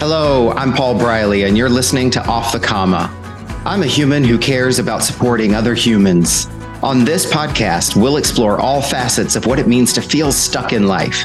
Hello, 0.00 0.50
I'm 0.50 0.72
Paul 0.72 0.98
Briley, 0.98 1.44
and 1.44 1.56
you're 1.56 1.70
listening 1.70 2.10
to 2.10 2.26
Off 2.26 2.52
the 2.52 2.58
Comma. 2.58 3.08
I'm 3.64 3.82
a 3.82 3.86
human 3.86 4.24
who 4.24 4.36
cares 4.36 4.78
about 4.80 5.04
supporting 5.04 5.54
other 5.54 5.72
humans. 5.72 6.46
On 6.82 7.04
this 7.04 7.24
podcast, 7.32 7.94
we'll 7.94 8.16
explore 8.16 8.58
all 8.58 8.82
facets 8.82 9.36
of 9.36 9.46
what 9.46 9.58
it 9.60 9.68
means 9.68 9.92
to 9.94 10.02
feel 10.02 10.32
stuck 10.32 10.72
in 10.72 10.88
life. 10.88 11.24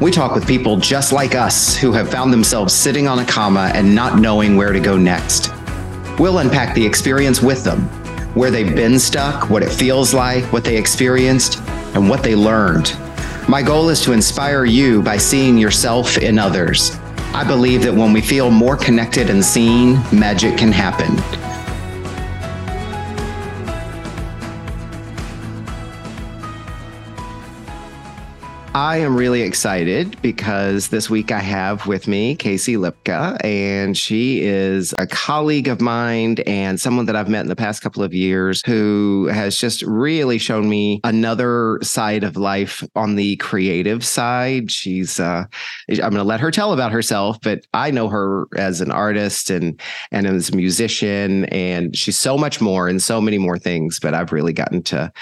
We 0.00 0.10
talk 0.12 0.34
with 0.34 0.46
people 0.46 0.76
just 0.76 1.12
like 1.12 1.34
us 1.34 1.74
who 1.74 1.90
have 1.92 2.10
found 2.10 2.32
themselves 2.32 2.74
sitting 2.74 3.08
on 3.08 3.18
a 3.18 3.24
comma 3.24 3.72
and 3.74 3.94
not 3.94 4.18
knowing 4.18 4.56
where 4.56 4.72
to 4.72 4.78
go 4.78 4.96
next. 4.96 5.50
We'll 6.18 6.38
unpack 6.38 6.74
the 6.74 6.86
experience 6.86 7.40
with 7.40 7.64
them, 7.64 7.80
where 8.34 8.50
they've 8.50 8.76
been 8.76 9.00
stuck, 9.00 9.48
what 9.48 9.62
it 9.62 9.72
feels 9.72 10.12
like, 10.12 10.44
what 10.52 10.64
they 10.64 10.76
experienced, 10.76 11.60
and 11.94 12.08
what 12.08 12.22
they 12.22 12.36
learned. 12.36 12.94
My 13.48 13.62
goal 13.62 13.88
is 13.88 14.02
to 14.02 14.12
inspire 14.12 14.66
you 14.66 15.02
by 15.02 15.16
seeing 15.16 15.56
yourself 15.58 16.18
in 16.18 16.38
others. 16.38 16.96
I 17.34 17.44
believe 17.44 17.82
that 17.84 17.94
when 17.94 18.12
we 18.12 18.20
feel 18.20 18.50
more 18.50 18.76
connected 18.76 19.30
and 19.30 19.42
seen, 19.42 19.94
magic 20.12 20.58
can 20.58 20.70
happen. 20.70 21.41
I 28.74 28.96
am 28.96 29.16
really 29.16 29.42
excited 29.42 30.16
because 30.22 30.88
this 30.88 31.10
week 31.10 31.30
I 31.30 31.40
have 31.40 31.86
with 31.86 32.08
me 32.08 32.34
Casey 32.34 32.76
Lipka, 32.76 33.36
and 33.44 33.98
she 33.98 34.40
is 34.40 34.94
a 34.98 35.06
colleague 35.06 35.68
of 35.68 35.82
mine 35.82 36.36
and 36.46 36.80
someone 36.80 37.04
that 37.04 37.14
I've 37.14 37.28
met 37.28 37.42
in 37.42 37.48
the 37.48 37.56
past 37.56 37.82
couple 37.82 38.02
of 38.02 38.14
years 38.14 38.62
who 38.64 39.28
has 39.30 39.58
just 39.58 39.82
really 39.82 40.38
shown 40.38 40.70
me 40.70 41.02
another 41.04 41.80
side 41.82 42.24
of 42.24 42.38
life 42.38 42.82
on 42.96 43.16
the 43.16 43.36
creative 43.36 44.06
side. 44.06 44.70
She's, 44.70 45.20
uh, 45.20 45.44
I'm 45.90 45.96
going 45.98 46.14
to 46.14 46.24
let 46.24 46.40
her 46.40 46.50
tell 46.50 46.72
about 46.72 46.92
herself, 46.92 47.42
but 47.42 47.66
I 47.74 47.90
know 47.90 48.08
her 48.08 48.46
as 48.56 48.80
an 48.80 48.90
artist 48.90 49.50
and 49.50 49.78
and 50.12 50.26
as 50.26 50.48
a 50.48 50.56
musician, 50.56 51.44
and 51.46 51.94
she's 51.94 52.18
so 52.18 52.38
much 52.38 52.62
more 52.62 52.88
and 52.88 53.02
so 53.02 53.20
many 53.20 53.36
more 53.36 53.58
things. 53.58 54.00
But 54.00 54.14
I've 54.14 54.32
really 54.32 54.54
gotten 54.54 54.82
to 54.84 55.12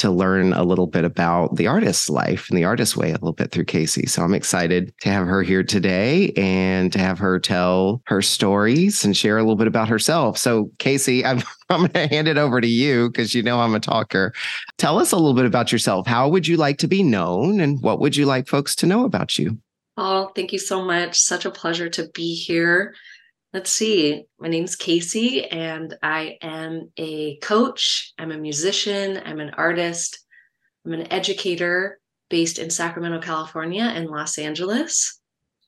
to 0.00 0.10
learn 0.10 0.54
a 0.54 0.64
little 0.64 0.86
bit 0.86 1.04
about 1.04 1.56
the 1.56 1.66
artist's 1.66 2.08
life 2.08 2.48
and 2.48 2.56
the 2.56 2.64
artist's 2.64 2.96
way 2.96 3.10
a 3.10 3.14
little 3.14 3.34
bit 3.34 3.50
through 3.50 3.66
Casey. 3.66 4.06
So 4.06 4.22
I'm 4.22 4.32
excited 4.32 4.94
to 5.02 5.10
have 5.10 5.26
her 5.26 5.42
here 5.42 5.62
today 5.62 6.32
and 6.38 6.90
to 6.92 6.98
have 6.98 7.18
her 7.18 7.38
tell 7.38 8.00
her 8.06 8.22
stories 8.22 9.04
and 9.04 9.14
share 9.14 9.36
a 9.36 9.42
little 9.42 9.56
bit 9.56 9.66
about 9.66 9.90
herself. 9.90 10.38
So, 10.38 10.70
Casey, 10.78 11.22
I'm, 11.26 11.42
I'm 11.68 11.80
going 11.80 11.90
to 11.92 12.06
hand 12.06 12.28
it 12.28 12.38
over 12.38 12.62
to 12.62 12.66
you 12.66 13.10
because 13.10 13.34
you 13.34 13.42
know 13.42 13.60
I'm 13.60 13.74
a 13.74 13.80
talker. 13.80 14.32
Tell 14.78 14.98
us 14.98 15.12
a 15.12 15.16
little 15.16 15.34
bit 15.34 15.44
about 15.44 15.70
yourself. 15.70 16.06
How 16.06 16.28
would 16.28 16.46
you 16.46 16.56
like 16.56 16.78
to 16.78 16.88
be 16.88 17.02
known 17.02 17.60
and 17.60 17.80
what 17.82 18.00
would 18.00 18.16
you 18.16 18.24
like 18.24 18.48
folks 18.48 18.74
to 18.76 18.86
know 18.86 19.04
about 19.04 19.38
you? 19.38 19.58
Oh, 19.98 20.30
thank 20.34 20.50
you 20.52 20.58
so 20.58 20.82
much. 20.82 21.20
Such 21.20 21.44
a 21.44 21.50
pleasure 21.50 21.90
to 21.90 22.08
be 22.14 22.34
here. 22.34 22.94
Let's 23.52 23.70
see. 23.72 24.26
My 24.38 24.46
name's 24.46 24.76
Casey, 24.76 25.44
and 25.44 25.96
I 26.04 26.38
am 26.40 26.92
a 26.96 27.36
coach. 27.38 28.12
I'm 28.16 28.30
a 28.30 28.38
musician. 28.38 29.20
I'm 29.24 29.40
an 29.40 29.50
artist. 29.50 30.24
I'm 30.86 30.92
an 30.92 31.12
educator 31.12 31.98
based 32.28 32.60
in 32.60 32.70
Sacramento, 32.70 33.20
California, 33.20 33.82
and 33.82 34.06
Los 34.06 34.38
Angeles. 34.38 35.20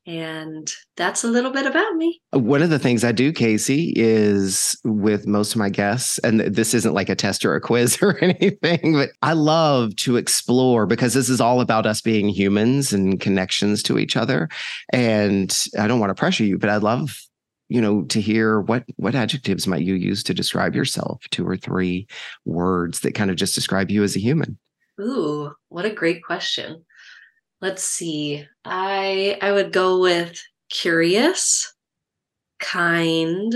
And 0.07 0.73
that's 0.97 1.25
a 1.25 1.29
little 1.29 1.51
bit 1.51 1.67
about 1.67 1.95
me. 1.97 2.21
One 2.31 2.63
of 2.63 2.71
the 2.71 2.79
things 2.79 3.03
I 3.03 3.11
do, 3.11 3.33
Casey, 3.33 3.93
is 3.97 4.77
with 4.85 5.27
most 5.27 5.53
of 5.53 5.59
my 5.59 5.69
guests, 5.69 6.19
and 6.19 6.41
this 6.41 6.75
isn't 6.75 6.95
like 6.95 7.09
a 7.09 7.17
test 7.17 7.45
or 7.45 7.57
a 7.57 7.61
quiz 7.61 7.99
or 8.03 8.17
anything, 8.23 8.95
but 8.95 9.11
I 9.23 9.33
love 9.33 9.97
to 9.97 10.17
explore 10.17 10.87
because 10.87 11.15
this 11.15 11.29
is 11.29 11.41
all 11.41 11.61
about 11.61 11.87
us 11.87 12.01
being 12.01 12.29
humans 12.29 12.93
and 12.93 13.21
connections 13.21 13.83
to 13.85 13.99
each 13.99 14.17
other. 14.17 14.49
And 14.93 15.57
I 15.77 15.89
don't 15.89 16.01
want 16.01 16.11
to 16.11 16.15
pressure 16.15 16.45
you, 16.45 16.59
but 16.59 16.71
I 16.71 16.77
love 16.77 17.21
you 17.73 17.81
know 17.81 18.03
to 18.05 18.21
hear 18.21 18.61
what 18.61 18.85
what 18.97 19.15
adjectives 19.15 19.67
might 19.67 19.83
you 19.83 19.95
use 19.95 20.23
to 20.25 20.35
describe 20.35 20.75
yourself 20.75 21.23
two 21.31 21.47
or 21.47 21.57
three 21.57 22.07
words 22.45 23.01
that 23.01 23.15
kind 23.15 23.31
of 23.31 23.37
just 23.37 23.55
describe 23.55 23.91
you 23.91 24.03
as 24.03 24.17
a 24.17 24.21
human? 24.21 24.59
Ooh 25.01 25.53
what 25.69 25.85
a 25.87 25.91
great 25.91 26.23
question. 26.23 26.85
Let's 27.61 27.83
see. 27.83 28.47
I 28.65 29.39
i 29.41 29.53
would 29.53 29.73
go 29.73 30.01
with 30.01 30.41
curious 30.71 31.73
kind 32.59 33.55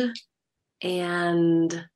and 0.82 1.86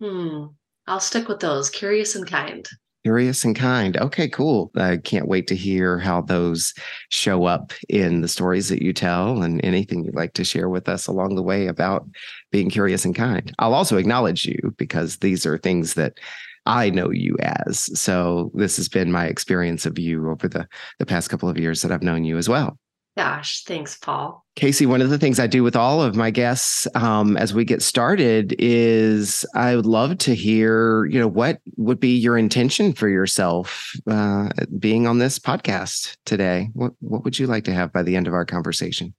hmm 0.00 0.46
i'll 0.86 1.00
stick 1.00 1.28
with 1.28 1.40
those 1.40 1.68
curious 1.68 2.14
and 2.14 2.26
kind 2.26 2.66
Curious 3.02 3.44
and 3.44 3.56
kind. 3.56 3.96
Okay, 3.96 4.28
cool. 4.28 4.70
I 4.76 4.98
can't 4.98 5.26
wait 5.26 5.46
to 5.46 5.56
hear 5.56 5.98
how 5.98 6.20
those 6.20 6.74
show 7.08 7.46
up 7.46 7.72
in 7.88 8.20
the 8.20 8.28
stories 8.28 8.68
that 8.68 8.82
you 8.82 8.92
tell 8.92 9.42
and 9.42 9.64
anything 9.64 10.04
you'd 10.04 10.14
like 10.14 10.34
to 10.34 10.44
share 10.44 10.68
with 10.68 10.86
us 10.86 11.06
along 11.06 11.34
the 11.34 11.42
way 11.42 11.66
about 11.66 12.06
being 12.52 12.68
curious 12.68 13.06
and 13.06 13.14
kind. 13.14 13.54
I'll 13.58 13.72
also 13.72 13.96
acknowledge 13.96 14.44
you 14.44 14.74
because 14.76 15.16
these 15.16 15.46
are 15.46 15.56
things 15.56 15.94
that 15.94 16.18
I 16.66 16.90
know 16.90 17.10
you 17.10 17.36
as. 17.40 17.98
So 17.98 18.50
this 18.54 18.76
has 18.76 18.90
been 18.90 19.10
my 19.10 19.26
experience 19.26 19.86
of 19.86 19.98
you 19.98 20.28
over 20.28 20.46
the 20.46 20.68
the 20.98 21.06
past 21.06 21.30
couple 21.30 21.48
of 21.48 21.56
years 21.58 21.80
that 21.80 21.92
I've 21.92 22.02
known 22.02 22.24
you 22.24 22.36
as 22.36 22.50
well. 22.50 22.78
Gosh, 23.20 23.64
thanks, 23.64 23.98
Paul. 23.98 24.46
Casey, 24.56 24.86
one 24.86 25.02
of 25.02 25.10
the 25.10 25.18
things 25.18 25.38
I 25.38 25.46
do 25.46 25.62
with 25.62 25.76
all 25.76 26.00
of 26.00 26.16
my 26.16 26.30
guests 26.30 26.86
um, 26.94 27.36
as 27.36 27.52
we 27.52 27.66
get 27.66 27.82
started 27.82 28.56
is 28.58 29.44
I 29.54 29.76
would 29.76 29.84
love 29.84 30.16
to 30.18 30.34
hear, 30.34 31.04
you 31.04 31.20
know, 31.20 31.28
what 31.28 31.60
would 31.76 32.00
be 32.00 32.16
your 32.16 32.38
intention 32.38 32.94
for 32.94 33.10
yourself 33.10 33.92
uh, 34.10 34.48
being 34.78 35.06
on 35.06 35.18
this 35.18 35.38
podcast 35.38 36.16
today? 36.24 36.70
What 36.72 36.92
What 37.00 37.22
would 37.24 37.38
you 37.38 37.46
like 37.46 37.64
to 37.64 37.74
have 37.74 37.92
by 37.92 38.02
the 38.02 38.16
end 38.16 38.26
of 38.26 38.32
our 38.32 38.46
conversation? 38.46 39.12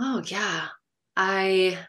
Oh 0.00 0.22
yeah, 0.24 0.68
I 1.14 1.80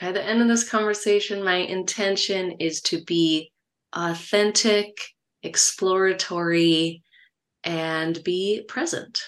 by 0.00 0.10
the 0.10 0.24
end 0.24 0.40
of 0.40 0.48
this 0.48 0.66
conversation, 0.66 1.44
my 1.44 1.56
intention 1.56 2.52
is 2.52 2.80
to 2.80 3.04
be 3.04 3.52
authentic, 3.92 4.96
exploratory, 5.42 7.02
and 7.62 8.24
be 8.24 8.64
present. 8.66 9.22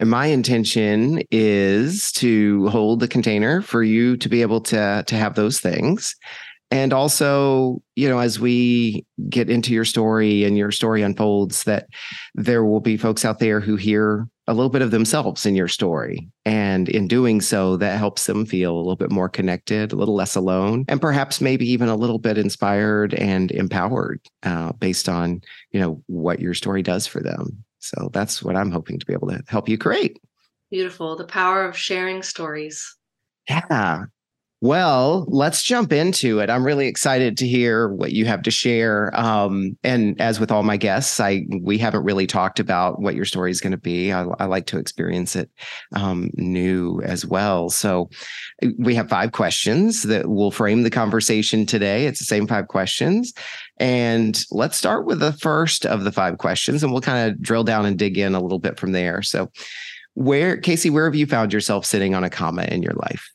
And 0.00 0.08
my 0.08 0.26
intention 0.26 1.22
is 1.30 2.10
to 2.12 2.66
hold 2.68 3.00
the 3.00 3.08
container 3.08 3.60
for 3.60 3.82
you 3.82 4.16
to 4.16 4.28
be 4.28 4.40
able 4.40 4.62
to 4.62 5.04
to 5.06 5.14
have 5.14 5.34
those 5.34 5.60
things. 5.60 6.16
And 6.72 6.92
also, 6.92 7.82
you 7.96 8.08
know, 8.08 8.20
as 8.20 8.38
we 8.38 9.04
get 9.28 9.50
into 9.50 9.74
your 9.74 9.84
story 9.84 10.44
and 10.44 10.56
your 10.56 10.70
story 10.70 11.02
unfolds, 11.02 11.64
that 11.64 11.88
there 12.34 12.64
will 12.64 12.80
be 12.80 12.96
folks 12.96 13.24
out 13.24 13.40
there 13.40 13.60
who 13.60 13.76
hear 13.76 14.26
a 14.46 14.54
little 14.54 14.70
bit 14.70 14.82
of 14.82 14.90
themselves 14.90 15.44
in 15.44 15.54
your 15.54 15.68
story. 15.68 16.28
And 16.44 16.88
in 16.88 17.06
doing 17.06 17.40
so, 17.40 17.76
that 17.76 17.98
helps 17.98 18.26
them 18.26 18.46
feel 18.46 18.74
a 18.74 18.78
little 18.78 18.96
bit 18.96 19.10
more 19.10 19.28
connected, 19.28 19.92
a 19.92 19.96
little 19.96 20.14
less 20.14 20.34
alone, 20.34 20.84
and 20.88 21.00
perhaps 21.00 21.40
maybe 21.40 21.68
even 21.70 21.88
a 21.88 21.96
little 21.96 22.18
bit 22.18 22.38
inspired 22.38 23.14
and 23.14 23.50
empowered 23.50 24.20
uh, 24.44 24.72
based 24.72 25.08
on, 25.08 25.42
you 25.72 25.80
know, 25.80 26.02
what 26.06 26.40
your 26.40 26.54
story 26.54 26.82
does 26.82 27.06
for 27.06 27.20
them. 27.20 27.64
So 27.80 28.10
that's 28.12 28.42
what 28.42 28.56
I'm 28.56 28.70
hoping 28.70 28.98
to 28.98 29.06
be 29.06 29.12
able 29.12 29.28
to 29.28 29.42
help 29.48 29.68
you 29.68 29.78
create. 29.78 30.20
Beautiful. 30.70 31.16
The 31.16 31.24
power 31.24 31.64
of 31.64 31.76
sharing 31.76 32.22
stories. 32.22 32.96
Yeah. 33.48 34.04
Well, 34.62 35.24
let's 35.28 35.62
jump 35.62 35.90
into 35.90 36.40
it. 36.40 36.50
I'm 36.50 36.66
really 36.66 36.86
excited 36.86 37.38
to 37.38 37.48
hear 37.48 37.88
what 37.88 38.12
you 38.12 38.26
have 38.26 38.42
to 38.42 38.50
share. 38.50 39.10
Um, 39.18 39.78
and 39.82 40.20
as 40.20 40.38
with 40.38 40.50
all 40.50 40.62
my 40.62 40.76
guests, 40.76 41.18
I 41.18 41.46
we 41.62 41.78
haven't 41.78 42.04
really 42.04 42.26
talked 42.26 42.60
about 42.60 43.00
what 43.00 43.14
your 43.14 43.24
story 43.24 43.50
is 43.50 43.62
going 43.62 43.70
to 43.70 43.78
be. 43.78 44.12
I, 44.12 44.24
I, 44.38 44.44
like 44.44 44.66
to 44.66 44.78
experience 44.78 45.34
it 45.34 45.50
um, 45.96 46.28
new 46.34 47.00
as 47.00 47.24
well. 47.24 47.70
So 47.70 48.10
we 48.78 48.94
have 48.96 49.08
five 49.08 49.32
questions 49.32 50.02
that 50.02 50.28
will 50.28 50.50
frame 50.50 50.82
the 50.82 50.90
conversation 50.90 51.64
today. 51.64 52.04
It's 52.04 52.18
the 52.18 52.26
same 52.26 52.46
five 52.46 52.68
questions, 52.68 53.32
and 53.80 54.44
let's 54.50 54.76
start 54.76 55.06
with 55.06 55.20
the 55.20 55.32
first 55.32 55.86
of 55.86 56.04
the 56.04 56.12
five 56.12 56.36
questions, 56.36 56.82
and 56.82 56.92
we'll 56.92 57.00
kind 57.00 57.30
of 57.30 57.40
drill 57.40 57.64
down 57.64 57.86
and 57.86 57.98
dig 57.98 58.18
in 58.18 58.34
a 58.34 58.40
little 58.40 58.58
bit 58.58 58.78
from 58.78 58.92
there. 58.92 59.22
So, 59.22 59.50
where 60.14 60.58
Casey, 60.58 60.90
where 60.90 61.06
have 61.06 61.14
you 61.14 61.26
found 61.26 61.52
yourself 61.52 61.86
sitting 61.86 62.14
on 62.14 62.22
a 62.22 62.30
comma 62.30 62.64
in 62.64 62.82
your 62.82 62.92
life? 62.92 63.30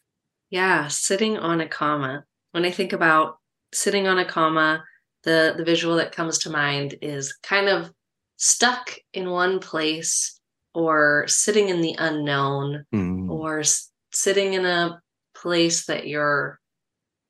Yeah, 0.52 0.88
sitting 0.88 1.38
on 1.38 1.62
a 1.62 1.68
comma. 1.68 2.24
When 2.52 2.64
I 2.64 2.70
think 2.70 2.94
about 2.94 3.38
sitting 3.74 4.08
on 4.08 4.20
a 4.20 4.26
comma, 4.26 4.84
the 5.24 5.56
the 5.58 5.66
visual 5.66 5.96
that 5.96 6.12
comes 6.12 6.38
to 6.40 6.52
mind 6.52 6.96
is 7.02 7.36
kind 7.42 7.68
of 7.68 7.92
stuck 8.38 8.94
in 9.14 9.32
one 9.32 9.60
place 9.60 10.40
or 10.76 11.26
sitting 11.28 11.70
in 11.70 11.82
the 11.82 11.96
unknown 11.98 12.86
mm. 12.94 13.30
or 13.30 13.62
s- 13.62 13.90
sitting 14.12 14.54
in 14.54 14.66
a 14.66 15.02
place 15.36 15.88
that 15.88 16.08
you're 16.08 16.60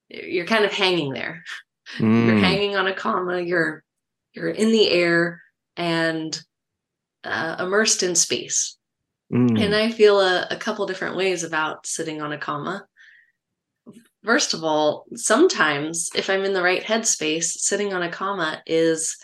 you're 0.09 0.45
kind 0.45 0.65
of 0.65 0.73
hanging 0.73 1.13
there. 1.13 1.43
Mm. 1.97 2.27
You're 2.27 2.37
hanging 2.37 2.75
on 2.75 2.87
a 2.87 2.93
comma, 2.93 3.41
you're 3.41 3.83
you're 4.33 4.49
in 4.49 4.71
the 4.71 4.89
air 4.89 5.41
and 5.77 6.39
uh, 7.23 7.55
immersed 7.59 8.03
in 8.03 8.15
space. 8.15 8.77
Mm. 9.33 9.59
And 9.59 9.75
I 9.75 9.91
feel 9.91 10.19
a, 10.19 10.47
a 10.51 10.57
couple 10.57 10.85
different 10.85 11.15
ways 11.15 11.43
about 11.43 11.87
sitting 11.87 12.21
on 12.21 12.31
a 12.31 12.37
comma. 12.37 12.85
First 14.23 14.53
of 14.53 14.63
all, 14.63 15.05
sometimes 15.15 16.09
if 16.15 16.29
I'm 16.29 16.43
in 16.43 16.53
the 16.53 16.63
right 16.63 16.83
headspace, 16.83 17.45
sitting 17.45 17.93
on 17.93 18.03
a 18.03 18.11
comma 18.11 18.61
is 18.65 19.15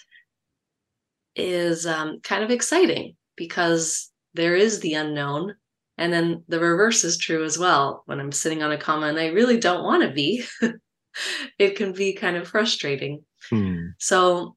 is 1.35 1.85
um, 1.85 2.19
kind 2.23 2.43
of 2.43 2.51
exciting 2.51 3.15
because 3.35 4.11
there 4.33 4.55
is 4.55 4.79
the 4.79 4.93
unknown 4.93 5.55
And 5.97 6.11
then 6.11 6.43
the 6.47 6.59
reverse 6.59 7.03
is 7.03 7.17
true 7.17 7.43
as 7.43 7.59
well. 7.59 8.03
When 8.05 8.19
I'm 8.19 8.31
sitting 8.31 8.63
on 8.63 8.71
a 8.71 8.77
comma 8.77 9.07
and 9.07 9.19
I 9.19 9.27
really 9.27 9.59
don't 9.59 9.83
want 9.83 10.03
to 10.03 10.11
be, 10.11 10.43
it 11.59 11.75
can 11.75 11.93
be 11.93 12.13
kind 12.13 12.37
of 12.37 12.47
frustrating. 12.47 13.23
Hmm. 13.49 13.87
So, 13.99 14.55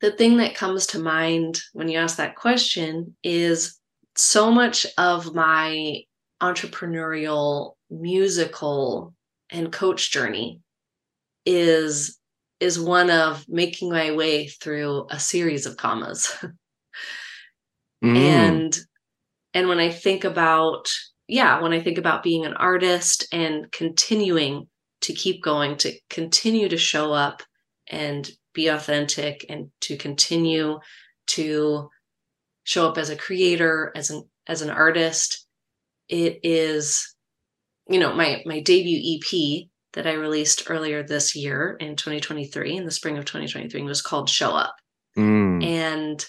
the 0.00 0.10
thing 0.10 0.36
that 0.36 0.54
comes 0.54 0.86
to 0.88 0.98
mind 0.98 1.60
when 1.72 1.88
you 1.88 1.98
ask 1.98 2.16
that 2.16 2.36
question 2.36 3.16
is 3.22 3.78
so 4.16 4.50
much 4.50 4.86
of 4.98 5.34
my 5.34 6.02
entrepreneurial, 6.42 7.72
musical, 7.90 9.14
and 9.50 9.72
coach 9.72 10.10
journey 10.10 10.60
is 11.46 12.18
is 12.60 12.78
one 12.78 13.10
of 13.10 13.44
making 13.48 13.90
my 13.90 14.12
way 14.12 14.46
through 14.48 15.06
a 15.10 15.18
series 15.18 15.66
of 15.66 15.76
commas. 15.76 16.34
mm. 18.04 18.16
And 18.16 18.78
and 19.52 19.68
when 19.68 19.78
I 19.78 19.90
think 19.90 20.24
about 20.24 20.88
yeah, 21.28 21.62
when 21.62 21.72
I 21.72 21.80
think 21.80 21.98
about 21.98 22.22
being 22.22 22.44
an 22.44 22.54
artist 22.54 23.26
and 23.32 23.70
continuing 23.72 24.68
to 25.04 25.14
keep 25.14 25.42
going, 25.42 25.76
to 25.78 25.92
continue 26.10 26.68
to 26.68 26.76
show 26.76 27.12
up 27.12 27.42
and 27.88 28.30
be 28.54 28.68
authentic 28.68 29.44
and 29.48 29.70
to 29.80 29.96
continue 29.96 30.78
to 31.26 31.88
show 32.64 32.88
up 32.88 32.98
as 32.98 33.10
a 33.10 33.16
creator, 33.16 33.92
as 33.94 34.10
an 34.10 34.28
as 34.46 34.62
an 34.62 34.70
artist, 34.70 35.46
it 36.08 36.40
is, 36.42 37.14
you 37.88 37.98
know, 37.98 38.14
my 38.14 38.42
my 38.46 38.60
debut 38.60 39.18
EP 39.18 39.68
that 39.92 40.06
I 40.06 40.14
released 40.14 40.64
earlier 40.68 41.02
this 41.02 41.36
year 41.36 41.76
in 41.78 41.96
2023, 41.96 42.76
in 42.76 42.84
the 42.84 42.90
spring 42.90 43.16
of 43.16 43.24
2023, 43.24 43.82
was 43.82 44.02
called 44.02 44.28
Show 44.28 44.50
Up. 44.50 44.74
Mm. 45.16 45.64
And 45.64 46.26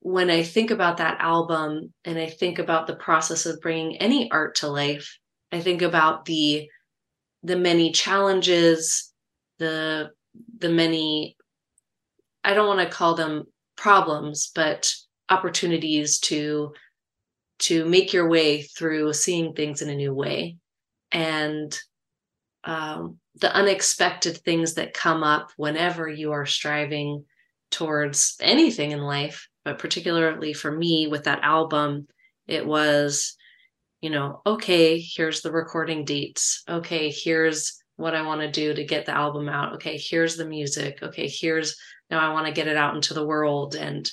when 0.00 0.30
I 0.30 0.42
think 0.42 0.70
about 0.70 0.98
that 0.98 1.20
album 1.20 1.92
and 2.04 2.18
I 2.18 2.26
think 2.26 2.58
about 2.58 2.86
the 2.86 2.96
process 2.96 3.46
of 3.46 3.60
bringing 3.60 3.96
any 3.98 4.30
art 4.30 4.56
to 4.56 4.68
life, 4.68 5.18
I 5.52 5.60
think 5.60 5.82
about 5.82 6.24
the 6.24 6.68
the 7.46 7.56
many 7.56 7.92
challenges, 7.92 9.12
the 9.58 10.10
the 10.58 10.68
many 10.68 11.36
I 12.44 12.54
don't 12.54 12.66
want 12.66 12.80
to 12.80 12.94
call 12.94 13.14
them 13.14 13.44
problems, 13.76 14.50
but 14.54 14.92
opportunities 15.30 16.18
to 16.20 16.72
to 17.58 17.84
make 17.86 18.12
your 18.12 18.28
way 18.28 18.62
through 18.62 19.12
seeing 19.12 19.54
things 19.54 19.80
in 19.80 19.88
a 19.88 19.94
new 19.94 20.12
way. 20.12 20.56
And 21.10 21.76
um, 22.64 23.18
the 23.40 23.54
unexpected 23.54 24.38
things 24.38 24.74
that 24.74 24.92
come 24.92 25.22
up 25.22 25.50
whenever 25.56 26.08
you 26.08 26.32
are 26.32 26.46
striving 26.46 27.24
towards 27.70 28.36
anything 28.40 28.92
in 28.92 29.00
life 29.00 29.48
but 29.64 29.78
particularly 29.78 30.52
for 30.52 30.70
me 30.70 31.08
with 31.08 31.24
that 31.24 31.42
album 31.42 32.06
it 32.46 32.64
was 32.64 33.36
you 34.00 34.10
know 34.10 34.42
okay 34.46 34.98
here's 34.98 35.42
the 35.42 35.52
recording 35.52 36.04
dates. 36.04 36.62
Okay 36.68 37.10
here's 37.10 37.78
what 37.96 38.14
i 38.14 38.20
want 38.22 38.42
to 38.42 38.50
do 38.50 38.74
to 38.74 38.84
get 38.84 39.06
the 39.06 39.16
album 39.16 39.48
out. 39.48 39.74
Okay 39.74 39.98
here's 39.98 40.36
the 40.36 40.46
music. 40.46 40.98
Okay 41.02 41.28
here's 41.28 41.76
now 42.10 42.18
i 42.18 42.32
want 42.32 42.46
to 42.46 42.52
get 42.52 42.68
it 42.68 42.76
out 42.76 42.94
into 42.94 43.14
the 43.14 43.26
world. 43.26 43.74
And 43.74 44.10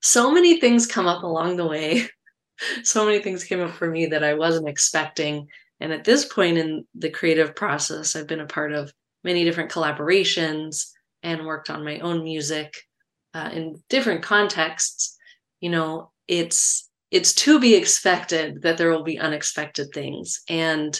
so 0.00 0.32
many 0.32 0.60
things 0.60 0.86
come 0.86 1.06
up 1.06 1.22
along 1.22 1.56
the 1.56 1.66
way. 1.66 2.06
So 2.84 3.06
many 3.06 3.20
things 3.20 3.44
came 3.44 3.62
up 3.62 3.70
for 3.70 3.90
me 3.90 4.04
that 4.08 4.22
i 4.22 4.34
wasn't 4.34 4.68
expecting. 4.68 5.48
And 5.80 5.94
at 5.94 6.04
this 6.04 6.26
point 6.26 6.58
in 6.58 6.84
the 6.94 7.08
creative 7.08 7.56
process, 7.56 8.14
I've 8.14 8.26
been 8.26 8.40
a 8.40 8.46
part 8.46 8.72
of 8.72 8.92
many 9.24 9.44
different 9.44 9.70
collaborations 9.70 10.90
and 11.22 11.46
worked 11.46 11.70
on 11.70 11.84
my 11.84 12.00
own 12.00 12.22
music 12.22 12.74
uh, 13.34 13.50
in 13.52 13.82
different 13.88 14.22
contexts. 14.22 15.16
You 15.60 15.70
know, 15.70 16.12
it's 16.28 16.89
it's 17.10 17.34
to 17.34 17.58
be 17.58 17.74
expected 17.74 18.62
that 18.62 18.78
there 18.78 18.90
will 18.90 19.02
be 19.02 19.18
unexpected 19.18 19.88
things. 19.92 20.40
And 20.48 20.98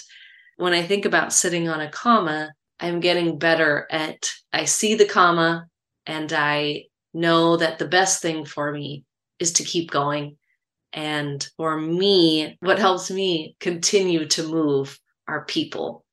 when 0.57 0.73
I 0.73 0.83
think 0.83 1.05
about 1.05 1.33
sitting 1.33 1.69
on 1.69 1.81
a 1.81 1.91
comma, 1.91 2.53
I'm 2.81 3.01
getting 3.01 3.39
better 3.39 3.87
at 3.91 4.31
I 4.53 4.65
see 4.65 4.95
the 4.95 5.07
comma 5.07 5.67
and 6.07 6.33
I 6.33 6.85
know 7.15 7.57
that 7.57 7.79
the 7.79 7.89
best 7.89 8.23
thing 8.23 8.45
for 8.45 8.73
me 8.73 9.05
is 9.39 9.53
to 9.55 9.65
keep 9.65 9.91
going 9.91 10.37
and 10.93 11.47
for 11.57 11.79
me, 11.79 12.57
what 12.61 12.79
helps 12.79 13.11
me 13.11 13.57
continue 13.61 14.27
to 14.27 14.49
move 14.49 14.99
are 15.29 15.45
people. 15.45 16.05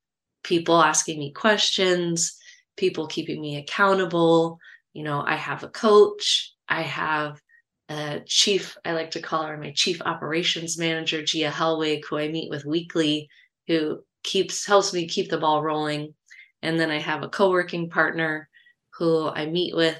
People 0.44 0.82
asking 0.82 1.20
me 1.20 1.32
questions, 1.32 2.38
people 2.76 3.08
keeping 3.08 3.42
me 3.42 3.58
accountable. 3.58 4.60
You 4.94 5.04
know, 5.04 5.24
I 5.26 5.36
have 5.36 5.64
a 5.64 5.70
coach, 5.70 6.54
I 6.70 6.84
have 6.84 7.42
a 7.90 8.22
chief, 8.26 8.78
I 8.84 8.94
like 8.94 9.12
to 9.12 9.22
call 9.22 9.44
her 9.44 9.58
my 9.58 9.72
chief 9.76 10.02
operations 10.02 10.78
manager, 10.78 11.24
Gia 11.24 11.50
Hellwig, 11.50 12.04
who 12.06 12.18
I 12.18 12.28
meet 12.28 12.50
with 12.50 12.66
weekly, 12.66 13.30
who 13.68 14.04
keeps 14.24 14.66
helps 14.66 14.94
me 14.94 15.08
keep 15.08 15.30
the 15.30 15.38
ball 15.38 15.64
rolling. 15.64 16.14
And 16.62 16.80
then 16.80 16.92
I 16.92 17.00
have 17.00 17.24
a 17.24 17.30
co-working 17.30 17.90
partner 17.90 18.50
who 18.98 19.30
I 19.30 19.46
meet 19.46 19.76
with 19.76 20.00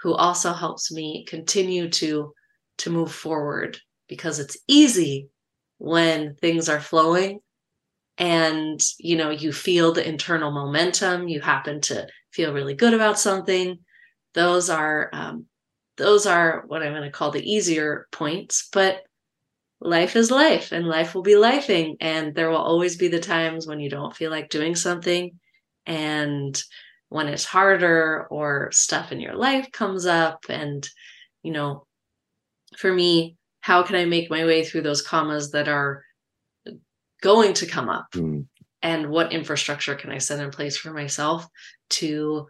who 0.00 0.14
also 0.14 0.52
helps 0.52 0.92
me 0.92 1.24
continue 1.28 1.88
to 1.90 2.32
to 2.78 2.90
move 2.90 3.12
forward 3.12 3.78
because 4.08 4.38
it's 4.38 4.56
easy 4.68 5.28
when 5.78 6.36
things 6.36 6.68
are 6.68 6.80
flowing 6.80 7.40
and 8.16 8.80
you 8.98 9.16
know 9.16 9.30
you 9.30 9.52
feel 9.52 9.92
the 9.92 10.06
internal 10.06 10.50
momentum 10.50 11.28
you 11.28 11.40
happen 11.40 11.80
to 11.80 12.06
feel 12.32 12.52
really 12.52 12.74
good 12.74 12.94
about 12.94 13.18
something 13.18 13.78
those 14.34 14.70
are 14.70 15.10
um, 15.12 15.46
those 15.98 16.26
are 16.26 16.64
what 16.66 16.82
i'm 16.82 16.92
going 16.92 17.02
to 17.02 17.10
call 17.10 17.30
the 17.30 17.50
easier 17.50 18.06
points 18.12 18.68
but 18.72 19.02
life 19.80 20.16
is 20.16 20.30
life 20.30 20.72
and 20.72 20.86
life 20.88 21.14
will 21.14 21.22
be 21.22 21.34
lifing 21.34 21.96
and 22.00 22.34
there 22.34 22.50
will 22.50 22.56
always 22.56 22.96
be 22.96 23.08
the 23.08 23.20
times 23.20 23.66
when 23.66 23.78
you 23.78 23.88
don't 23.90 24.16
feel 24.16 24.30
like 24.30 24.48
doing 24.48 24.74
something 24.74 25.38
and 25.86 26.62
when 27.10 27.28
it's 27.28 27.44
harder 27.44 28.26
or 28.30 28.70
stuff 28.72 29.12
in 29.12 29.20
your 29.20 29.34
life 29.34 29.70
comes 29.72 30.04
up 30.06 30.44
and 30.48 30.88
you 31.42 31.52
know 31.52 31.86
for 32.76 32.92
me 32.92 33.36
how 33.60 33.82
can 33.82 33.96
I 33.96 34.04
make 34.04 34.30
my 34.30 34.44
way 34.44 34.64
through 34.64 34.82
those 34.82 35.02
commas 35.02 35.50
that 35.50 35.68
are 35.68 36.02
going 37.20 37.52
to 37.54 37.66
come 37.66 37.88
up? 37.88 38.06
Mm. 38.14 38.46
And 38.80 39.10
what 39.10 39.32
infrastructure 39.32 39.94
can 39.94 40.10
I 40.10 40.18
set 40.18 40.40
in 40.40 40.50
place 40.50 40.76
for 40.78 40.92
myself 40.92 41.46
to 41.90 42.46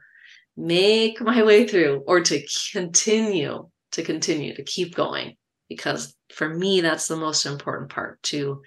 make 0.59 1.21
my 1.21 1.43
way 1.43 1.67
through 1.67 2.03
or 2.07 2.21
to 2.21 2.43
continue 2.73 3.69
to 3.93 4.03
continue 4.03 4.55
to 4.55 4.65
keep 4.65 4.95
going? 4.95 5.37
Because 5.69 6.15
for 6.33 6.49
me, 6.49 6.81
that's 6.81 7.09
the 7.09 7.17
most 7.17 7.47
important 7.47 7.91
part 7.91 8.23
to 8.25 8.63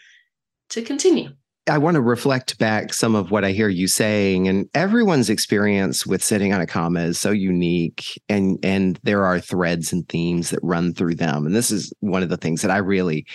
to 0.69 0.81
continue. 0.81 1.29
I 1.69 1.77
want 1.77 1.95
to 1.95 2.01
reflect 2.01 2.57
back 2.57 2.91
some 2.91 3.13
of 3.13 3.29
what 3.29 3.45
I 3.45 3.51
hear 3.51 3.69
you 3.69 3.87
saying, 3.87 4.47
and 4.47 4.67
everyone's 4.73 5.29
experience 5.29 6.07
with 6.07 6.23
sitting 6.23 6.53
on 6.53 6.61
a 6.61 6.65
comma 6.65 7.01
is 7.01 7.19
so 7.19 7.31
unique, 7.31 8.19
and 8.27 8.57
and 8.63 8.99
there 9.03 9.25
are 9.25 9.39
threads 9.39 9.93
and 9.93 10.07
themes 10.09 10.49
that 10.49 10.59
run 10.63 10.93
through 10.93 11.15
them, 11.15 11.45
and 11.45 11.55
this 11.55 11.69
is 11.69 11.93
one 11.99 12.23
of 12.23 12.29
the 12.29 12.37
things 12.37 12.61
that 12.63 12.71
I 12.71 12.77
really 12.77 13.27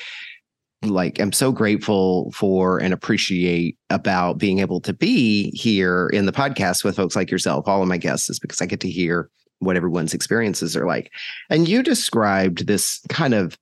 like. 0.91 1.19
I'm 1.21 1.33
so 1.33 1.53
grateful 1.53 2.31
for 2.33 2.79
and 2.79 2.93
appreciate 2.93 3.77
about 3.91 4.39
being 4.39 4.59
able 4.61 4.81
to 4.81 4.93
be 4.93 5.51
here 5.51 6.09
in 6.13 6.27
the 6.27 6.33
podcast 6.33 6.85
with 6.85 6.97
folks 6.97 7.17
like 7.17 7.31
yourself, 7.31 7.69
all 7.69 7.83
of 7.83 7.89
my 7.89 7.99
guests, 7.99 8.31
is 8.31 8.39
because 8.39 8.61
I 8.61 8.67
get 8.67 8.81
to 8.81 8.91
hear 8.91 9.31
what 9.59 9.77
everyone's 9.77 10.15
experiences 10.15 10.77
are 10.77 10.87
like, 10.87 11.11
and 11.49 11.67
you 11.69 11.83
described 11.83 12.67
this 12.67 13.01
kind 13.09 13.35
of 13.35 13.57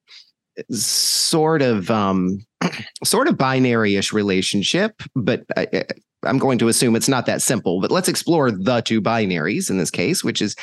sort 0.70 1.62
of 1.62 1.90
um, 1.90 2.38
sort 3.04 3.28
of 3.28 3.36
binary-ish 3.36 4.12
relationship, 4.12 5.02
but 5.14 5.44
I, 5.56 5.84
I'm 6.24 6.38
going 6.38 6.58
to 6.58 6.68
assume 6.68 6.96
it's 6.96 7.08
not 7.08 7.26
that 7.26 7.42
simple. 7.42 7.80
But 7.80 7.90
let's 7.90 8.08
explore 8.08 8.50
the 8.50 8.80
two 8.80 9.00
binaries 9.00 9.70
in 9.70 9.78
this 9.78 9.90
case, 9.90 10.24
which 10.24 10.40
is 10.40 10.56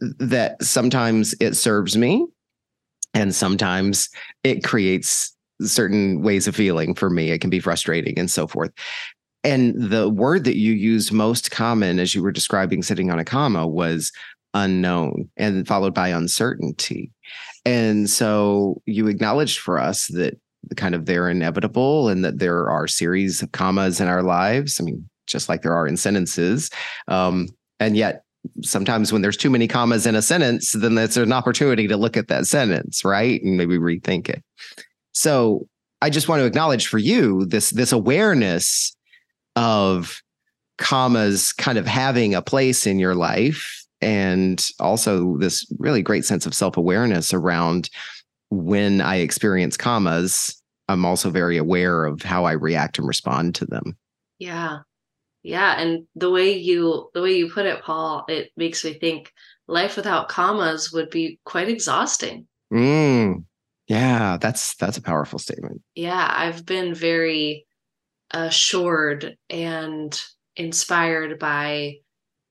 that 0.00 0.62
sometimes 0.62 1.34
it 1.40 1.54
serves 1.54 1.96
me, 1.96 2.26
and 3.14 3.34
sometimes 3.34 4.08
it 4.44 4.64
creates 4.64 5.35
certain 5.62 6.22
ways 6.22 6.46
of 6.46 6.56
feeling 6.56 6.94
for 6.94 7.10
me. 7.10 7.30
It 7.30 7.40
can 7.40 7.50
be 7.50 7.60
frustrating 7.60 8.18
and 8.18 8.30
so 8.30 8.46
forth. 8.46 8.72
And 9.44 9.74
the 9.80 10.08
word 10.08 10.44
that 10.44 10.56
you 10.56 10.72
used 10.72 11.12
most 11.12 11.50
common 11.50 12.00
as 12.00 12.14
you 12.14 12.22
were 12.22 12.32
describing 12.32 12.82
sitting 12.82 13.10
on 13.10 13.18
a 13.18 13.24
comma 13.24 13.66
was 13.66 14.12
unknown 14.54 15.28
and 15.36 15.66
followed 15.66 15.94
by 15.94 16.08
uncertainty. 16.08 17.10
And 17.64 18.10
so 18.10 18.82
you 18.86 19.06
acknowledged 19.06 19.60
for 19.60 19.78
us 19.78 20.08
that 20.08 20.38
kind 20.76 20.94
of 20.94 21.06
they're 21.06 21.30
inevitable 21.30 22.08
and 22.08 22.24
that 22.24 22.38
there 22.38 22.68
are 22.68 22.88
series 22.88 23.42
of 23.42 23.52
commas 23.52 24.00
in 24.00 24.08
our 24.08 24.22
lives. 24.22 24.80
I 24.80 24.84
mean, 24.84 25.08
just 25.26 25.48
like 25.48 25.62
there 25.62 25.74
are 25.74 25.86
in 25.86 25.96
sentences. 25.96 26.70
Um, 27.06 27.48
and 27.78 27.96
yet 27.96 28.24
sometimes 28.62 29.12
when 29.12 29.22
there's 29.22 29.36
too 29.36 29.50
many 29.50 29.68
commas 29.68 30.06
in 30.06 30.14
a 30.14 30.22
sentence, 30.22 30.72
then 30.72 30.94
that's 30.94 31.16
an 31.16 31.32
opportunity 31.32 31.86
to 31.88 31.96
look 31.96 32.16
at 32.16 32.28
that 32.28 32.46
sentence, 32.46 33.04
right? 33.04 33.42
And 33.42 33.56
maybe 33.56 33.78
rethink 33.78 34.28
it. 34.28 34.42
So 35.16 35.66
I 36.02 36.10
just 36.10 36.28
want 36.28 36.40
to 36.40 36.44
acknowledge 36.44 36.88
for 36.88 36.98
you 36.98 37.46
this 37.46 37.70
this 37.70 37.90
awareness 37.90 38.94
of 39.56 40.20
commas 40.76 41.54
kind 41.54 41.78
of 41.78 41.86
having 41.86 42.34
a 42.34 42.42
place 42.42 42.86
in 42.86 42.98
your 42.98 43.14
life 43.14 43.82
and 44.02 44.68
also 44.78 45.38
this 45.38 45.66
really 45.78 46.02
great 46.02 46.26
sense 46.26 46.44
of 46.44 46.52
self-awareness 46.52 47.32
around 47.32 47.88
when 48.50 49.00
I 49.00 49.16
experience 49.16 49.78
commas, 49.78 50.62
I'm 50.86 51.06
also 51.06 51.30
very 51.30 51.56
aware 51.56 52.04
of 52.04 52.20
how 52.20 52.44
I 52.44 52.52
react 52.52 52.98
and 52.98 53.08
respond 53.08 53.54
to 53.54 53.64
them. 53.64 53.96
Yeah. 54.38 54.80
Yeah. 55.42 55.80
And 55.80 56.06
the 56.14 56.30
way 56.30 56.52
you 56.52 57.08
the 57.14 57.22
way 57.22 57.38
you 57.38 57.48
put 57.50 57.64
it, 57.64 57.82
Paul, 57.82 58.26
it 58.28 58.50
makes 58.54 58.84
me 58.84 58.92
think 58.92 59.32
life 59.66 59.96
without 59.96 60.28
commas 60.28 60.92
would 60.92 61.08
be 61.08 61.40
quite 61.44 61.70
exhausting. 61.70 62.46
Mm, 62.70 63.44
yeah, 63.86 64.36
that's 64.40 64.74
that's 64.76 64.98
a 64.98 65.02
powerful 65.02 65.38
statement. 65.38 65.82
Yeah, 65.94 66.28
I've 66.30 66.66
been 66.66 66.94
very 66.94 67.66
assured 68.32 69.36
and 69.48 70.20
inspired 70.56 71.38
by 71.38 71.96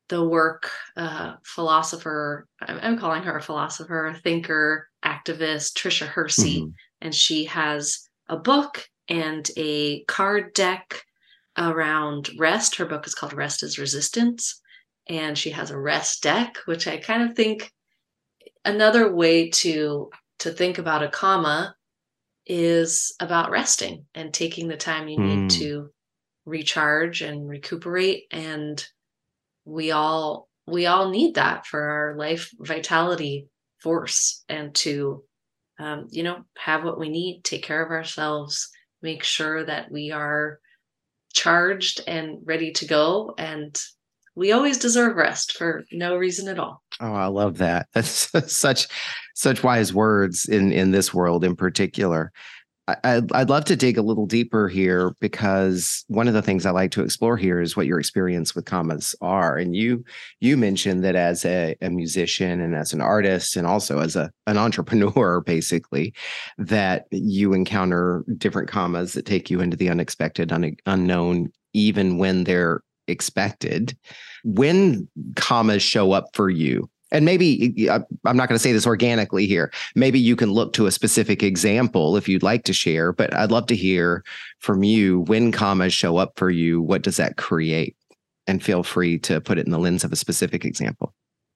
the 0.08 0.24
work 0.24 0.70
uh, 0.96 1.36
philosopher 1.44 2.48
I'm, 2.62 2.98
calling 2.98 3.24
her 3.24 3.38
a 3.38 3.42
philosopher 3.42 4.16
thinker 4.24 4.88
activist 5.04 5.74
Tricia 5.74 6.06
Hersey 6.06 6.62
mm-hmm. 6.62 6.70
and 7.02 7.14
she 7.14 7.46
has 7.46 8.08
a 8.30 8.38
book 8.38 8.88
and 9.10 9.50
a 9.58 10.04
card 10.04 10.54
deck 10.54 11.02
around 11.58 12.30
rest 12.38 12.76
her 12.76 12.86
book 12.86 13.08
is 13.08 13.16
called 13.16 13.34
rest 13.34 13.64
is 13.64 13.80
resistance 13.80 14.62
and 15.08 15.38
she 15.38 15.50
has 15.50 15.72
a 15.72 15.80
rest 15.80 16.22
deck 16.22 16.58
which 16.66 16.88
i 16.88 16.98
kind 16.98 17.24
of 17.24 17.36
think 17.36 17.72
another 18.64 19.14
way 19.14 19.50
to 19.50 20.10
to 20.40 20.52
think 20.52 20.78
about 20.78 21.04
a 21.04 21.10
comma 21.10 21.76
is 22.46 23.16
about 23.20 23.50
resting 23.50 24.06
and 24.14 24.34
taking 24.34 24.68
the 24.68 24.78
time 24.78 25.08
you 25.08 25.20
need 25.20 25.42
hmm. 25.42 25.48
to 25.48 25.90
recharge 26.46 27.22
and 27.22 27.50
recuperate 27.50 28.26
and 28.32 28.86
we 29.66 29.92
all 29.92 30.48
we 30.68 30.86
all 30.86 31.10
need 31.10 31.36
that 31.36 31.66
for 31.66 31.82
our 31.82 32.16
life 32.18 32.52
vitality 32.60 33.48
force 33.82 34.44
and 34.48 34.76
to 34.76 35.24
um, 35.80 36.08
you 36.12 36.22
know 36.22 36.44
have 36.58 36.84
what 36.84 37.00
we 37.00 37.10
need 37.10 37.42
take 37.44 37.64
care 37.64 37.84
of 37.84 37.92
ourselves 37.92 38.70
make 39.02 39.24
sure 39.24 39.66
that 39.66 39.92
we 39.92 40.12
are 40.12 40.60
charged 41.34 42.02
and 42.08 42.40
ready 42.46 42.72
to 42.72 42.86
go 42.86 43.34
and 43.38 43.76
we 44.36 44.52
always 44.52 44.78
deserve 44.78 45.16
rest 45.16 45.54
for 45.54 45.86
no 45.92 46.18
reason 46.18 46.48
at 46.48 46.60
all. 46.60 46.82
Oh 47.00 47.14
i 47.14 47.28
love 47.28 47.58
that. 47.60 47.88
That's 47.94 48.30
such 48.54 48.88
such 49.34 49.64
wise 49.64 49.94
words 49.94 50.48
in 50.48 50.72
in 50.72 50.92
this 50.92 51.14
world 51.14 51.44
in 51.44 51.56
particular. 51.56 52.32
I'd, 52.88 53.32
I'd 53.32 53.50
love 53.50 53.66
to 53.66 53.76
dig 53.76 53.98
a 53.98 54.04
little 54.04 54.28
deeper 54.28 54.68
here 54.68 55.16
because 55.20 56.06
one 56.08 56.28
of 56.28 56.36
the 56.36 56.44
things 56.44 56.68
I 56.68 56.72
like 56.72 56.92
to 56.92 57.02
explore 57.02 57.36
here 57.36 57.60
is 57.60 57.76
what 57.76 57.88
your 57.88 58.00
experience 58.00 58.54
with 58.54 58.66
commas 58.66 59.16
are. 59.22 59.58
And 59.58 59.76
you 59.76 60.04
you 60.40 60.56
mentioned 60.56 61.04
that 61.04 61.16
as 61.16 61.46
a, 61.46 61.76
a 61.82 61.90
musician 61.90 62.62
and 62.62 62.76
as 62.76 62.94
an 62.94 63.02
artist 63.02 63.56
and 63.56 63.66
also 63.66 64.00
as 64.00 64.16
a 64.16 64.32
an 64.46 64.58
entrepreneur, 64.66 65.42
basically, 65.42 66.14
that 66.60 67.08
you 67.10 67.54
encounter 67.54 68.24
different 68.38 68.70
commas 68.70 69.14
that 69.14 69.26
take 69.26 69.50
you 69.50 69.62
into 69.62 69.78
the 69.78 69.90
unexpected, 69.90 70.52
un, 70.52 70.76
unknown, 70.86 71.52
even 71.74 72.20
when 72.20 72.44
they're 72.44 72.82
expected. 73.08 73.98
When 74.44 75.08
commas 75.36 75.84
show 75.84 76.12
up 76.12 76.36
for 76.36 76.50
you, 76.50 76.90
and 77.12 77.24
maybe 77.24 77.90
I'm 77.90 78.36
not 78.36 78.50
going 78.50 78.58
to 78.58 78.60
say 78.60 78.72
this 78.72 78.88
organically 78.88 79.46
here. 79.46 79.72
Maybe 79.96 80.20
you 80.20 80.36
can 80.36 80.52
look 80.52 80.74
to 80.74 80.88
a 80.88 80.92
specific 80.92 81.44
example 81.44 82.18
if 82.18 82.28
you'd 82.28 82.44
like 82.44 82.64
to 82.66 82.74
share, 82.74 83.14
but 83.14 83.34
I'd 83.34 83.52
love 83.52 83.68
to 83.68 83.76
hear 83.76 84.24
from 84.60 84.84
you 84.84 85.22
when 85.22 85.52
commas 85.52 85.94
show 85.94 86.18
up 86.18 86.34
for 86.36 86.50
you. 86.50 86.82
What 86.82 87.04
does 87.04 87.18
that 87.18 87.38
create? 87.38 87.96
And 88.48 88.62
feel 88.62 88.84
free 88.84 89.18
to 89.20 89.40
put 89.40 89.58
it 89.58 89.66
in 89.66 89.72
the 89.72 89.80
lens 89.80 90.04
of 90.04 90.12
a 90.12 90.18
specific 90.18 90.66
example. 90.66 91.14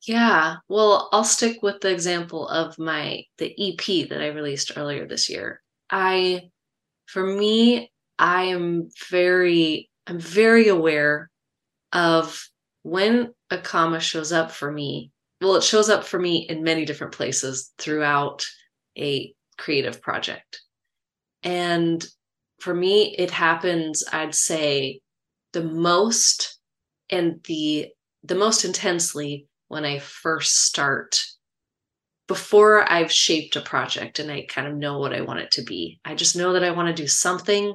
Yeah. 0.07 0.57
Well, 0.69 1.09
I'll 1.11 1.23
stick 1.23 1.61
with 1.61 1.81
the 1.81 1.91
example 1.91 2.47
of 2.47 2.79
my 2.79 3.25
the 3.37 3.53
EP 3.59 4.07
that 4.09 4.21
I 4.21 4.27
released 4.27 4.71
earlier 4.77 5.05
this 5.05 5.29
year. 5.29 5.61
I 5.89 6.49
for 7.07 7.25
me, 7.25 7.91
I 8.17 8.43
am 8.43 8.89
very 9.09 9.89
I'm 10.07 10.19
very 10.19 10.67
aware 10.67 11.28
of 11.93 12.47
when 12.83 13.33
a 13.49 13.57
comma 13.57 13.99
shows 13.99 14.31
up 14.31 14.51
for 14.51 14.71
me 14.71 15.11
well, 15.41 15.55
it 15.55 15.63
shows 15.63 15.89
up 15.89 16.03
for 16.03 16.19
me 16.19 16.45
in 16.49 16.63
many 16.63 16.85
different 16.85 17.13
places 17.13 17.71
throughout 17.77 18.45
a 18.97 19.33
creative 19.57 20.01
project. 20.01 20.61
And 21.43 22.05
for 22.59 22.73
me, 22.73 23.15
it 23.17 23.31
happens, 23.31 24.03
I'd 24.11 24.35
say, 24.35 24.99
the 25.53 25.63
most 25.63 26.59
and 27.09 27.41
the 27.45 27.87
the 28.23 28.35
most 28.35 28.65
intensely 28.65 29.47
when 29.69 29.85
I 29.85 29.99
first 29.99 30.65
start 30.65 31.23
before 32.27 32.91
I've 32.91 33.11
shaped 33.11 33.55
a 33.55 33.61
project 33.61 34.19
and 34.19 34.29
I 34.29 34.45
kind 34.47 34.67
of 34.67 34.75
know 34.75 34.99
what 34.99 35.13
I 35.13 35.21
want 35.21 35.39
it 35.39 35.51
to 35.51 35.63
be. 35.63 35.99
I 36.03 36.15
just 36.15 36.35
know 36.35 36.53
that 36.53 36.63
I 36.63 36.71
want 36.71 36.89
to 36.89 37.01
do 37.01 37.07
something 37.07 37.73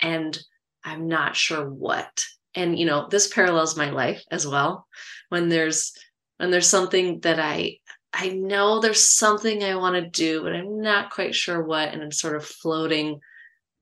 and 0.00 0.38
I'm 0.84 1.08
not 1.08 1.36
sure 1.36 1.68
what. 1.68 2.22
And 2.54 2.78
you 2.78 2.86
know, 2.86 3.08
this 3.08 3.28
parallels 3.28 3.76
my 3.76 3.90
life 3.90 4.22
as 4.30 4.46
well. 4.46 4.86
When 5.28 5.48
there's 5.48 5.92
when 6.38 6.50
there's 6.50 6.68
something 6.68 7.20
that 7.20 7.38
I 7.38 7.78
I 8.12 8.30
know 8.30 8.80
there's 8.80 9.04
something 9.04 9.62
I 9.62 9.74
want 9.76 9.96
to 9.96 10.08
do, 10.08 10.42
but 10.42 10.54
I'm 10.54 10.80
not 10.80 11.10
quite 11.10 11.34
sure 11.34 11.62
what, 11.62 11.92
and 11.92 12.02
it's 12.02 12.20
sort 12.20 12.36
of 12.36 12.44
floating 12.44 13.20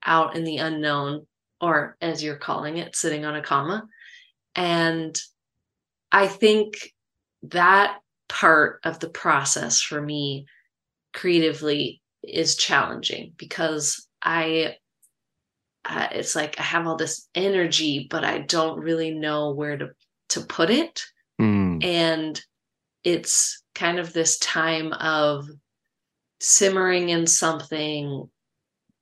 out 0.05 0.37
in 0.37 0.45
the 0.45 0.59
unknown, 0.59 1.27
or 1.61 1.97
as 2.01 2.23
you're 2.23 2.37
calling 2.37 2.79
it, 2.79 2.97
sitting 2.97 3.25
on 3.25 3.37
a 3.37 3.43
comma. 3.43 3.87
And 4.55 5.19
I 6.11 6.27
think 6.27 6.93
that 7.45 7.99
part 8.29 8.81
of 8.85 8.99
the 8.99 9.09
process 9.09 9.81
for 9.81 10.01
me 10.01 10.47
creatively 11.13 12.03
is 12.23 12.57
challenging 12.57 13.33
because 13.37 14.07
I 14.23 14.77
uh, 15.89 16.09
it's 16.13 16.35
like 16.35 16.59
I 16.59 16.63
have 16.63 16.87
all 16.87 16.97
this 16.97 17.29
energy, 17.35 18.07
but 18.11 18.25
I 18.25 18.39
don't 18.39 18.81
really 18.81 19.13
know 19.13 19.53
where 19.53 19.77
to 19.77 19.91
to 20.31 20.41
put 20.41 20.71
it. 20.71 21.05
Mm. 21.41 21.85
And 21.85 22.43
it's 23.05 23.63
kind 23.75 23.99
of 23.99 24.13
this 24.13 24.39
time 24.39 24.93
of 24.93 25.47
simmering 26.41 27.11
in 27.11 27.27
something. 27.27 28.29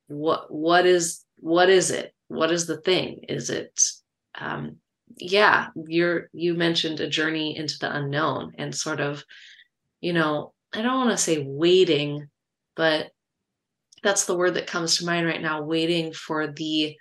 What 0.08 0.52
what 0.52 0.84
is 0.86 1.24
what 1.36 1.70
is 1.70 1.90
it? 1.90 2.14
What 2.28 2.50
is 2.50 2.66
the 2.66 2.76
thing? 2.76 3.24
Is 3.28 3.50
it 3.50 3.80
um 4.38 4.76
yeah, 5.16 5.68
you're 5.86 6.28
you 6.32 6.54
mentioned 6.54 7.00
a 7.00 7.08
journey 7.08 7.56
into 7.56 7.78
the 7.80 7.94
unknown 7.94 8.52
and 8.58 8.74
sort 8.74 9.00
of, 9.00 9.24
you 10.00 10.12
know, 10.12 10.52
I 10.72 10.82
don't 10.82 10.98
want 10.98 11.10
to 11.10 11.16
say 11.16 11.44
waiting, 11.46 12.28
but 12.76 13.10
that's 14.04 14.26
the 14.26 14.36
word 14.36 14.54
that 14.54 14.68
comes 14.68 14.98
to 14.98 15.06
mind 15.06 15.26
right 15.26 15.42
now, 15.42 15.62
waiting 15.62 16.12
for 16.12 16.46
the 16.46 16.96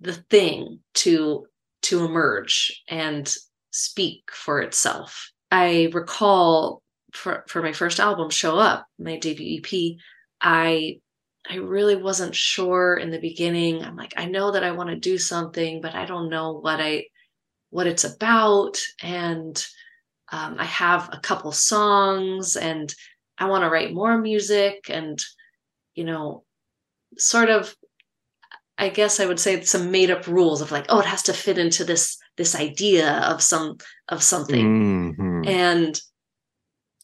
the 0.00 0.14
thing 0.14 0.80
to 0.94 1.46
to 1.82 2.04
emerge 2.04 2.82
and 2.88 3.32
speak 3.70 4.30
for 4.32 4.60
itself. 4.60 5.30
I 5.52 5.90
recall 5.92 6.82
for, 7.12 7.44
for 7.46 7.62
my 7.62 7.72
first 7.72 8.00
album, 8.00 8.30
Show 8.30 8.58
Up, 8.58 8.86
my 8.98 9.18
debut 9.18 9.60
EP, 9.60 9.96
I 10.40 11.00
I 11.48 11.56
really 11.56 11.94
wasn't 11.94 12.34
sure 12.34 12.96
in 12.96 13.10
the 13.10 13.20
beginning. 13.20 13.84
I'm 13.84 13.94
like, 13.94 14.14
I 14.16 14.24
know 14.24 14.50
that 14.50 14.64
I 14.64 14.72
want 14.72 14.90
to 14.90 14.96
do 14.96 15.16
something, 15.16 15.80
but 15.80 15.94
I 15.94 16.04
don't 16.04 16.28
know 16.28 16.54
what 16.54 16.80
I 16.80 17.04
what 17.70 17.86
it's 17.86 18.04
about. 18.04 18.78
And 19.02 19.64
um, 20.32 20.56
I 20.58 20.64
have 20.64 21.10
a 21.12 21.20
couple 21.20 21.52
songs 21.52 22.56
and 22.56 22.92
I 23.38 23.44
want 23.46 23.62
to 23.62 23.70
write 23.70 23.94
more 23.94 24.18
music 24.18 24.86
and 24.88 25.22
you 25.96 26.04
know, 26.04 26.44
sort 27.18 27.50
of 27.50 27.74
I 28.78 28.90
guess 28.90 29.20
I 29.20 29.26
would 29.26 29.40
say 29.40 29.62
some 29.62 29.90
made 29.90 30.10
up 30.10 30.26
rules 30.26 30.60
of 30.60 30.70
like, 30.70 30.84
oh, 30.90 31.00
it 31.00 31.06
has 31.06 31.22
to 31.24 31.32
fit 31.32 31.58
into 31.58 31.84
this 31.84 32.18
this 32.36 32.54
idea 32.54 33.20
of 33.22 33.42
some 33.42 33.78
of 34.08 34.22
something. 34.22 35.14
Mm-hmm. 35.16 35.48
And 35.48 36.00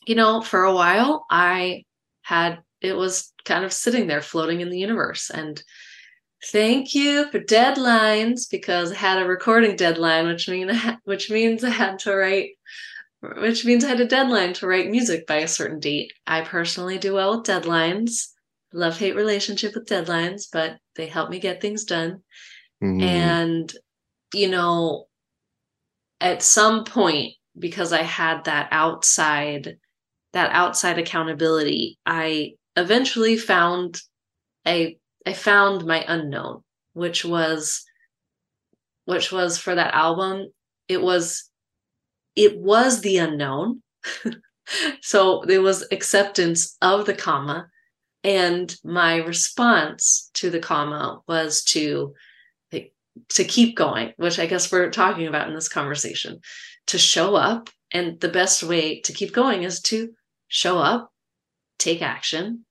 you 0.07 0.15
know, 0.15 0.43
for 0.43 0.65
a 0.65 0.75
while 0.75 1.27
I 1.31 1.85
had 2.23 2.61
it 2.81 2.97
was 2.97 3.33
kind 3.45 3.65
of 3.65 3.73
sitting 3.73 4.07
there 4.07 4.21
floating 4.21 4.61
in 4.61 4.71
the 4.71 4.79
universe 4.79 5.31
and 5.31 5.63
thank 6.47 6.95
you 6.95 7.31
for 7.31 7.39
deadlines 7.39 8.51
because 8.51 8.91
I 8.93 8.97
had 8.97 9.23
a 9.23 9.27
recording 9.27 9.77
deadline 9.77 10.27
which 10.27 10.49
mean 10.49 10.71
which 11.05 11.31
means 11.31 11.65
I 11.65 11.71
had 11.71 12.01
to 12.01 12.15
write 12.15 12.51
which 13.21 13.65
means 13.65 13.85
I 13.85 13.89
had 13.89 14.01
a 14.01 14.07
deadline 14.07 14.53
to 14.55 14.67
write 14.67 14.91
music 14.91 15.29
by 15.29 15.37
a 15.37 15.49
certain 15.49 15.79
date. 15.79 16.13
I 16.27 16.41
personally 16.41 16.99
do 16.99 17.15
well 17.15 17.39
with 17.39 17.47
deadlines 17.47 18.32
love 18.73 18.99
hate 18.99 19.17
relationship 19.17 19.75
with 19.75 19.89
deadlines, 19.89 20.47
but 20.53 20.79
they 20.97 21.07
help 21.07 21.31
me 21.31 21.39
get 21.39 21.61
things 21.61 21.85
done. 21.85 22.23
Mm-hmm. 22.83 23.01
And, 23.03 23.73
you 24.35 24.49
know, 24.49 25.07
at 26.21 26.43
some 26.43 26.85
point, 26.85 27.35
because 27.59 27.93
I 27.93 28.03
had 28.03 28.45
that 28.45 28.69
outside, 28.71 29.77
that 30.33 30.51
outside 30.53 30.99
accountability, 30.99 31.99
I 32.07 32.53
eventually 32.77 33.37
found 33.37 34.01
a, 34.67 34.97
I 35.27 35.33
found 35.35 35.85
my 35.85 36.05
unknown, 36.09 36.63
which 36.95 37.25
was, 37.25 37.85
which 39.05 39.31
was 39.31 39.59
for 39.59 39.75
that 39.75 39.95
album, 39.95 40.49
it 40.89 41.03
was, 41.03 41.51
it 42.35 42.59
was 42.59 43.01
the 43.01 43.19
unknown. 43.19 43.83
so 45.03 45.43
there 45.47 45.63
was 45.63 45.87
acceptance 45.93 46.77
of 46.81 47.05
the 47.05 47.15
comma 47.15 47.69
And 48.25 48.75
my 48.85 49.17
response 49.17 50.31
to 50.35 50.51
the 50.51 50.61
comma 50.61 51.21
was 51.27 51.63
to 51.65 52.15
to 53.29 53.45
keep 53.45 53.77
going, 53.77 54.13
which 54.17 54.39
I 54.39 54.47
guess 54.47 54.73
we're 54.73 54.91
talking 54.91 55.27
about 55.27 55.49
in 55.49 55.55
this 55.55 55.69
conversation, 55.69 56.41
to 56.87 56.99
show 56.99 57.35
up. 57.35 57.69
And 57.93 58.19
the 58.21 58.31
best 58.31 58.63
way 58.63 59.01
to 59.03 59.13
keep 59.13 59.35
going 59.35 59.65
is 59.65 59.83
to 59.83 60.15
show 60.49 60.79
up, 60.79 61.13
take 61.79 62.01
action, 62.01 62.65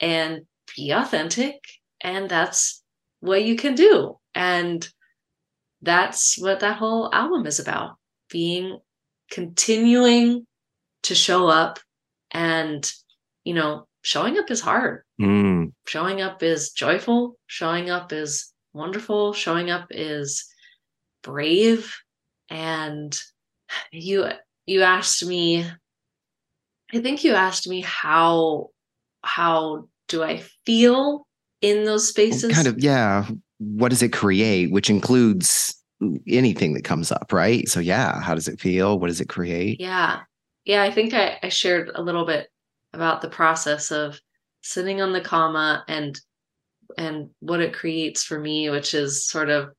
and 0.00 0.46
be 0.74 0.92
authentic. 0.92 1.62
And 2.00 2.28
that's 2.28 2.82
what 3.20 3.44
you 3.44 3.56
can 3.56 3.74
do. 3.74 4.18
And 4.34 4.88
that's 5.82 6.38
what 6.38 6.60
that 6.60 6.78
whole 6.78 7.14
album 7.14 7.46
is 7.46 7.58
about 7.58 7.96
being 8.30 8.78
continuing 9.30 10.46
to 11.02 11.14
show 11.14 11.48
up 11.48 11.78
and 12.30 12.90
you 13.44 13.54
know 13.54 13.86
showing 14.06 14.38
up 14.38 14.50
is 14.50 14.60
hard. 14.60 15.02
Mm. 15.20 15.72
showing 15.86 16.22
up 16.22 16.42
is 16.42 16.70
joyful. 16.70 17.36
Showing 17.48 17.90
up 17.90 18.12
is 18.12 18.52
wonderful. 18.72 19.32
Showing 19.32 19.70
up 19.70 19.88
is 19.90 20.46
brave. 21.22 21.92
And 22.48 23.16
you 23.90 24.28
you 24.66 24.82
asked 24.82 25.24
me 25.26 25.68
i 26.94 27.00
think 27.00 27.24
you 27.24 27.34
asked 27.34 27.68
me 27.68 27.80
how 27.80 28.68
how 29.24 29.88
do 30.06 30.22
i 30.22 30.40
feel 30.64 31.26
in 31.60 31.84
those 31.84 32.08
spaces? 32.08 32.54
Kind 32.54 32.68
of 32.68 32.78
yeah. 32.78 33.26
What 33.58 33.88
does 33.88 34.02
it 34.02 34.12
create? 34.12 34.70
Which 34.70 34.88
includes 34.88 35.74
anything 36.28 36.74
that 36.74 36.84
comes 36.84 37.10
up 37.10 37.32
right? 37.32 37.68
So 37.68 37.80
yeah 37.80 38.20
how 38.20 38.36
does 38.36 38.46
it 38.46 38.60
feel? 38.60 39.00
What 39.00 39.08
does 39.08 39.20
it 39.20 39.28
create? 39.28 39.80
Yeah. 39.80 40.20
Yeah 40.64 40.82
i 40.84 40.92
think 40.92 41.12
i, 41.12 41.38
I 41.42 41.48
shared 41.48 41.90
a 41.94 42.02
little 42.02 42.24
bit 42.24 42.48
about 42.96 43.20
the 43.20 43.28
process 43.28 43.92
of 43.92 44.18
sitting 44.62 45.00
on 45.00 45.12
the 45.12 45.20
comma 45.20 45.84
and 45.86 46.18
and 46.98 47.30
what 47.40 47.60
it 47.60 47.74
creates 47.74 48.24
for 48.24 48.40
me 48.40 48.70
which 48.70 48.94
is 48.94 49.28
sort 49.28 49.50
of 49.50 49.70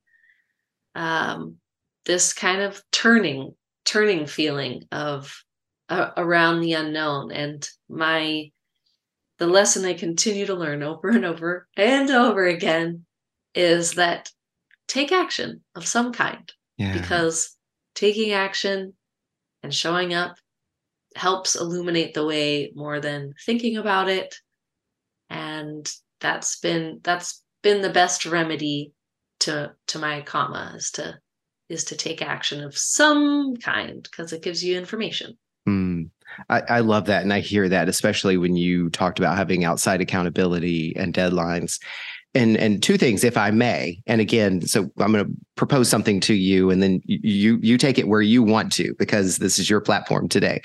um 0.94 1.56
this 2.06 2.32
kind 2.32 2.62
of 2.62 2.80
turning 2.92 3.54
turning 3.84 4.26
feeling 4.26 4.84
of 4.92 5.34
uh, 5.90 6.10
around 6.16 6.60
the 6.60 6.74
unknown 6.74 7.32
and 7.32 7.68
my 7.88 8.50
the 9.38 9.46
lesson 9.46 9.84
i 9.84 9.94
continue 9.94 10.46
to 10.46 10.54
learn 10.54 10.82
over 10.82 11.08
and 11.08 11.24
over 11.24 11.66
and 11.76 12.10
over 12.10 12.46
again 12.46 13.04
is 13.54 13.92
that 13.94 14.30
take 14.86 15.12
action 15.12 15.62
of 15.74 15.86
some 15.86 16.12
kind 16.12 16.52
yeah. 16.76 16.96
because 16.96 17.56
taking 17.94 18.32
action 18.32 18.94
and 19.62 19.74
showing 19.74 20.14
up 20.14 20.36
helps 21.18 21.54
illuminate 21.54 22.14
the 22.14 22.26
way 22.26 22.72
more 22.74 23.00
than 23.00 23.34
thinking 23.44 23.76
about 23.76 24.08
it. 24.08 24.34
And 25.28 25.90
that's 26.20 26.58
been 26.60 27.00
that's 27.02 27.42
been 27.62 27.82
the 27.82 27.90
best 27.90 28.24
remedy 28.24 28.92
to 29.40 29.72
to 29.88 29.98
my 29.98 30.22
comma 30.22 30.72
is 30.76 30.90
to 30.92 31.18
is 31.68 31.84
to 31.84 31.96
take 31.96 32.22
action 32.22 32.62
of 32.62 32.76
some 32.76 33.56
kind 33.56 34.08
because 34.10 34.32
it 34.32 34.42
gives 34.42 34.64
you 34.64 34.78
information. 34.78 35.36
Mm. 35.68 36.10
I, 36.48 36.62
I 36.68 36.80
love 36.80 37.06
that 37.06 37.22
and 37.22 37.32
i 37.32 37.40
hear 37.40 37.68
that 37.70 37.88
especially 37.88 38.36
when 38.36 38.54
you 38.54 38.90
talked 38.90 39.18
about 39.18 39.36
having 39.36 39.64
outside 39.64 40.00
accountability 40.00 40.94
and 40.96 41.14
deadlines. 41.14 41.80
And 42.34 42.56
and 42.58 42.82
two 42.82 42.98
things 42.98 43.24
if 43.24 43.38
i 43.38 43.50
may 43.50 44.02
and 44.06 44.20
again 44.20 44.60
so 44.60 44.82
i'm 44.98 45.12
going 45.12 45.24
to 45.24 45.32
propose 45.56 45.88
something 45.88 46.20
to 46.20 46.34
you 46.34 46.70
and 46.70 46.82
then 46.82 47.00
you 47.06 47.58
you 47.62 47.78
take 47.78 47.98
it 47.98 48.06
where 48.06 48.20
you 48.20 48.42
want 48.42 48.70
to 48.74 48.94
because 48.98 49.38
this 49.38 49.58
is 49.58 49.70
your 49.70 49.80
platform 49.80 50.28
today 50.28 50.60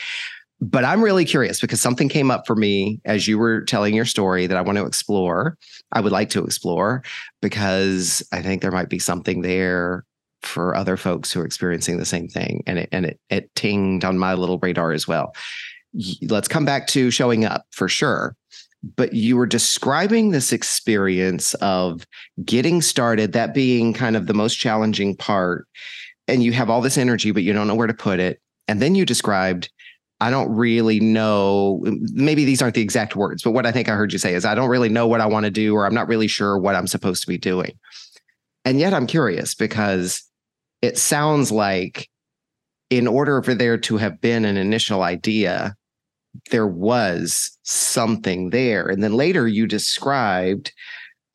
but 0.63 0.85
i'm 0.85 1.03
really 1.03 1.25
curious 1.25 1.59
because 1.59 1.81
something 1.81 2.07
came 2.07 2.31
up 2.31 2.47
for 2.47 2.55
me 2.55 2.99
as 3.05 3.27
you 3.27 3.37
were 3.37 3.61
telling 3.61 3.93
your 3.93 4.05
story 4.05 4.47
that 4.47 4.57
i 4.57 4.61
want 4.61 4.77
to 4.77 4.85
explore 4.85 5.57
i 5.91 5.99
would 5.99 6.11
like 6.11 6.29
to 6.29 6.43
explore 6.43 7.03
because 7.41 8.23
i 8.31 8.41
think 8.41 8.61
there 8.61 8.71
might 8.71 8.89
be 8.89 8.99
something 8.99 9.41
there 9.41 10.05
for 10.41 10.75
other 10.75 10.97
folks 10.97 11.31
who 11.31 11.39
are 11.39 11.45
experiencing 11.45 11.97
the 11.97 12.05
same 12.05 12.27
thing 12.27 12.63
and 12.65 12.79
it 12.79 12.89
and 12.91 13.05
it, 13.05 13.19
it 13.29 13.53
tinged 13.55 14.05
on 14.05 14.17
my 14.17 14.33
little 14.33 14.59
radar 14.59 14.91
as 14.91 15.07
well 15.07 15.33
let's 16.23 16.47
come 16.47 16.65
back 16.65 16.87
to 16.87 17.11
showing 17.11 17.45
up 17.45 17.65
for 17.71 17.89
sure 17.89 18.35
but 18.97 19.13
you 19.13 19.37
were 19.37 19.45
describing 19.45 20.31
this 20.31 20.51
experience 20.51 21.53
of 21.55 22.05
getting 22.43 22.81
started, 22.81 23.31
that 23.31 23.53
being 23.53 23.93
kind 23.93 24.17
of 24.17 24.27
the 24.27 24.33
most 24.33 24.55
challenging 24.55 25.15
part. 25.15 25.67
And 26.27 26.43
you 26.43 26.51
have 26.51 26.69
all 26.69 26.81
this 26.81 26.97
energy, 26.97 27.31
but 27.31 27.43
you 27.43 27.53
don't 27.53 27.67
know 27.67 27.75
where 27.75 27.87
to 27.87 27.93
put 27.93 28.19
it. 28.19 28.41
And 28.67 28.81
then 28.81 28.95
you 28.95 29.05
described, 29.05 29.71
I 30.23 30.29
don't 30.29 30.55
really 30.55 31.01
know, 31.01 31.81
maybe 31.83 32.45
these 32.45 32.61
aren't 32.61 32.75
the 32.75 32.81
exact 32.81 33.17
words, 33.17 33.43
but 33.43 33.51
what 33.51 33.65
I 33.65 33.73
think 33.73 33.89
I 33.89 33.95
heard 33.95 34.13
you 34.13 34.19
say 34.19 34.35
is, 34.35 34.45
I 34.45 34.55
don't 34.55 34.69
really 34.69 34.87
know 34.87 35.05
what 35.05 35.19
I 35.19 35.25
want 35.25 35.43
to 35.43 35.51
do, 35.51 35.75
or 35.75 35.85
I'm 35.85 35.93
not 35.93 36.07
really 36.07 36.29
sure 36.29 36.57
what 36.57 36.75
I'm 36.75 36.87
supposed 36.87 37.23
to 37.23 37.27
be 37.27 37.37
doing. 37.37 37.77
And 38.63 38.79
yet 38.79 38.93
I'm 38.93 39.05
curious 39.05 39.53
because 39.53 40.23
it 40.81 40.97
sounds 40.97 41.51
like 41.51 42.09
in 42.89 43.05
order 43.05 43.41
for 43.41 43.53
there 43.53 43.77
to 43.79 43.97
have 43.97 44.21
been 44.21 44.45
an 44.45 44.55
initial 44.55 45.03
idea, 45.03 45.75
there 46.51 46.67
was 46.67 47.57
something 47.63 48.51
there. 48.51 48.87
And 48.87 49.03
then 49.03 49.15
later 49.15 49.45
you 49.45 49.67
described, 49.67 50.71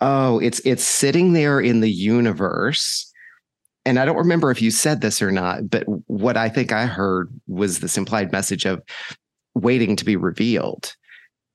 oh, 0.01 0.39
it's 0.39 0.61
it's 0.61 0.83
sitting 0.83 1.35
there 1.35 1.61
in 1.61 1.81
the 1.81 1.91
universe. 1.91 3.08
And 3.89 3.99
I 3.99 4.05
don't 4.05 4.19
remember 4.19 4.51
if 4.51 4.61
you 4.61 4.71
said 4.71 5.01
this 5.01 5.23
or 5.23 5.33
not, 5.33 5.71
but 5.71 5.85
what 6.09 6.37
I 6.37 6.51
think 6.51 6.73
I 6.73 6.85
heard 6.85 7.33
was 7.47 7.79
this 7.79 7.97
implied 7.97 8.33
message 8.33 8.67
of 8.67 8.83
waiting 9.55 9.97
to 9.97 10.05
be 10.05 10.15
revealed. 10.15 10.95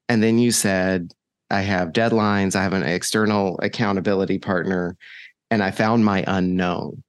And 0.09 0.23
then 0.23 0.39
you 0.39 0.51
said, 0.51 1.13
I 1.51 1.61
have 1.61 1.89
deadlines, 1.89 2.55
I 2.55 2.63
have 2.63 2.73
an 2.73 2.81
external 2.81 3.59
accountability 3.61 4.39
partner, 4.39 4.97
and 5.51 5.61
I 5.61 5.69
found 5.69 6.05
my 6.05 6.23
unknown. 6.25 7.03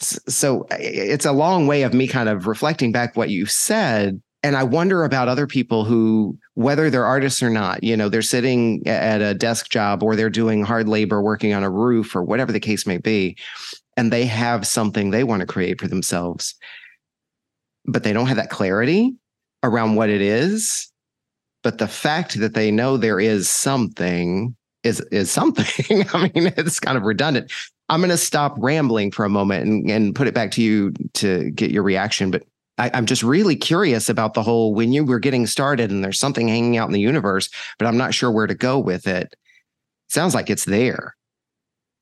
So 0.00 0.66
it's 0.72 1.24
a 1.24 1.30
long 1.30 1.68
way 1.68 1.82
of 1.82 1.94
me 1.94 2.08
kind 2.08 2.28
of 2.28 2.48
reflecting 2.48 2.90
back 2.90 3.16
what 3.16 3.30
you 3.30 3.46
said 3.46 4.20
and 4.44 4.56
I 4.56 4.64
wonder 4.64 5.04
about 5.04 5.28
other 5.28 5.46
people 5.46 5.84
who, 5.84 6.36
whether 6.54 6.90
they're 6.90 7.04
artists 7.04 7.42
or 7.42 7.50
not, 7.50 7.84
you 7.84 7.96
know, 7.96 8.08
they're 8.08 8.22
sitting 8.22 8.84
at 8.88 9.20
a 9.20 9.34
desk 9.34 9.68
job 9.70 10.02
or 10.02 10.16
they're 10.16 10.30
doing 10.30 10.64
hard 10.64 10.88
labor 10.88 11.22
working 11.22 11.52
on 11.52 11.62
a 11.62 11.70
roof 11.70 12.16
or 12.16 12.24
whatever 12.24 12.50
the 12.50 12.58
case 12.58 12.84
may 12.84 12.98
be, 12.98 13.36
and 13.96 14.12
they 14.12 14.24
have 14.26 14.66
something 14.66 15.10
they 15.10 15.24
want 15.24 15.40
to 15.40 15.46
create 15.46 15.80
for 15.80 15.88
themselves, 15.88 16.54
but 17.84 18.02
they 18.02 18.12
don't 18.12 18.26
have 18.26 18.36
that 18.36 18.50
clarity 18.50 19.14
around 19.62 19.94
what 19.96 20.08
it 20.08 20.20
is. 20.20 20.90
But 21.62 21.78
the 21.78 21.88
fact 21.88 22.40
that 22.40 22.54
they 22.54 22.70
know 22.70 22.96
there 22.96 23.20
is 23.20 23.48
something 23.48 24.56
is 24.82 25.00
is 25.12 25.30
something. 25.30 26.06
I 26.12 26.30
mean, 26.34 26.52
it's 26.56 26.80
kind 26.80 26.96
of 26.96 27.04
redundant. 27.04 27.52
I'm 27.88 28.00
going 28.00 28.10
to 28.10 28.16
stop 28.16 28.54
rambling 28.58 29.10
for 29.10 29.24
a 29.24 29.28
moment 29.28 29.66
and, 29.66 29.90
and 29.90 30.14
put 30.14 30.26
it 30.26 30.34
back 30.34 30.50
to 30.52 30.62
you 30.62 30.92
to 31.14 31.50
get 31.50 31.70
your 31.70 31.82
reaction. 31.82 32.30
But 32.30 32.44
I, 32.78 32.88
am 32.96 33.06
just 33.06 33.22
really 33.22 33.54
curious 33.54 34.08
about 34.08 34.34
the 34.34 34.42
whole 34.42 34.74
when 34.74 34.92
you 34.92 35.04
were 35.04 35.18
getting 35.18 35.46
started 35.46 35.90
and 35.90 36.02
there's 36.02 36.18
something 36.18 36.48
hanging 36.48 36.78
out 36.78 36.88
in 36.88 36.94
the 36.94 37.00
universe, 37.00 37.50
but 37.78 37.86
I'm 37.86 37.98
not 37.98 38.14
sure 38.14 38.30
where 38.30 38.46
to 38.46 38.54
go 38.54 38.78
with 38.78 39.06
it. 39.06 39.24
it 39.24 39.38
sounds 40.08 40.34
like 40.34 40.48
it's 40.48 40.64
there. 40.64 41.14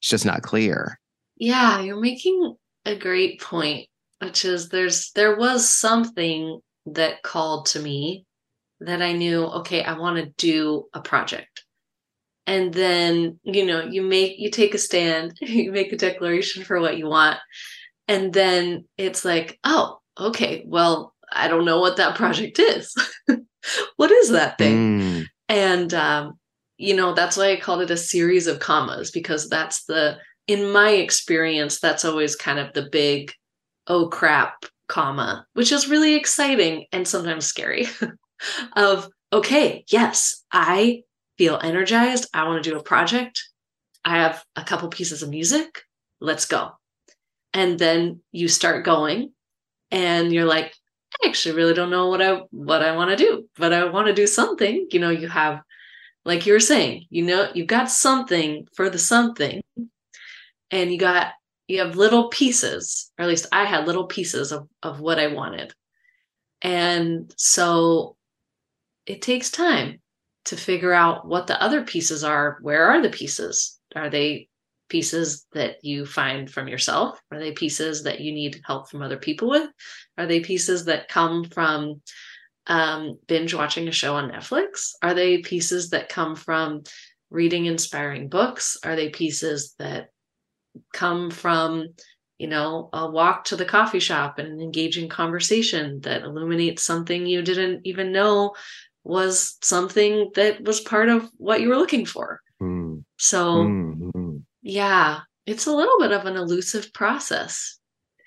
It's 0.00 0.10
just 0.10 0.24
not 0.24 0.42
clear. 0.42 0.99
Yeah, 1.40 1.80
you're 1.80 2.00
making 2.00 2.54
a 2.84 2.94
great 2.94 3.40
point, 3.40 3.88
which 4.20 4.44
is 4.44 4.68
there's 4.68 5.10
there 5.12 5.36
was 5.36 5.68
something 5.68 6.60
that 6.86 7.22
called 7.22 7.66
to 7.66 7.80
me 7.80 8.26
that 8.80 9.00
I 9.00 9.12
knew, 9.12 9.44
okay, 9.44 9.82
I 9.82 9.98
want 9.98 10.18
to 10.18 10.32
do 10.36 10.84
a 10.92 11.00
project. 11.00 11.64
And 12.46 12.74
then, 12.74 13.38
you 13.42 13.64
know, 13.64 13.82
you 13.82 14.02
make 14.02 14.38
you 14.38 14.50
take 14.50 14.74
a 14.74 14.78
stand, 14.78 15.36
you 15.40 15.72
make 15.72 15.92
a 15.92 15.96
declaration 15.96 16.62
for 16.62 16.78
what 16.78 16.98
you 16.98 17.06
want. 17.06 17.38
And 18.06 18.34
then 18.34 18.84
it's 18.98 19.24
like, 19.24 19.58
oh, 19.64 19.98
okay, 20.18 20.64
well, 20.66 21.14
I 21.32 21.48
don't 21.48 21.64
know 21.64 21.80
what 21.80 21.96
that 21.96 22.16
project 22.16 22.58
is. 22.58 22.94
what 23.96 24.10
is 24.10 24.28
that 24.30 24.58
thing? 24.58 25.00
Mm. 25.00 25.26
And, 25.48 25.94
um, 25.94 26.38
you 26.76 26.94
know, 26.94 27.14
that's 27.14 27.38
why 27.38 27.52
I 27.52 27.60
called 27.60 27.80
it 27.80 27.90
a 27.90 27.96
series 27.96 28.46
of 28.46 28.58
commas 28.58 29.10
because 29.10 29.48
that's 29.48 29.84
the, 29.84 30.18
in 30.50 30.72
my 30.72 30.90
experience, 30.90 31.78
that's 31.78 32.04
always 32.04 32.34
kind 32.34 32.58
of 32.58 32.72
the 32.72 32.88
big, 32.90 33.32
oh 33.86 34.08
crap, 34.08 34.64
comma, 34.88 35.46
which 35.52 35.70
is 35.70 35.88
really 35.88 36.16
exciting 36.16 36.86
and 36.92 37.06
sometimes 37.06 37.46
scary 37.46 37.86
of, 38.76 39.08
okay, 39.32 39.84
yes, 39.88 40.44
I 40.52 41.02
feel 41.38 41.60
energized. 41.62 42.28
I 42.34 42.48
want 42.48 42.64
to 42.64 42.70
do 42.70 42.76
a 42.76 42.82
project. 42.82 43.42
I 44.04 44.16
have 44.16 44.42
a 44.56 44.64
couple 44.64 44.88
pieces 44.88 45.22
of 45.22 45.30
music. 45.30 45.82
Let's 46.20 46.46
go. 46.46 46.72
And 47.54 47.78
then 47.78 48.20
you 48.32 48.48
start 48.48 48.84
going 48.84 49.32
and 49.90 50.32
you're 50.32 50.44
like 50.44 50.74
i 51.20 51.26
actually 51.26 51.56
really 51.56 51.74
don't 51.74 51.90
know 51.90 52.08
what 52.08 52.22
i 52.22 52.40
what 52.50 52.82
i 52.82 52.94
want 52.94 53.10
to 53.10 53.16
do 53.16 53.44
but 53.56 53.72
i 53.72 53.84
want 53.84 54.06
to 54.06 54.14
do 54.14 54.26
something 54.26 54.86
you 54.92 55.00
know 55.00 55.10
you 55.10 55.26
have 55.26 55.60
like 56.24 56.46
you 56.46 56.52
were 56.52 56.60
saying 56.60 57.04
you 57.10 57.24
know 57.24 57.50
you've 57.54 57.66
got 57.66 57.90
something 57.90 58.66
for 58.74 58.88
the 58.88 58.98
something 58.98 59.60
and 60.70 60.92
you 60.92 60.98
got 60.98 61.32
you 61.68 61.80
have 61.80 61.96
little 61.96 62.28
pieces 62.28 63.10
or 63.18 63.24
at 63.24 63.28
least 63.28 63.46
i 63.52 63.64
had 63.64 63.86
little 63.86 64.06
pieces 64.06 64.52
of, 64.52 64.68
of 64.82 65.00
what 65.00 65.18
i 65.18 65.28
wanted 65.28 65.72
and 66.62 67.32
so 67.36 68.16
it 69.06 69.22
takes 69.22 69.50
time 69.50 70.00
to 70.46 70.56
figure 70.56 70.92
out 70.92 71.26
what 71.26 71.46
the 71.46 71.60
other 71.62 71.82
pieces 71.82 72.24
are. 72.24 72.58
Where 72.62 72.86
are 72.86 73.02
the 73.02 73.10
pieces? 73.10 73.78
Are 73.94 74.10
they 74.10 74.48
pieces 74.88 75.46
that 75.52 75.84
you 75.84 76.06
find 76.06 76.50
from 76.50 76.68
yourself? 76.68 77.20
Are 77.30 77.38
they 77.38 77.52
pieces 77.52 78.02
that 78.04 78.20
you 78.20 78.32
need 78.32 78.60
help 78.64 78.90
from 78.90 79.02
other 79.02 79.16
people 79.16 79.48
with? 79.48 79.68
Are 80.18 80.26
they 80.26 80.40
pieces 80.40 80.86
that 80.86 81.08
come 81.08 81.44
from 81.44 82.02
um, 82.66 83.18
binge 83.26 83.54
watching 83.54 83.88
a 83.88 83.92
show 83.92 84.16
on 84.16 84.30
Netflix? 84.30 84.92
Are 85.02 85.14
they 85.14 85.38
pieces 85.38 85.90
that 85.90 86.08
come 86.08 86.34
from 86.34 86.82
reading 87.30 87.66
inspiring 87.66 88.28
books? 88.28 88.76
Are 88.84 88.96
they 88.96 89.10
pieces 89.10 89.74
that 89.78 90.08
come 90.92 91.30
from, 91.30 91.88
you 92.38 92.46
know, 92.46 92.88
a 92.92 93.10
walk 93.10 93.44
to 93.44 93.56
the 93.56 93.64
coffee 93.64 94.00
shop 94.00 94.38
and 94.38 94.48
an 94.48 94.60
engaging 94.60 95.08
conversation 95.08 96.00
that 96.00 96.22
illuminates 96.22 96.82
something 96.82 97.26
you 97.26 97.42
didn't 97.42 97.80
even 97.84 98.12
know 98.12 98.54
was 99.04 99.56
something 99.62 100.30
that 100.34 100.62
was 100.64 100.80
part 100.80 101.08
of 101.08 101.28
what 101.36 101.60
you 101.60 101.68
were 101.68 101.76
looking 101.76 102.06
for? 102.06 102.40
Mm. 102.62 103.04
So, 103.18 103.64
mm-hmm. 103.64 104.36
yeah, 104.62 105.20
it's 105.46 105.66
a 105.66 105.72
little 105.72 105.98
bit 105.98 106.12
of 106.12 106.26
an 106.26 106.36
elusive 106.36 106.92
process. 106.92 107.78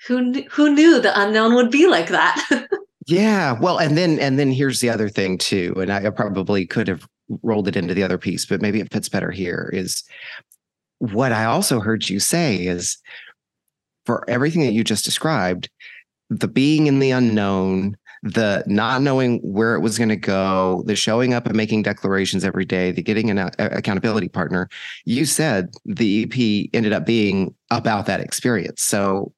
Who 0.08 0.34
who 0.51 0.73
knew 0.73 0.99
the 0.99 1.17
unknown 1.17 1.56
would 1.56 1.71
be 1.71 1.88
like 1.88 2.10
that? 2.10 2.67
Yeah. 3.08 3.58
Well, 3.60 3.79
and 3.79 3.97
then 3.97 4.19
and 4.19 4.39
then 4.39 4.51
here's 4.51 4.79
the 4.79 4.89
other 4.89 5.10
thing 5.10 5.38
too, 5.38 5.73
and 5.77 5.91
I 5.91 6.10
probably 6.10 6.65
could 6.65 6.88
have 6.88 7.08
rolled 7.41 7.67
it 7.67 7.75
into 7.75 7.93
the 7.93 8.03
other 8.03 8.17
piece, 8.17 8.45
but 8.45 8.62
maybe 8.62 8.79
it 8.79 8.91
fits 8.91 9.10
better 9.10 9.32
here. 9.32 9.69
Is 9.73 10.03
what 11.11 11.33
I 11.33 11.43
also 11.43 11.81
heard 11.81 12.07
you 12.07 12.19
say 12.21 12.55
is 12.55 12.97
for 14.05 14.23
everything 14.29 14.61
that 14.61 14.71
you 14.71 14.85
just 14.85 15.03
described, 15.03 15.69
the 16.29 16.47
being 16.47 16.87
in 16.87 16.99
the 16.99 17.11
unknown, 17.11 17.97
the 18.21 18.63
not 18.67 19.01
knowing 19.01 19.39
where 19.39 19.75
it 19.75 19.81
was 19.81 19.97
going 19.97 20.09
to 20.09 20.15
go, 20.15 20.81
the 20.85 20.95
showing 20.95 21.33
up 21.33 21.45
and 21.45 21.57
making 21.57 21.83
declarations 21.83 22.45
every 22.45 22.63
day, 22.63 22.91
the 22.91 23.01
getting 23.01 23.29
an 23.29 23.51
accountability 23.59 24.29
partner. 24.29 24.69
You 25.03 25.25
said 25.25 25.73
the 25.83 26.23
EP 26.23 26.69
ended 26.73 26.93
up 26.93 27.05
being 27.05 27.53
about 27.69 28.05
that 28.05 28.21
experience. 28.21 28.81
So 28.81 29.33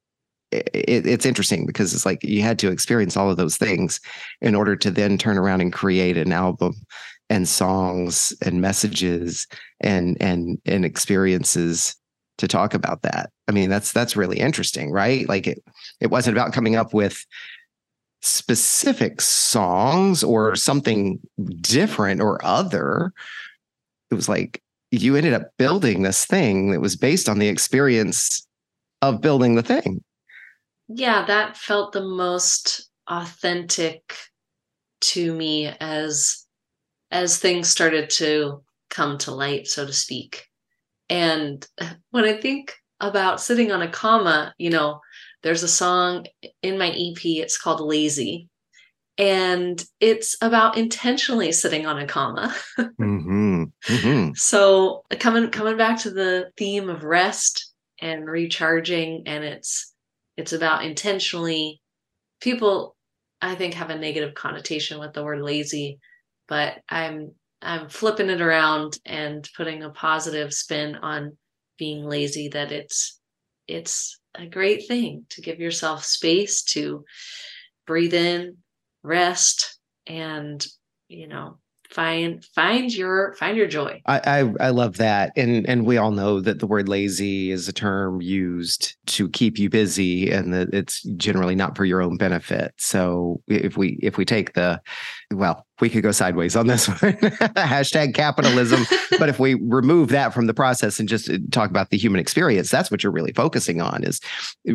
it, 0.52 0.70
it's 1.04 1.26
interesting 1.26 1.66
because 1.66 1.92
it's 1.92 2.06
like 2.06 2.22
you 2.22 2.42
had 2.42 2.60
to 2.60 2.70
experience 2.70 3.16
all 3.16 3.28
of 3.28 3.38
those 3.38 3.56
things 3.56 4.00
in 4.40 4.54
order 4.54 4.76
to 4.76 4.90
then 4.92 5.18
turn 5.18 5.36
around 5.36 5.62
and 5.62 5.72
create 5.72 6.16
an 6.16 6.30
album 6.30 6.74
and 7.28 7.48
songs 7.48 8.34
and 8.42 8.60
messages 8.60 9.46
and 9.80 10.16
and 10.20 10.58
and 10.66 10.84
experiences 10.84 11.96
to 12.38 12.46
talk 12.48 12.74
about 12.74 13.02
that. 13.02 13.30
I 13.48 13.52
mean, 13.52 13.70
that's 13.70 13.92
that's 13.92 14.16
really 14.16 14.38
interesting, 14.38 14.90
right? 14.90 15.28
Like 15.28 15.46
it 15.46 15.62
it 16.00 16.08
wasn't 16.08 16.36
about 16.36 16.52
coming 16.52 16.76
up 16.76 16.94
with 16.94 17.24
specific 18.22 19.20
songs 19.20 20.24
or 20.24 20.56
something 20.56 21.20
different 21.60 22.20
or 22.20 22.44
other. 22.44 23.12
It 24.10 24.14
was 24.14 24.28
like 24.28 24.62
you 24.90 25.16
ended 25.16 25.34
up 25.34 25.50
building 25.58 26.02
this 26.02 26.24
thing 26.24 26.70
that 26.70 26.80
was 26.80 26.96
based 26.96 27.28
on 27.28 27.38
the 27.38 27.48
experience 27.48 28.46
of 29.02 29.20
building 29.20 29.56
the 29.56 29.62
thing 29.62 30.02
yeah, 30.88 31.24
that 31.26 31.56
felt 31.56 31.92
the 31.92 32.04
most 32.04 32.88
authentic 33.08 34.16
to 35.00 35.32
me 35.34 35.66
as 35.80 36.45
as 37.10 37.38
things 37.38 37.68
started 37.68 38.10
to 38.10 38.62
come 38.90 39.18
to 39.18 39.32
light, 39.32 39.66
so 39.66 39.86
to 39.86 39.92
speak. 39.92 40.46
And 41.08 41.66
when 42.10 42.24
I 42.24 42.34
think 42.34 42.74
about 43.00 43.40
sitting 43.40 43.70
on 43.72 43.82
a 43.82 43.90
comma, 43.90 44.54
you 44.58 44.70
know, 44.70 45.00
there's 45.42 45.62
a 45.62 45.68
song 45.68 46.26
in 46.62 46.78
my 46.78 46.88
EP, 46.88 47.24
it's 47.24 47.58
called 47.58 47.80
Lazy. 47.80 48.48
And 49.18 49.82
it's 49.98 50.36
about 50.42 50.76
intentionally 50.76 51.52
sitting 51.52 51.86
on 51.86 51.98
a 51.98 52.06
comma. 52.06 52.54
mm-hmm. 52.78 53.64
Mm-hmm. 53.86 54.30
So 54.34 55.04
coming 55.18 55.50
coming 55.50 55.78
back 55.78 56.00
to 56.00 56.10
the 56.10 56.50
theme 56.58 56.90
of 56.90 57.02
rest 57.02 57.72
and 57.98 58.28
recharging, 58.28 59.22
and 59.24 59.42
it's 59.42 59.94
it's 60.36 60.52
about 60.52 60.84
intentionally 60.84 61.80
people 62.42 62.94
I 63.40 63.54
think 63.54 63.74
have 63.74 63.88
a 63.88 63.98
negative 63.98 64.34
connotation 64.34 64.98
with 64.98 65.14
the 65.14 65.24
word 65.24 65.40
lazy, 65.40 65.98
but 66.48 66.78
I'm 66.88 67.32
I'm 67.62 67.88
flipping 67.88 68.30
it 68.30 68.40
around 68.40 68.98
and 69.04 69.48
putting 69.56 69.82
a 69.82 69.90
positive 69.90 70.52
spin 70.52 70.96
on 70.96 71.36
being 71.78 72.04
lazy 72.04 72.48
that 72.48 72.72
it's 72.72 73.18
it's 73.66 74.20
a 74.34 74.46
great 74.46 74.86
thing 74.86 75.24
to 75.30 75.40
give 75.40 75.58
yourself 75.58 76.04
space 76.04 76.62
to 76.62 77.04
breathe 77.86 78.14
in, 78.14 78.58
rest 79.02 79.78
and 80.06 80.64
you 81.08 81.26
know 81.26 81.58
find 81.90 82.44
find 82.54 82.94
your 82.94 83.34
find 83.34 83.56
your 83.56 83.66
joy. 83.66 84.00
I, 84.06 84.20
I, 84.24 84.66
I 84.66 84.70
love 84.70 84.96
that. 84.98 85.32
And 85.36 85.68
and 85.68 85.86
we 85.86 85.96
all 85.96 86.10
know 86.10 86.40
that 86.40 86.58
the 86.58 86.66
word 86.66 86.88
lazy 86.88 87.50
is 87.50 87.68
a 87.68 87.72
term 87.72 88.20
used 88.20 88.96
to 89.06 89.28
keep 89.28 89.58
you 89.58 89.70
busy 89.70 90.30
and 90.30 90.52
that 90.52 90.72
it's 90.72 91.02
generally 91.16 91.54
not 91.54 91.76
for 91.76 91.84
your 91.84 92.02
own 92.02 92.16
benefit. 92.16 92.74
So 92.78 93.42
if 93.48 93.76
we 93.76 93.98
if 94.02 94.16
we 94.16 94.24
take 94.24 94.54
the 94.54 94.80
well 95.32 95.66
we 95.80 95.90
could 95.90 96.02
go 96.02 96.12
sideways 96.12 96.56
on 96.56 96.66
this 96.66 96.88
one. 96.88 96.98
Hashtag 96.98 98.14
capitalism. 98.14 98.86
But 99.18 99.30
if 99.30 99.38
we 99.38 99.54
remove 99.54 100.10
that 100.10 100.34
from 100.34 100.46
the 100.46 100.52
process 100.52 101.00
and 101.00 101.08
just 101.08 101.30
uh, 101.30 101.38
talk 101.50 101.70
about 101.70 101.88
the 101.88 101.96
human 101.96 102.20
experience 102.20 102.70
that's 102.70 102.90
what 102.90 103.02
you're 103.02 103.12
really 103.12 103.32
focusing 103.32 103.80
on 103.80 104.04
is 104.04 104.20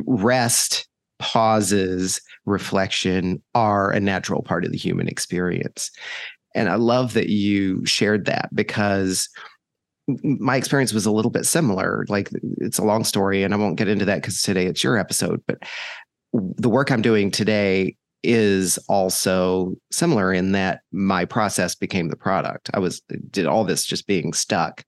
rest 0.06 0.88
pauses 1.20 2.20
reflection 2.46 3.42
are 3.54 3.92
a 3.92 4.00
natural 4.00 4.42
part 4.42 4.66
of 4.66 4.72
the 4.72 4.78
human 4.78 5.08
experience 5.08 5.92
and 6.56 6.70
I 6.70 6.76
love 6.76 7.14
that 7.14 7.30
you 7.30 7.86
shared 7.86 8.26
that 8.26 8.50
because 8.54 9.30
my 10.24 10.56
experience 10.56 10.94
was 10.94 11.06
a 11.06 11.12
little 11.12 11.32
bit 11.32 11.46
similar. 11.46 12.06
Like 12.10 12.30
it's 12.58 12.78
a 12.78 12.84
long 12.84 13.04
story, 13.04 13.44
and 13.44 13.54
I 13.54 13.58
won't 13.58 13.78
get 13.78 13.88
into 13.88 14.06
that 14.06 14.22
because 14.22 14.42
today 14.42 14.66
it's 14.66 14.84
your 14.84 14.98
episode. 14.98 15.42
But 15.48 15.60
the 16.34 16.70
work 16.70 16.92
I'm 16.92 17.02
doing 17.02 17.32
today 17.32 17.96
is 18.24 18.78
also 18.88 19.76
similar 19.92 20.32
in 20.32 20.52
that 20.52 20.82
my 20.92 21.26
process 21.26 21.76
became 21.76 22.10
the 22.10 22.16
product. 22.16 22.70
I 22.74 22.80
was 22.80 23.02
uh, 23.12 23.18
did 23.32 23.48
all 23.48 23.64
this 23.64 23.86
just 23.86 24.08
being 24.08 24.34
stuck 24.34 24.84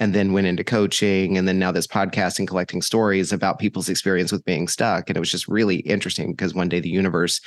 and 0.00 0.12
then 0.12 0.32
went 0.32 0.48
into 0.48 0.64
coaching 0.64 1.38
and 1.38 1.46
then 1.46 1.58
now 1.58 1.70
this 1.70 1.86
podcast 1.86 2.38
and 2.38 2.48
collecting 2.48 2.82
stories 2.82 3.32
about 3.32 3.60
people's 3.60 3.88
experience 3.88 4.32
with 4.32 4.44
being 4.44 4.66
stuck 4.66 5.08
and 5.08 5.16
it 5.16 5.20
was 5.20 5.30
just 5.30 5.46
really 5.46 5.76
interesting 5.76 6.32
because 6.32 6.52
one 6.52 6.68
day 6.68 6.80
the 6.80 6.88
universe 6.88 7.40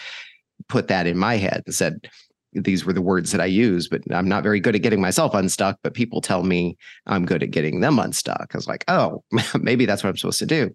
put 0.69 0.87
that 0.87 1.07
in 1.07 1.17
my 1.17 1.35
head 1.35 1.61
and 1.65 1.75
said 1.75 2.09
these 2.53 2.85
were 2.85 2.93
the 2.93 3.01
words 3.01 3.31
that 3.31 3.41
I 3.41 3.45
use, 3.45 3.87
but 3.87 4.01
I'm 4.11 4.27
not 4.27 4.43
very 4.43 4.59
good 4.59 4.75
at 4.75 4.81
getting 4.81 5.01
myself 5.01 5.33
unstuck. 5.33 5.77
But 5.83 5.93
people 5.93 6.21
tell 6.21 6.43
me 6.43 6.77
I'm 7.05 7.25
good 7.25 7.43
at 7.43 7.51
getting 7.51 7.81
them 7.81 7.99
unstuck. 7.99 8.49
I 8.53 8.57
was 8.57 8.67
like, 8.67 8.85
oh, 8.87 9.23
maybe 9.59 9.85
that's 9.85 10.03
what 10.03 10.09
I'm 10.09 10.17
supposed 10.17 10.39
to 10.39 10.45
do. 10.45 10.73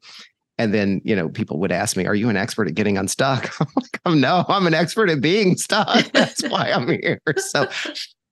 And 0.59 0.75
then, 0.75 1.01
you 1.05 1.17
know, 1.17 1.29
people 1.29 1.59
would 1.61 1.73
ask 1.73 1.97
me, 1.97 2.07
Are 2.07 2.15
you 2.15 2.29
an 2.29 2.37
expert 2.37 2.69
at 2.69 2.75
getting 2.75 2.99
unstuck? 2.99 3.51
I'm 3.61 3.67
like, 3.77 4.01
oh, 4.05 4.15
no, 4.15 4.45
I'm 4.49 4.67
an 4.67 4.75
expert 4.75 5.11
at 5.11 5.21
being 5.21 5.57
stuck. 5.57 6.05
That's 6.13 6.43
why 6.49 6.71
I'm 6.71 6.89
here. 6.89 7.21
So 7.37 7.69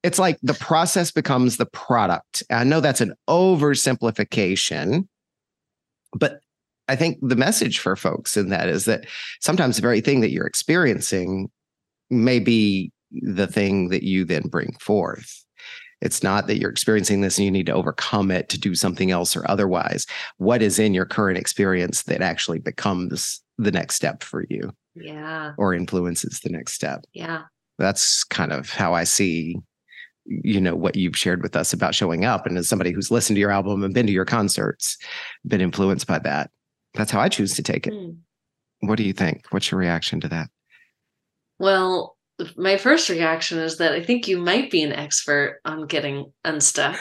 it's 0.02 0.18
like 0.18 0.38
the 0.42 0.54
process 0.54 1.10
becomes 1.10 1.56
the 1.56 1.66
product. 1.66 2.42
I 2.50 2.64
know 2.64 2.80
that's 2.80 3.02
an 3.02 3.14
oversimplification, 3.28 5.06
but 6.14 6.40
I 6.88 6.96
think 6.96 7.18
the 7.20 7.36
message 7.36 7.78
for 7.78 7.94
folks 7.96 8.36
in 8.36 8.48
that 8.48 8.68
is 8.68 8.86
that 8.86 9.06
sometimes 9.40 9.76
the 9.76 9.82
very 9.82 10.00
thing 10.00 10.20
that 10.20 10.30
you're 10.30 10.46
experiencing 10.46 11.50
may 12.08 12.38
be 12.38 12.92
the 13.12 13.46
thing 13.46 13.88
that 13.88 14.02
you 14.02 14.24
then 14.24 14.42
bring 14.42 14.76
forth. 14.80 15.44
It's 16.00 16.22
not 16.22 16.46
that 16.46 16.58
you're 16.58 16.70
experiencing 16.70 17.20
this 17.20 17.36
and 17.36 17.44
you 17.44 17.50
need 17.50 17.66
to 17.66 17.74
overcome 17.74 18.30
it 18.30 18.48
to 18.48 18.58
do 18.58 18.74
something 18.74 19.10
else 19.10 19.36
or 19.36 19.48
otherwise. 19.50 20.06
What 20.38 20.62
is 20.62 20.78
in 20.78 20.94
your 20.94 21.04
current 21.04 21.36
experience 21.36 22.04
that 22.04 22.22
actually 22.22 22.58
becomes 22.58 23.42
the 23.58 23.70
next 23.70 23.96
step 23.96 24.22
for 24.22 24.44
you? 24.48 24.72
Yeah. 24.94 25.52
Or 25.58 25.74
influences 25.74 26.40
the 26.40 26.50
next 26.50 26.72
step. 26.72 27.04
Yeah. 27.12 27.42
That's 27.78 28.24
kind 28.24 28.52
of 28.52 28.70
how 28.70 28.94
I 28.94 29.04
see 29.04 29.56
you 30.26 30.60
know 30.60 30.76
what 30.76 30.96
you've 30.96 31.16
shared 31.16 31.42
with 31.42 31.56
us 31.56 31.72
about 31.72 31.94
showing 31.94 32.24
up 32.24 32.46
and 32.46 32.56
as 32.56 32.68
somebody 32.68 32.92
who's 32.92 33.10
listened 33.10 33.36
to 33.36 33.40
your 33.40 33.50
album 33.50 33.82
and 33.82 33.94
been 33.94 34.06
to 34.06 34.12
your 34.12 34.24
concerts 34.24 34.96
been 35.46 35.60
influenced 35.60 36.06
by 36.06 36.18
that 36.18 36.50
that's 36.94 37.10
how 37.10 37.20
i 37.20 37.28
choose 37.28 37.54
to 37.54 37.62
take 37.62 37.86
it 37.86 37.92
mm. 37.92 38.16
what 38.80 38.96
do 38.96 39.02
you 39.02 39.12
think 39.12 39.44
what's 39.50 39.70
your 39.70 39.80
reaction 39.80 40.20
to 40.20 40.28
that 40.28 40.48
well 41.58 42.16
my 42.56 42.76
first 42.76 43.08
reaction 43.08 43.58
is 43.58 43.78
that 43.78 43.92
I 43.92 44.02
think 44.02 44.28
you 44.28 44.38
might 44.38 44.70
be 44.70 44.82
an 44.82 44.92
expert 44.92 45.60
on 45.64 45.86
getting 45.86 46.32
unstuck. 46.44 46.98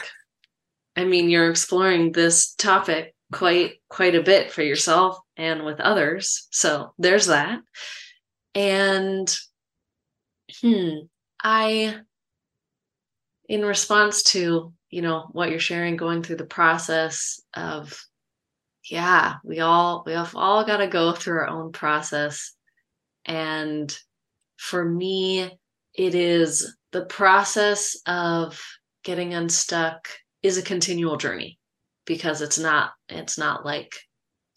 I 0.95 1.05
mean, 1.05 1.29
you're 1.29 1.49
exploring 1.49 2.11
this 2.11 2.53
topic 2.55 3.15
quite 3.31 3.73
quite 3.89 4.15
a 4.15 4.23
bit 4.23 4.51
for 4.51 4.63
yourself 4.63 5.17
and 5.37 5.63
with 5.63 5.79
others. 5.79 6.47
So 6.51 6.93
there's 6.97 7.27
that. 7.27 7.59
And 8.55 9.33
hmm, 10.61 10.89
I 11.43 11.99
in 13.47 13.65
response 13.65 14.23
to, 14.23 14.73
you 14.89 15.01
know, 15.01 15.27
what 15.31 15.49
you're 15.49 15.59
sharing 15.59 15.95
going 15.95 16.23
through 16.23 16.37
the 16.37 16.45
process 16.45 17.41
of 17.53 17.99
yeah, 18.89 19.35
we 19.43 19.59
all 19.59 20.03
we 20.05 20.13
have 20.13 20.35
all 20.35 20.65
got 20.65 20.77
to 20.77 20.87
go 20.87 21.13
through 21.13 21.39
our 21.39 21.47
own 21.47 21.71
process 21.71 22.53
and 23.25 23.95
for 24.59 24.83
me, 24.83 25.49
it 25.93 26.15
is 26.15 26.75
the 26.91 27.05
process 27.05 27.97
of 28.05 28.61
getting 29.03 29.33
unstuck 29.33 30.09
is 30.43 30.57
a 30.57 30.61
continual 30.61 31.15
journey 31.15 31.57
because 32.05 32.41
it's 32.41 32.59
not 32.59 32.91
it's 33.07 33.37
not 33.37 33.65
like 33.65 33.95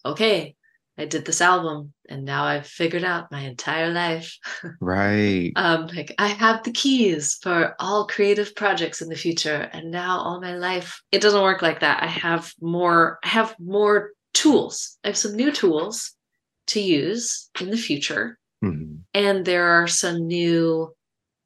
okay 0.05 0.57
i 0.99 1.05
did 1.05 1.25
this 1.25 1.41
album 1.41 1.93
and 2.09 2.25
now 2.25 2.45
i've 2.45 2.67
figured 2.67 3.05
out 3.05 3.31
my 3.31 3.41
entire 3.43 3.93
life. 3.93 4.37
Right. 4.81 5.53
Um 5.55 5.87
like 5.87 6.13
i 6.19 6.27
have 6.27 6.65
the 6.65 6.73
keys 6.73 7.39
for 7.41 7.77
all 7.79 8.07
creative 8.07 8.55
projects 8.57 9.03
in 9.03 9.09
the 9.09 9.17
future 9.17 9.69
and 9.73 9.91
now 9.91 10.19
all 10.19 10.41
my 10.41 10.57
life 10.57 11.01
it 11.13 11.21
doesn't 11.21 11.43
work 11.43 11.63
like 11.63 11.81
that. 11.81 12.03
I 12.03 12.07
have 12.07 12.53
more 12.61 13.19
i 13.23 13.29
have 13.29 13.55
more 13.61 14.11
tools. 14.35 14.99
I 15.05 15.09
have 15.09 15.17
some 15.17 15.37
new 15.37 15.53
tools 15.53 16.13
to 16.69 16.81
use 16.81 17.51
in 17.61 17.71
the 17.71 17.77
future 17.77 18.39
mm-hmm. 18.63 18.97
and 19.15 19.45
there 19.45 19.67
are 19.67 19.89
some 19.89 20.27
new 20.27 20.95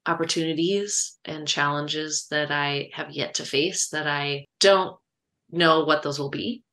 opportunities 0.05 1.17
and 1.25 1.47
challenges 1.47 2.27
that 2.31 2.51
I 2.51 2.89
have 2.93 3.11
yet 3.11 3.35
to 3.35 3.45
face 3.45 3.89
that 3.89 4.07
I 4.07 4.45
don't 4.59 4.97
know 5.51 5.83
what 5.83 6.01
those 6.01 6.19
will 6.19 6.29
be. 6.29 6.63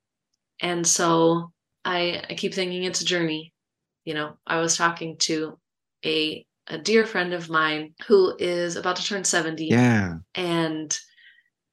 And 0.61 0.87
so 0.87 1.52
I, 1.85 2.22
I 2.30 2.35
keep 2.35 2.54
thinking 2.54 2.85
it's 2.85 3.00
a 3.00 3.07
journey. 3.07 3.52
You 4.04 4.14
know, 4.14 4.35
I 4.46 4.61
was 4.61 4.76
talking 4.76 5.16
to 5.18 5.59
a 6.04 6.46
a 6.66 6.78
dear 6.78 7.04
friend 7.04 7.35
of 7.35 7.50
mine 7.50 7.94
who 8.07 8.35
is 8.38 8.76
about 8.76 8.96
to 8.96 9.04
turn 9.04 9.22
70. 9.22 9.66
Yeah. 9.66 10.14
And 10.35 10.96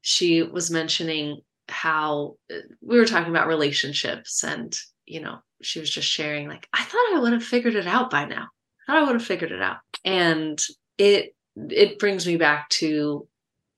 she 0.02 0.44
was 0.44 0.70
mentioning 0.70 1.40
how 1.70 2.36
uh, 2.54 2.58
we 2.82 2.98
were 2.98 3.06
talking 3.06 3.30
about 3.30 3.48
relationships 3.48 4.44
and, 4.44 4.78
you 5.06 5.22
know, 5.22 5.38
she 5.62 5.80
was 5.80 5.90
just 5.90 6.10
sharing 6.10 6.50
like 6.50 6.68
I 6.74 6.84
thought 6.84 7.14
I 7.14 7.20
would 7.20 7.34
have 7.34 7.44
figured 7.44 7.76
it 7.76 7.88
out 7.88 8.10
by 8.10 8.26
now. 8.26 8.48
I 8.92 8.96
thought 8.96 9.04
I 9.04 9.06
would 9.06 9.16
have 9.16 9.26
figured 9.26 9.52
it 9.52 9.62
out. 9.62 9.78
And 10.04 10.62
it 10.98 11.36
it 11.56 12.00
brings 12.00 12.28
me 12.28 12.38
back 12.38 12.70
to 12.70 13.28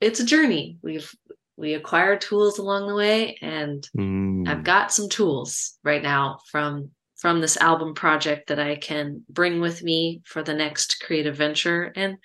it's 0.01 0.19
a 0.19 0.25
journey. 0.25 0.77
We've 0.81 1.13
we 1.55 1.75
acquire 1.75 2.17
tools 2.17 2.57
along 2.57 2.87
the 2.87 2.95
way 2.95 3.37
and 3.41 3.87
mm. 3.95 4.47
I've 4.47 4.63
got 4.63 4.91
some 4.91 5.07
tools 5.07 5.77
right 5.83 6.01
now 6.01 6.39
from 6.51 6.89
from 7.15 7.41
this 7.41 7.57
album 7.57 7.93
project 7.93 8.47
that 8.47 8.59
I 8.59 8.75
can 8.75 9.23
bring 9.29 9.61
with 9.61 9.83
me 9.83 10.21
for 10.25 10.41
the 10.41 10.53
next 10.53 10.99
creative 10.99 11.37
venture 11.37 11.93
and 11.95 12.17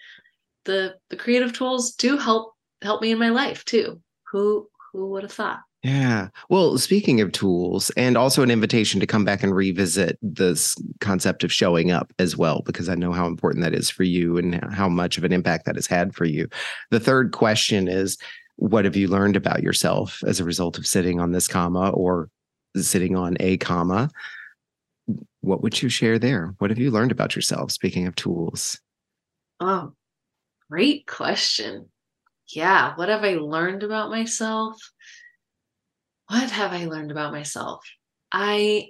the 0.65 0.95
the 1.11 1.17
creative 1.17 1.53
tools 1.53 1.95
do 1.95 2.17
help 2.17 2.55
help 2.81 3.03
me 3.03 3.13
in 3.13 3.19
my 3.19 3.29
life 3.29 3.65
too. 3.67 4.01
Who 4.33 4.69
who 4.93 5.11
would 5.11 5.25
have 5.25 5.33
thought? 5.33 5.61
Yeah. 5.85 6.29
Well, 6.49 6.77
speaking 6.77 7.21
of 7.21 7.31
tools, 7.31 7.91
and 7.91 8.17
also 8.17 8.43
an 8.43 8.51
invitation 8.51 8.99
to 8.99 9.07
come 9.07 9.25
back 9.25 9.45
and 9.45 9.55
revisit 9.55 10.19
this 10.21 10.75
concept 11.01 11.45
of 11.45 11.53
showing 11.53 11.93
up 11.93 12.13
as 12.19 12.37
well, 12.37 12.63
because 12.67 12.89
I 12.89 12.97
know 12.97 13.13
how 13.13 13.27
important 13.27 13.63
that 13.63 13.75
is 13.75 13.89
for 13.89 14.03
you 14.03 14.39
and 14.39 14.65
how 14.73 14.89
much 14.89 15.19
of 15.19 15.25
an 15.25 15.33
impact 15.33 15.67
that 15.67 15.77
has 15.77 15.87
had 15.87 16.17
for 16.17 16.25
you. 16.25 16.49
The 16.91 16.99
third 16.99 17.31
question 17.33 17.87
is 17.87 18.19
what 18.57 18.85
have 18.85 18.97
you 18.97 19.07
learned 19.07 19.37
about 19.37 19.63
yourself 19.63 20.21
as 20.27 20.41
a 20.41 20.45
result 20.45 20.79
of 20.79 20.87
sitting 20.87 21.21
on 21.21 21.31
this 21.31 21.47
comma 21.47 21.91
or 21.91 22.29
sitting 22.75 23.15
on 23.15 23.37
a 23.39 23.57
comma? 23.59 24.11
What 25.43 25.63
would 25.63 25.81
you 25.81 25.89
share 25.89 26.19
there? 26.19 26.55
What 26.59 26.71
have 26.71 26.79
you 26.81 26.91
learned 26.91 27.13
about 27.13 27.37
yourself? 27.37 27.71
Speaking 27.71 28.09
of 28.09 28.17
tools. 28.17 28.81
Oh, 29.61 29.93
great 30.69 31.07
question. 31.07 31.89
Yeah. 32.49 32.97
What 32.97 33.09
have 33.09 33.23
I 33.23 33.35
learned 33.35 33.85
about 33.85 34.11
myself? 34.11 34.77
What 36.29 36.51
have 36.51 36.73
I 36.73 36.85
learned 36.85 37.11
about 37.11 37.33
myself? 37.33 37.85
I 38.31 38.89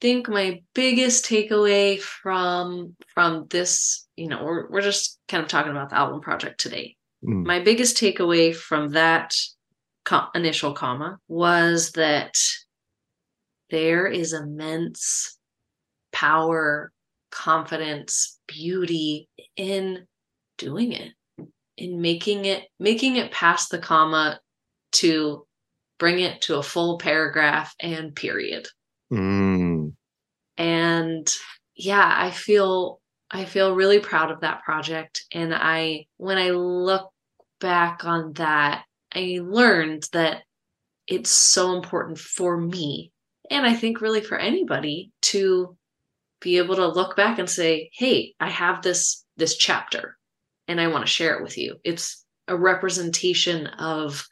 think 0.00 0.28
my 0.28 0.62
biggest 0.74 1.24
takeaway 1.24 2.00
from 2.00 2.96
from 3.14 3.46
this, 3.48 4.06
you 4.16 4.28
know, 4.28 4.44
we're 4.44 4.68
we're 4.70 4.82
just 4.82 5.18
kind 5.28 5.42
of 5.42 5.48
talking 5.48 5.70
about 5.70 5.90
the 5.90 5.96
album 5.96 6.20
project 6.20 6.60
today. 6.60 6.96
Mm. 7.24 7.46
My 7.46 7.60
biggest 7.60 7.96
takeaway 7.96 8.54
from 8.54 8.90
that 8.90 9.34
com- 10.04 10.28
initial 10.34 10.72
comma 10.72 11.18
was 11.28 11.92
that 11.92 12.34
there 13.70 14.06
is 14.06 14.32
immense 14.32 15.38
power, 16.12 16.92
confidence, 17.30 18.38
beauty 18.46 19.28
in 19.56 20.06
doing 20.58 20.92
it, 20.92 21.12
in 21.76 22.00
making 22.00 22.44
it 22.44 22.64
making 22.80 23.16
it 23.16 23.30
past 23.30 23.70
the 23.70 23.78
comma 23.78 24.40
to 24.92 25.45
bring 25.98 26.20
it 26.20 26.42
to 26.42 26.56
a 26.56 26.62
full 26.62 26.98
paragraph 26.98 27.74
and 27.80 28.14
period. 28.14 28.68
Mm. 29.12 29.94
And 30.56 31.34
yeah, 31.74 32.12
I 32.16 32.30
feel 32.30 33.00
I 33.30 33.44
feel 33.44 33.74
really 33.74 33.98
proud 33.98 34.30
of 34.30 34.40
that 34.40 34.62
project 34.62 35.24
and 35.32 35.54
I 35.54 36.06
when 36.16 36.38
I 36.38 36.50
look 36.50 37.10
back 37.60 38.04
on 38.04 38.34
that, 38.34 38.84
I 39.14 39.40
learned 39.42 40.04
that 40.12 40.42
it's 41.06 41.30
so 41.30 41.74
important 41.74 42.18
for 42.18 42.56
me 42.56 43.12
and 43.50 43.66
I 43.66 43.74
think 43.74 44.00
really 44.00 44.20
for 44.20 44.38
anybody 44.38 45.12
to 45.22 45.76
be 46.40 46.58
able 46.58 46.76
to 46.76 46.86
look 46.88 47.16
back 47.16 47.38
and 47.38 47.48
say, 47.48 47.90
"Hey, 47.92 48.34
I 48.40 48.50
have 48.50 48.82
this 48.82 49.24
this 49.36 49.56
chapter 49.56 50.16
and 50.68 50.80
I 50.80 50.88
want 50.88 51.04
to 51.06 51.10
share 51.12 51.36
it 51.36 51.42
with 51.42 51.56
you." 51.58 51.76
It's 51.84 52.24
a 52.48 52.56
representation 52.56 53.66
of 53.66 54.26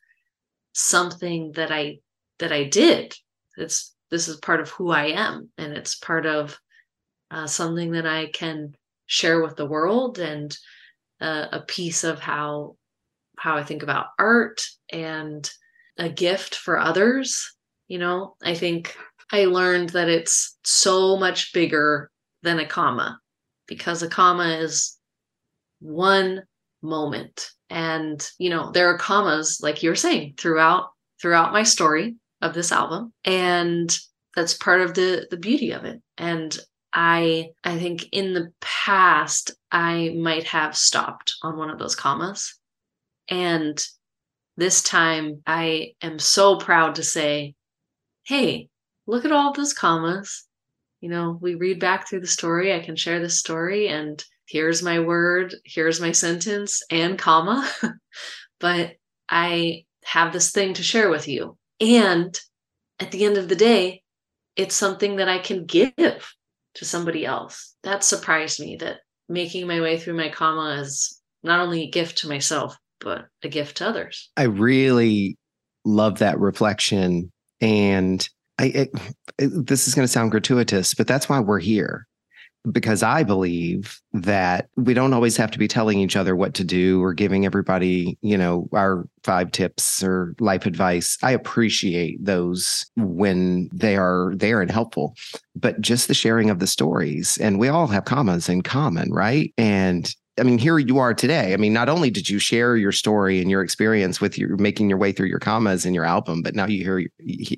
something 0.74 1.52
that 1.52 1.70
I 1.72 2.00
that 2.38 2.52
I 2.52 2.64
did. 2.64 3.14
It's 3.56 3.94
this 4.10 4.28
is 4.28 4.36
part 4.36 4.60
of 4.60 4.68
who 4.70 4.90
I 4.90 5.06
am, 5.06 5.48
and 5.56 5.72
it's 5.72 5.94
part 5.96 6.26
of 6.26 6.58
uh, 7.30 7.46
something 7.46 7.92
that 7.92 8.06
I 8.06 8.26
can 8.26 8.74
share 9.06 9.42
with 9.42 9.56
the 9.56 9.66
world, 9.66 10.18
and 10.18 10.56
uh, 11.20 11.46
a 11.52 11.60
piece 11.60 12.04
of 12.04 12.18
how 12.18 12.76
how 13.38 13.56
I 13.56 13.62
think 13.62 13.82
about 13.82 14.08
art 14.18 14.62
and 14.92 15.48
a 15.98 16.08
gift 16.08 16.54
for 16.54 16.78
others. 16.78 17.56
You 17.88 17.98
know, 17.98 18.36
I 18.42 18.54
think 18.54 18.96
I 19.32 19.46
learned 19.46 19.90
that 19.90 20.08
it's 20.08 20.58
so 20.64 21.16
much 21.16 21.52
bigger 21.52 22.10
than 22.42 22.58
a 22.58 22.66
comma 22.66 23.18
because 23.66 24.02
a 24.02 24.08
comma 24.08 24.58
is 24.58 24.98
one 25.80 26.42
moment 26.82 27.50
and 27.74 28.30
you 28.38 28.48
know 28.48 28.70
there 28.70 28.88
are 28.88 28.96
commas 28.96 29.58
like 29.60 29.82
you're 29.82 29.96
saying 29.96 30.34
throughout 30.38 30.90
throughout 31.20 31.52
my 31.52 31.64
story 31.64 32.14
of 32.40 32.54
this 32.54 32.70
album. 32.70 33.12
And 33.24 33.94
that's 34.36 34.54
part 34.54 34.80
of 34.80 34.94
the 34.94 35.26
the 35.30 35.36
beauty 35.36 35.72
of 35.72 35.84
it. 35.84 36.00
And 36.16 36.56
i 36.96 37.48
i 37.64 37.76
think 37.76 38.04
in 38.12 38.34
the 38.34 38.52
past 38.60 39.50
i 39.72 40.14
might 40.16 40.44
have 40.44 40.76
stopped 40.76 41.34
on 41.42 41.58
one 41.58 41.68
of 41.68 41.78
those 41.78 41.96
commas. 41.96 42.56
And 43.28 43.84
this 44.56 44.80
time 44.82 45.42
i 45.46 45.94
am 46.00 46.20
so 46.20 46.56
proud 46.56 46.94
to 46.94 47.02
say 47.02 47.54
hey 48.22 48.68
look 49.06 49.24
at 49.24 49.32
all 49.32 49.52
those 49.52 49.74
commas. 49.74 50.46
You 51.00 51.08
know 51.08 51.38
we 51.40 51.56
read 51.56 51.80
back 51.80 52.08
through 52.08 52.20
the 52.20 52.28
story. 52.28 52.72
I 52.72 52.84
can 52.84 52.94
share 52.94 53.18
this 53.18 53.40
story. 53.40 53.88
And 53.88 54.24
here's 54.46 54.82
my 54.82 55.00
word, 55.00 55.54
here's 55.64 56.00
my 56.00 56.12
sentence 56.12 56.82
and 56.90 57.18
comma, 57.18 57.68
but 58.60 58.92
I 59.28 59.84
have 60.04 60.32
this 60.32 60.50
thing 60.50 60.74
to 60.74 60.82
share 60.82 61.10
with 61.10 61.28
you. 61.28 61.56
And 61.80 62.38
at 63.00 63.10
the 63.10 63.24
end 63.24 63.36
of 63.36 63.48
the 63.48 63.56
day, 63.56 64.02
it's 64.56 64.74
something 64.74 65.16
that 65.16 65.28
I 65.28 65.38
can 65.38 65.64
give 65.66 66.32
to 66.74 66.84
somebody 66.84 67.24
else. 67.26 67.74
That 67.82 68.04
surprised 68.04 68.60
me 68.60 68.76
that 68.76 68.98
making 69.28 69.66
my 69.66 69.80
way 69.80 69.98
through 69.98 70.14
my 70.14 70.28
comma 70.28 70.80
is 70.80 71.20
not 71.42 71.60
only 71.60 71.82
a 71.82 71.90
gift 71.90 72.18
to 72.18 72.28
myself, 72.28 72.76
but 73.00 73.26
a 73.42 73.48
gift 73.48 73.78
to 73.78 73.88
others. 73.88 74.30
I 74.36 74.44
really 74.44 75.36
love 75.84 76.18
that 76.18 76.38
reflection. 76.38 77.30
And 77.60 78.26
I, 78.58 78.66
it, 78.66 78.90
it, 79.38 79.66
this 79.66 79.88
is 79.88 79.94
going 79.94 80.06
to 80.06 80.12
sound 80.12 80.30
gratuitous, 80.30 80.94
but 80.94 81.06
that's 81.06 81.28
why 81.28 81.40
we're 81.40 81.58
here 81.58 82.06
because 82.72 83.02
I 83.02 83.22
believe 83.22 84.00
that 84.12 84.68
we 84.76 84.94
don't 84.94 85.12
always 85.12 85.36
have 85.36 85.50
to 85.50 85.58
be 85.58 85.68
telling 85.68 85.98
each 85.98 86.16
other 86.16 86.34
what 86.34 86.54
to 86.54 86.64
do 86.64 87.02
or 87.02 87.12
giving 87.12 87.44
everybody, 87.44 88.18
you 88.22 88.38
know, 88.38 88.68
our 88.72 89.06
five 89.22 89.52
tips 89.52 90.02
or 90.02 90.34
life 90.40 90.66
advice. 90.66 91.18
I 91.22 91.32
appreciate 91.32 92.24
those 92.24 92.86
when 92.96 93.68
they 93.72 93.96
are 93.96 94.32
there 94.34 94.62
and 94.62 94.70
helpful, 94.70 95.14
but 95.54 95.80
just 95.80 96.08
the 96.08 96.14
sharing 96.14 96.50
of 96.50 96.58
the 96.58 96.66
stories. 96.66 97.36
And 97.38 97.58
we 97.58 97.68
all 97.68 97.86
have 97.88 98.06
commas 98.06 98.48
in 98.48 98.62
common, 98.62 99.12
right? 99.12 99.52
And 99.58 100.14
I 100.38 100.42
mean, 100.42 100.58
here 100.58 100.78
you 100.78 100.98
are 100.98 101.14
today. 101.14 101.54
I 101.54 101.56
mean, 101.56 101.72
not 101.72 101.88
only 101.88 102.10
did 102.10 102.28
you 102.28 102.40
share 102.40 102.76
your 102.76 102.90
story 102.90 103.40
and 103.40 103.50
your 103.50 103.62
experience 103.62 104.20
with 104.20 104.36
your 104.36 104.56
making 104.56 104.88
your 104.88 104.98
way 104.98 105.12
through 105.12 105.28
your 105.28 105.38
commas 105.38 105.86
in 105.86 105.94
your 105.94 106.04
album, 106.04 106.42
but 106.42 106.56
now 106.56 106.66
you 106.66 106.82
hear 106.82 107.08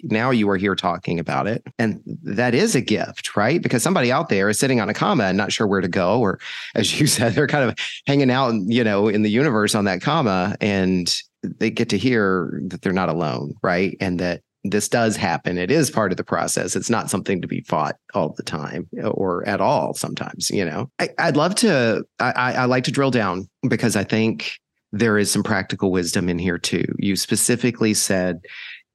now 0.04 0.30
you 0.30 0.50
are 0.50 0.58
here 0.58 0.74
talking 0.74 1.18
about 1.18 1.46
it, 1.46 1.62
and 1.78 2.00
that 2.22 2.54
is 2.54 2.74
a 2.74 2.82
gift, 2.82 3.34
right? 3.34 3.62
Because 3.62 3.82
somebody 3.82 4.12
out 4.12 4.28
there 4.28 4.50
is 4.50 4.58
sitting 4.58 4.80
on 4.80 4.90
a 4.90 4.94
comma 4.94 5.24
and 5.24 5.38
not 5.38 5.52
sure 5.52 5.66
where 5.66 5.80
to 5.80 5.88
go, 5.88 6.20
or 6.20 6.38
as 6.74 7.00
you 7.00 7.06
said, 7.06 7.32
they're 7.32 7.46
kind 7.46 7.68
of 7.68 7.74
hanging 8.06 8.30
out, 8.30 8.52
you 8.66 8.84
know, 8.84 9.08
in 9.08 9.22
the 9.22 9.30
universe 9.30 9.74
on 9.74 9.86
that 9.86 10.02
comma, 10.02 10.54
and 10.60 11.22
they 11.42 11.70
get 11.70 11.88
to 11.90 11.98
hear 11.98 12.60
that 12.66 12.82
they're 12.82 12.92
not 12.92 13.08
alone, 13.08 13.54
right? 13.62 13.96
And 14.00 14.18
that 14.20 14.42
this 14.70 14.88
does 14.88 15.16
happen. 15.16 15.58
It 15.58 15.70
is 15.70 15.90
part 15.90 16.12
of 16.12 16.16
the 16.16 16.24
process. 16.24 16.76
It's 16.76 16.90
not 16.90 17.10
something 17.10 17.40
to 17.42 17.48
be 17.48 17.60
fought 17.62 17.96
all 18.14 18.30
the 18.30 18.42
time 18.42 18.88
or 19.02 19.46
at 19.48 19.60
all 19.60 19.94
sometimes, 19.94 20.50
you 20.50 20.64
know. 20.64 20.90
I, 20.98 21.08
would 21.26 21.36
love 21.36 21.54
to, 21.56 22.04
I, 22.18 22.54
I 22.54 22.64
like 22.64 22.84
to 22.84 22.92
drill 22.92 23.10
down 23.10 23.48
because 23.68 23.96
I 23.96 24.04
think 24.04 24.58
there 24.92 25.18
is 25.18 25.30
some 25.30 25.42
practical 25.42 25.90
wisdom 25.90 26.28
in 26.28 26.38
here 26.38 26.58
too. 26.58 26.84
You 26.98 27.16
specifically 27.16 27.94
said, 27.94 28.40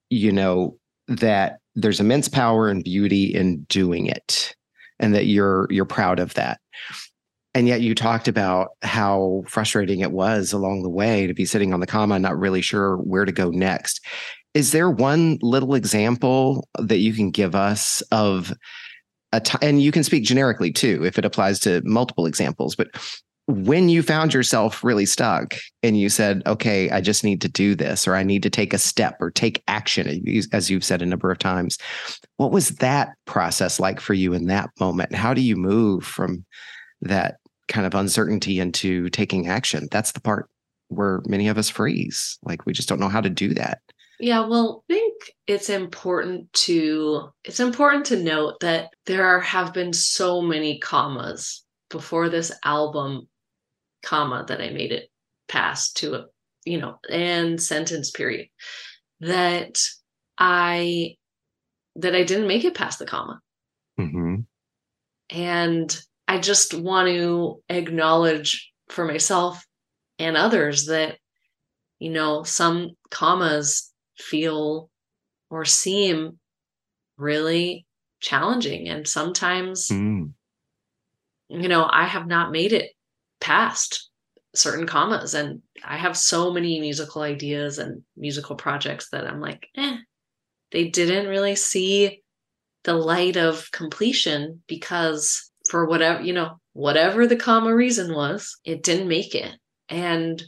you 0.10 0.32
know, 0.32 0.78
that 1.08 1.60
there's 1.76 2.00
immense 2.00 2.28
power 2.28 2.70
and 2.70 2.84
beauty 2.84 3.26
in 3.34 3.64
doing 3.64 4.08
it 4.08 4.56
and 5.00 5.16
that 5.16 5.26
you're 5.26 5.68
you're 5.70 5.86
proud 5.86 6.20
of 6.20 6.34
that. 6.36 6.60
And 7.54 7.68
yet 7.68 7.82
you 7.82 7.94
talked 7.94 8.30
about 8.30 8.70
how 8.82 9.44
frustrating 9.46 10.00
it 10.00 10.12
was 10.12 10.54
along 10.54 10.84
the 10.84 10.90
way 10.90 11.28
to 11.28 11.34
be 11.34 11.46
sitting 11.46 11.74
on 11.74 11.82
the 11.82 11.88
comma 11.88 12.18
not 12.18 12.40
really 12.40 12.62
sure 12.62 12.98
where 12.98 13.26
to 13.26 13.32
go 13.32 13.50
next. 13.50 14.06
Is 14.54 14.72
there 14.72 14.90
one 14.90 15.38
little 15.42 15.76
example 15.76 16.68
that 16.78 16.98
you 16.98 17.14
can 17.14 17.32
give 17.32 17.56
us 17.56 18.02
of 18.12 18.54
a 19.32 19.40
time, 19.40 19.60
and 19.62 19.82
you 19.82 19.92
can 19.92 20.04
speak 20.04 20.24
generically 20.24 20.72
too, 20.72 21.06
if 21.06 21.18
it 21.18 21.26
applies 21.26 21.60
to 21.62 21.82
multiple 21.86 22.26
examples, 22.26 22.76
but 22.76 22.90
when 23.48 23.90
you 23.90 24.04
found 24.04 24.34
yourself 24.34 24.84
really 24.84 25.06
stuck 25.06 25.56
and 25.84 26.00
you 26.00 26.10
said, 26.10 26.42
okay, 26.46 26.90
I 26.90 27.02
just 27.02 27.24
need 27.24 27.42
to 27.42 27.50
do 27.50 27.76
this, 27.76 28.08
or 28.08 28.16
I 28.16 28.24
need 28.24 28.44
to 28.44 28.50
take 28.50 28.74
a 28.74 28.78
step 28.78 29.18
or 29.20 29.32
take 29.32 29.64
action, 29.68 30.24
as 30.54 30.70
you've 30.70 30.84
said 30.84 31.02
a 31.02 31.06
number 31.06 31.32
of 31.32 31.40
times, 31.40 31.78
what 32.38 32.52
was 32.52 32.70
that 32.78 33.10
process 33.26 33.80
like 33.80 34.00
for 34.00 34.14
you 34.14 34.34
in 34.34 34.46
that 34.48 34.70
moment? 34.80 35.16
How 35.16 35.34
do 35.34 35.42
you 35.42 35.56
move 35.56 36.06
from 36.06 36.46
that 37.02 37.38
kind 37.68 37.86
of 37.86 37.96
uncertainty 37.96 38.60
into 38.60 39.10
taking 39.10 39.48
action? 39.48 39.88
That's 39.92 40.12
the 40.12 40.22
part 40.22 40.50
where 40.90 41.22
many 41.26 41.48
of 41.48 41.58
us 41.58 41.70
freeze. 41.70 42.38
Like 42.44 42.66
we 42.66 42.74
just 42.74 42.88
don't 42.88 43.00
know 43.00 43.10
how 43.10 43.22
to 43.22 43.30
do 43.30 43.54
that. 43.56 43.80
Yeah, 44.22 44.46
well, 44.46 44.84
I 44.88 44.94
think 44.94 45.16
it's 45.48 45.70
important 45.70 46.54
to 46.54 47.30
it's 47.44 47.60
important 47.60 48.06
to 48.06 48.22
note 48.22 48.60
that 48.60 48.90
there 49.08 49.26
are, 49.26 49.40
have 49.40 49.74
been 49.74 49.94
so 49.94 50.44
many 50.44 50.78
commas 50.78 51.66
before 51.90 52.30
this 52.30 52.52
album 52.64 53.28
comma 54.04 54.46
that 54.48 54.62
I 54.62 54.70
made 54.70 54.92
it 54.92 55.10
past 55.48 55.98
to 55.98 56.14
a 56.14 56.26
you 56.66 56.80
know 56.80 57.00
and 57.10 57.60
sentence 57.60 58.12
period 58.12 58.48
that 59.22 59.80
I 60.38 61.16
that 61.96 62.16
I 62.16 62.24
didn't 62.24 62.48
make 62.48 62.64
it 62.64 62.76
past 62.76 63.00
the 63.00 63.08
comma. 63.08 63.42
Mm-hmm. 64.00 64.36
And 65.32 66.02
I 66.28 66.38
just 66.38 66.76
want 66.76 67.08
to 67.08 67.64
acknowledge 67.70 68.72
for 68.90 69.04
myself 69.04 69.66
and 70.20 70.38
others 70.38 70.86
that 70.86 71.18
you 71.98 72.12
know 72.12 72.44
some 72.44 72.92
commas 73.10 73.91
feel 74.22 74.90
or 75.50 75.66
seem 75.66 76.40
really 77.18 77.86
challenging. 78.20 78.88
And 78.88 79.08
sometimes, 79.08 79.88
mm. 79.90 80.32
you 81.50 81.68
know, 81.68 81.88
I 81.92 82.06
have 82.06 82.28
not 82.28 82.52
made 82.52 82.74
it 82.74 82.92
past 83.40 84.10
certain 84.54 84.88
commas. 84.88 85.34
And 85.34 85.62
I 85.84 85.98
have 85.98 86.18
so 86.18 86.52
many 86.52 86.80
musical 86.80 87.22
ideas 87.22 87.78
and 87.78 88.04
musical 88.18 88.56
projects 88.56 89.10
that 89.10 89.28
I'm 89.28 89.42
like, 89.42 89.68
eh, 89.76 89.98
they 90.72 90.90
didn't 90.90 91.28
really 91.28 91.56
see 91.56 92.22
the 92.84 92.94
light 92.94 93.38
of 93.38 93.70
completion 93.72 94.62
because 94.68 95.52
for 95.70 95.86
whatever, 95.86 96.22
you 96.22 96.34
know, 96.34 96.60
whatever 96.74 97.28
the 97.28 97.36
comma 97.36 97.74
reason 97.74 98.14
was, 98.14 98.58
it 98.66 98.84
didn't 98.84 99.08
make 99.08 99.36
it. 99.36 99.56
And 99.90 100.42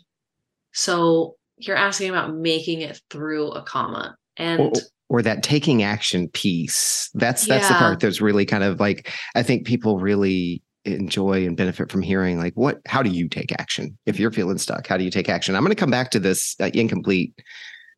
so 0.74 1.36
you're 1.58 1.76
asking 1.76 2.10
about 2.10 2.34
making 2.34 2.82
it 2.82 3.00
through 3.10 3.52
a 3.52 3.62
comma 3.64 4.16
and 4.38 4.60
or, 4.62 4.72
or 5.10 5.22
that 5.22 5.44
taking 5.44 5.84
action 5.84 6.28
piece 6.30 7.10
that's 7.14 7.46
that's 7.46 7.64
yeah. 7.64 7.68
the 7.70 7.76
part 7.76 8.00
that's 8.00 8.22
really 8.22 8.46
kind 8.46 8.64
of 8.64 8.80
like 8.80 9.12
i 9.36 9.44
think 9.44 9.66
people 9.66 10.00
really 10.00 10.62
enjoy 10.86 11.46
and 11.46 11.56
benefit 11.56 11.90
from 11.92 12.02
hearing 12.02 12.38
like 12.38 12.54
what 12.56 12.82
how 12.86 13.02
do 13.02 13.10
you 13.10 13.30
take 13.30 13.52
action 13.54 13.98
if 14.06 14.20
you're 14.20 14.32
feeling 14.32 14.58
stuck 14.58 14.86
how 14.88 14.98
do 14.98 15.04
you 15.04 15.12
take 15.12 15.30
action 15.30 15.56
i'm 15.56 15.64
going 15.64 15.70
to 15.70 15.80
come 15.80 15.92
back 15.92 16.12
to 16.12 16.20
this 16.20 16.56
uh, 16.60 16.70
incomplete 16.74 17.34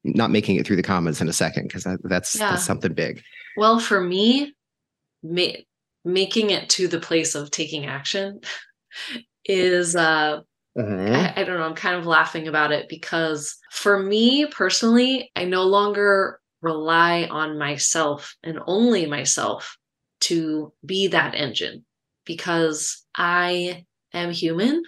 not 0.03 0.29
making 0.29 0.55
it 0.57 0.67
through 0.67 0.75
the 0.75 0.83
commas 0.83 1.19
in 1.19 1.27
a 1.27 1.33
second 1.33 1.67
because 1.67 1.83
that, 1.83 1.99
that's, 2.03 2.35
yeah. 2.35 2.51
that's 2.51 2.63
something 2.63 2.93
big 2.93 3.23
well 3.57 3.79
for 3.79 4.01
me 4.01 4.53
ma- 5.23 5.47
making 6.03 6.51
it 6.51 6.69
to 6.69 6.87
the 6.87 6.99
place 6.99 7.33
of 7.33 7.49
taking 7.49 7.87
action 7.87 8.39
is 9.45 9.95
uh 9.95 10.41
Mm-hmm. 10.77 11.13
I, 11.13 11.41
I, 11.41 11.43
don't 11.45 11.57
know. 11.57 11.65
I'm 11.65 11.75
kind 11.75 11.95
of 11.95 12.05
laughing 12.05 12.47
about 12.47 12.71
it 12.71 12.89
because 12.89 13.55
for 13.71 14.01
me 14.01 14.45
personally, 14.45 15.31
I 15.35 15.45
no 15.45 15.63
longer 15.63 16.41
rely 16.61 17.25
on 17.25 17.57
myself 17.57 18.35
and 18.43 18.59
only 18.67 19.05
myself 19.05 19.77
to 20.21 20.73
be 20.85 21.07
that 21.07 21.35
engine 21.35 21.85
because 22.25 23.05
I 23.15 23.85
am 24.13 24.31
human. 24.31 24.83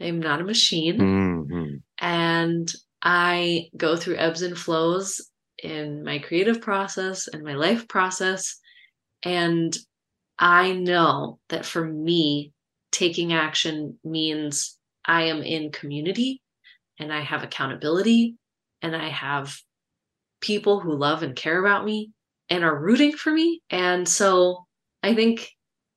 I'm 0.00 0.20
not 0.20 0.40
a 0.40 0.44
machine. 0.44 0.98
Mm-hmm. 0.98 1.76
And 1.98 2.72
I 3.02 3.68
go 3.76 3.96
through 3.96 4.16
ebbs 4.16 4.42
and 4.42 4.58
flows 4.58 5.30
in 5.62 6.04
my 6.04 6.18
creative 6.18 6.60
process 6.60 7.28
and 7.28 7.42
my 7.42 7.54
life 7.54 7.88
process. 7.88 8.58
And 9.22 9.76
I 10.38 10.72
know 10.72 11.38
that 11.48 11.64
for 11.64 11.84
me, 11.86 12.52
taking 12.90 13.32
action 13.32 13.98
means 14.04 14.78
I 15.10 15.24
am 15.24 15.42
in 15.42 15.72
community 15.72 16.40
and 17.00 17.12
I 17.12 17.20
have 17.22 17.42
accountability 17.42 18.36
and 18.80 18.94
I 18.94 19.08
have 19.08 19.58
people 20.40 20.78
who 20.78 20.94
love 20.94 21.24
and 21.24 21.34
care 21.34 21.58
about 21.58 21.84
me 21.84 22.12
and 22.48 22.62
are 22.62 22.78
rooting 22.78 23.12
for 23.12 23.32
me. 23.32 23.60
And 23.70 24.08
so 24.08 24.66
I 25.02 25.16
think 25.16 25.50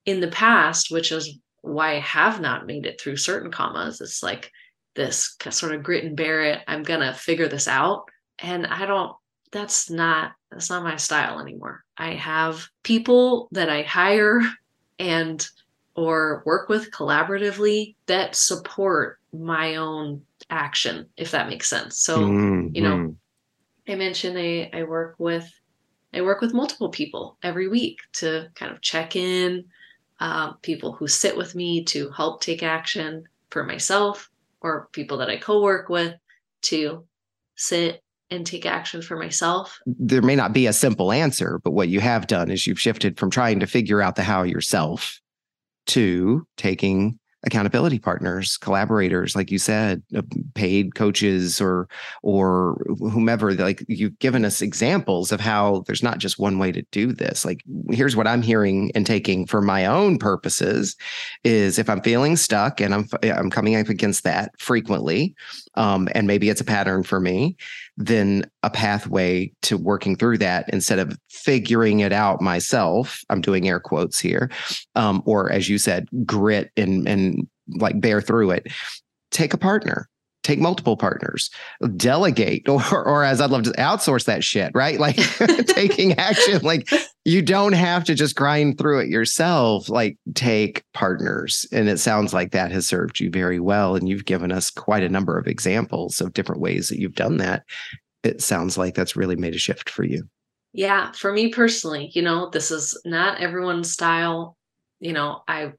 in 0.07 0.19
the 0.19 0.29
past, 0.29 0.89
which 0.89 1.11
is 1.11 1.37
why 1.61 1.97
I 1.97 1.99
have 1.99 2.41
not 2.41 2.65
made 2.65 2.87
it 2.87 2.99
through 2.99 3.17
certain 3.17 3.51
commas, 3.51 4.01
it's 4.01 4.23
like 4.23 4.49
this 4.95 5.37
sort 5.51 5.75
of 5.75 5.83
grit 5.83 6.03
and 6.03 6.17
bear 6.17 6.41
it. 6.41 6.61
I'm 6.67 6.81
going 6.81 7.01
to 7.01 7.13
figure 7.13 7.47
this 7.47 7.67
out. 7.67 8.05
And 8.39 8.65
I 8.65 8.87
don't, 8.87 9.15
that's 9.51 9.91
not, 9.91 10.31
that's 10.49 10.71
not 10.71 10.83
my 10.83 10.95
style 10.95 11.39
anymore. 11.39 11.83
I 11.95 12.15
have 12.15 12.67
people 12.83 13.47
that 13.51 13.69
I 13.69 13.83
hire 13.83 14.41
and 14.97 15.47
or 15.95 16.43
work 16.45 16.69
with 16.69 16.91
collaboratively 16.91 17.95
that 18.07 18.35
support 18.35 19.19
my 19.31 19.75
own 19.75 20.21
action, 20.49 21.07
if 21.17 21.31
that 21.31 21.49
makes 21.49 21.69
sense. 21.69 21.99
So, 21.99 22.19
mm-hmm. 22.19 22.75
you 22.75 22.81
know, 22.81 22.95
mm-hmm. 22.95 23.91
I 23.91 23.95
mentioned 23.95 24.37
I, 24.37 24.69
I 24.73 24.83
work 24.83 25.15
with 25.17 25.51
I 26.13 26.21
work 26.21 26.41
with 26.41 26.53
multiple 26.53 26.89
people 26.89 27.37
every 27.41 27.67
week 27.67 27.97
to 28.13 28.47
kind 28.53 28.71
of 28.71 28.81
check 28.81 29.15
in, 29.15 29.65
uh, 30.19 30.53
people 30.53 30.93
who 30.93 31.07
sit 31.07 31.35
with 31.35 31.55
me 31.55 31.83
to 31.85 32.11
help 32.11 32.41
take 32.41 32.61
action 32.61 33.23
for 33.49 33.63
myself, 33.63 34.29
or 34.61 34.89
people 34.91 35.17
that 35.17 35.29
I 35.29 35.37
co-work 35.37 35.89
with 35.89 36.13
to 36.63 37.05
sit 37.55 38.03
and 38.29 38.45
take 38.45 38.65
action 38.65 39.01
for 39.01 39.17
myself. 39.17 39.79
There 39.85 40.21
may 40.21 40.35
not 40.35 40.53
be 40.53 40.67
a 40.67 40.73
simple 40.73 41.11
answer, 41.11 41.59
but 41.63 41.71
what 41.71 41.89
you 41.89 41.99
have 41.99 42.27
done 42.27 42.51
is 42.51 42.67
you've 42.67 42.79
shifted 42.79 43.17
from 43.17 43.29
trying 43.29 43.59
to 43.59 43.67
figure 43.67 44.01
out 44.01 44.15
the 44.15 44.23
how 44.23 44.43
yourself 44.43 45.19
to 45.87 46.45
taking 46.57 47.19
accountability 47.45 47.99
partners 47.99 48.57
collaborators 48.57 49.35
like 49.35 49.51
you 49.51 49.59
said 49.59 50.01
uh, 50.15 50.21
paid 50.53 50.95
coaches 50.95 51.59
or 51.59 51.87
or 52.21 52.81
whomever 52.99 53.53
like 53.53 53.83
you've 53.87 54.17
given 54.19 54.45
us 54.45 54.61
examples 54.61 55.31
of 55.31 55.41
how 55.41 55.83
there's 55.85 56.03
not 56.03 56.19
just 56.19 56.39
one 56.39 56.57
way 56.57 56.71
to 56.71 56.81
do 56.91 57.11
this. 57.11 57.43
Like 57.43 57.61
here's 57.89 58.15
what 58.15 58.27
i'm 58.27 58.41
hearing 58.41 58.91
and 58.95 59.05
taking 59.05 59.45
for 59.45 59.61
my 59.61 59.85
own 59.85 60.17
purposes 60.17 60.95
is 61.43 61.77
if 61.77 61.89
i'm 61.89 62.01
feeling 62.01 62.35
stuck 62.35 62.79
and 62.79 62.93
i'm 62.93 63.07
i'm 63.23 63.49
coming 63.49 63.75
up 63.75 63.89
against 63.89 64.23
that 64.23 64.51
frequently 64.59 65.35
um, 65.75 66.07
and 66.13 66.27
maybe 66.27 66.49
it's 66.49 66.61
a 66.61 66.65
pattern 66.65 67.03
for 67.03 67.19
me 67.19 67.57
then 67.97 68.49
a 68.63 68.69
pathway 68.69 69.51
to 69.61 69.77
working 69.77 70.15
through 70.15 70.37
that 70.39 70.69
instead 70.69 70.99
of 70.99 71.17
figuring 71.29 71.99
it 71.99 72.11
out 72.11 72.41
myself. 72.41 73.21
I'm 73.29 73.41
doing 73.41 73.67
air 73.67 73.79
quotes 73.79 74.19
here, 74.19 74.49
um, 74.95 75.21
or 75.25 75.51
as 75.51 75.69
you 75.69 75.77
said, 75.77 76.07
grit 76.25 76.71
and 76.75 77.07
and 77.07 77.47
like 77.67 77.99
bear 77.99 78.21
through 78.21 78.51
it. 78.51 78.67
Take 79.31 79.53
a 79.53 79.57
partner 79.57 80.09
take 80.43 80.59
multiple 80.59 80.97
partners, 80.97 81.49
delegate, 81.95 82.67
or, 82.69 82.83
or 83.07 83.23
as 83.23 83.41
I'd 83.41 83.49
love 83.49 83.63
to 83.63 83.71
outsource 83.71 84.25
that 84.25 84.43
shit, 84.43 84.71
right? 84.75 84.99
Like 84.99 85.15
taking 85.67 86.13
action. 86.19 86.61
Like 86.61 86.89
you 87.25 87.41
don't 87.41 87.73
have 87.73 88.03
to 88.05 88.15
just 88.15 88.35
grind 88.35 88.77
through 88.77 88.99
it 88.99 89.09
yourself. 89.09 89.89
Like 89.89 90.17
take 90.35 90.83
partners. 90.93 91.65
And 91.71 91.89
it 91.89 91.99
sounds 91.99 92.33
like 92.33 92.51
that 92.51 92.71
has 92.71 92.87
served 92.87 93.19
you 93.19 93.29
very 93.29 93.59
well. 93.59 93.95
And 93.95 94.07
you've 94.07 94.25
given 94.25 94.51
us 94.51 94.69
quite 94.69 95.03
a 95.03 95.09
number 95.09 95.37
of 95.37 95.47
examples 95.47 96.21
of 96.21 96.33
different 96.33 96.61
ways 96.61 96.89
that 96.89 96.99
you've 96.99 97.15
done 97.15 97.37
that. 97.37 97.63
It 98.23 98.41
sounds 98.41 98.77
like 98.77 98.95
that's 98.95 99.15
really 99.15 99.35
made 99.35 99.55
a 99.55 99.59
shift 99.59 99.89
for 99.89 100.03
you. 100.03 100.23
Yeah. 100.73 101.11
For 101.11 101.31
me 101.31 101.49
personally, 101.49 102.09
you 102.13 102.21
know, 102.21 102.49
this 102.49 102.71
is 102.71 102.99
not 103.05 103.39
everyone's 103.39 103.91
style. 103.91 104.57
You 104.99 105.13
know, 105.13 105.41
I 105.47 105.73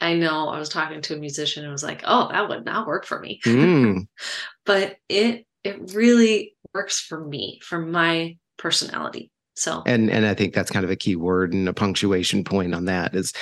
I 0.00 0.14
know 0.14 0.48
I 0.48 0.58
was 0.58 0.68
talking 0.68 1.00
to 1.02 1.14
a 1.14 1.18
musician 1.18 1.64
and 1.64 1.72
was 1.72 1.82
like, 1.82 2.02
"Oh, 2.04 2.28
that 2.30 2.48
would 2.48 2.64
not 2.64 2.86
work 2.86 3.04
for 3.04 3.20
me," 3.20 3.40
mm. 3.44 4.06
but 4.66 4.96
it 5.08 5.46
it 5.64 5.92
really 5.94 6.54
works 6.74 7.00
for 7.00 7.24
me 7.24 7.60
for 7.62 7.78
my 7.78 8.36
personality. 8.56 9.30
So 9.54 9.82
and 9.84 10.10
and 10.10 10.24
I 10.24 10.34
think 10.34 10.54
that's 10.54 10.70
kind 10.70 10.84
of 10.84 10.90
a 10.90 10.96
key 10.96 11.16
word 11.16 11.52
and 11.52 11.68
a 11.68 11.74
punctuation 11.74 12.44
point 12.44 12.74
on 12.74 12.86
that 12.86 13.14
is 13.14 13.32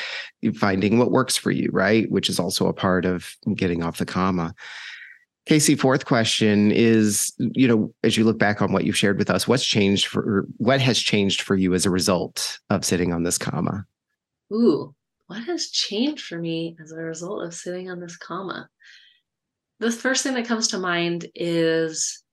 finding 0.56 0.98
what 0.98 1.12
works 1.12 1.36
for 1.36 1.50
you, 1.50 1.70
right? 1.72 2.10
Which 2.10 2.28
is 2.28 2.40
also 2.40 2.66
a 2.66 2.72
part 2.72 3.04
of 3.04 3.30
getting 3.54 3.82
off 3.82 3.98
the 3.98 4.06
comma. 4.06 4.54
Casey, 5.46 5.76
fourth 5.76 6.04
question 6.04 6.72
is, 6.72 7.32
you 7.38 7.66
know, 7.66 7.94
as 8.02 8.18
you 8.18 8.24
look 8.24 8.38
back 8.38 8.60
on 8.60 8.70
what 8.70 8.84
you've 8.84 8.98
shared 8.98 9.16
with 9.16 9.30
us, 9.30 9.48
what's 9.48 9.64
changed 9.64 10.06
for 10.06 10.46
what 10.58 10.80
has 10.80 10.98
changed 10.98 11.40
for 11.40 11.56
you 11.56 11.72
as 11.72 11.86
a 11.86 11.90
result 11.90 12.58
of 12.68 12.84
sitting 12.84 13.14
on 13.14 13.22
this 13.22 13.38
comma? 13.38 13.86
Ooh, 14.52 14.94
what 15.28 15.44
has 15.44 15.70
changed 15.70 16.24
for 16.24 16.38
me 16.38 16.76
as 16.82 16.90
a 16.90 16.96
result 16.96 17.44
of 17.44 17.54
sitting 17.54 17.90
on 17.90 18.00
this 18.00 18.16
comma? 18.16 18.68
The 19.78 19.92
first 19.92 20.22
thing 20.24 20.34
that 20.34 20.48
comes 20.48 20.68
to 20.68 20.78
mind 20.78 21.28
is 21.34 22.24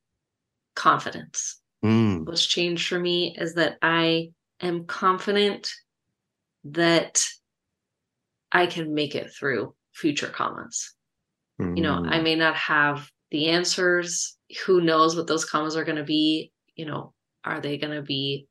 confidence. 0.75 1.61
Mm. 1.83 2.25
What's 2.25 2.45
changed 2.45 2.87
for 2.87 2.97
me 2.97 3.35
is 3.37 3.55
that 3.55 3.77
I 3.81 4.29
am 4.61 4.85
confident 4.85 5.71
that 6.63 7.23
I 8.51 8.65
can 8.65 8.93
make 8.93 9.13
it 9.13 9.31
through 9.37 9.75
future 9.93 10.29
commas. 10.29 10.93
Mm. 11.61 11.75
You 11.75 11.83
know, 11.83 12.03
I 12.07 12.21
may 12.21 12.35
not 12.35 12.55
have 12.55 13.09
the 13.29 13.49
answers. 13.49 14.37
Who 14.65 14.79
knows 14.79 15.17
what 15.17 15.27
those 15.27 15.45
commas 15.45 15.75
are 15.75 15.83
going 15.83 15.97
to 15.97 16.03
be? 16.03 16.51
You 16.75 16.85
know, 16.85 17.13
are 17.43 17.59
they 17.59 17.77
going 17.77 17.93
to 17.93 18.01
be, 18.01 18.47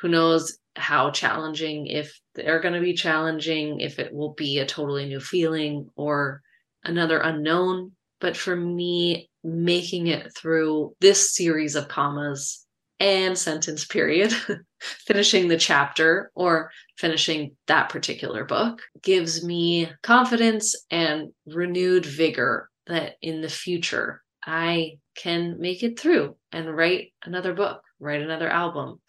who 0.00 0.08
knows 0.08 0.58
how 0.76 1.10
challenging, 1.10 1.86
if 1.86 2.20
they're 2.34 2.60
going 2.60 2.74
to 2.74 2.80
be 2.80 2.94
challenging, 2.94 3.80
if 3.80 3.98
it 3.98 4.12
will 4.12 4.34
be 4.34 4.58
a 4.58 4.66
totally 4.66 5.06
new 5.06 5.20
feeling 5.20 5.88
or 5.96 6.42
another 6.84 7.18
unknown. 7.18 7.92
But 8.20 8.36
for 8.36 8.56
me, 8.56 9.28
making 9.44 10.06
it 10.06 10.34
through 10.36 10.94
this 11.00 11.34
series 11.34 11.74
of 11.74 11.88
commas 11.88 12.64
and 13.00 13.36
sentence 13.36 13.84
period, 13.84 14.32
finishing 14.80 15.48
the 15.48 15.58
chapter 15.58 16.30
or 16.34 16.70
finishing 16.96 17.56
that 17.66 17.88
particular 17.88 18.44
book 18.44 18.80
gives 19.02 19.44
me 19.44 19.90
confidence 20.02 20.76
and 20.90 21.32
renewed 21.46 22.06
vigor 22.06 22.70
that 22.86 23.14
in 23.20 23.40
the 23.40 23.48
future 23.48 24.22
I 24.44 24.98
can 25.16 25.60
make 25.60 25.82
it 25.82 25.98
through 25.98 26.36
and 26.52 26.74
write 26.76 27.12
another 27.24 27.54
book, 27.54 27.82
write 28.00 28.22
another 28.22 28.48
album, 28.48 29.00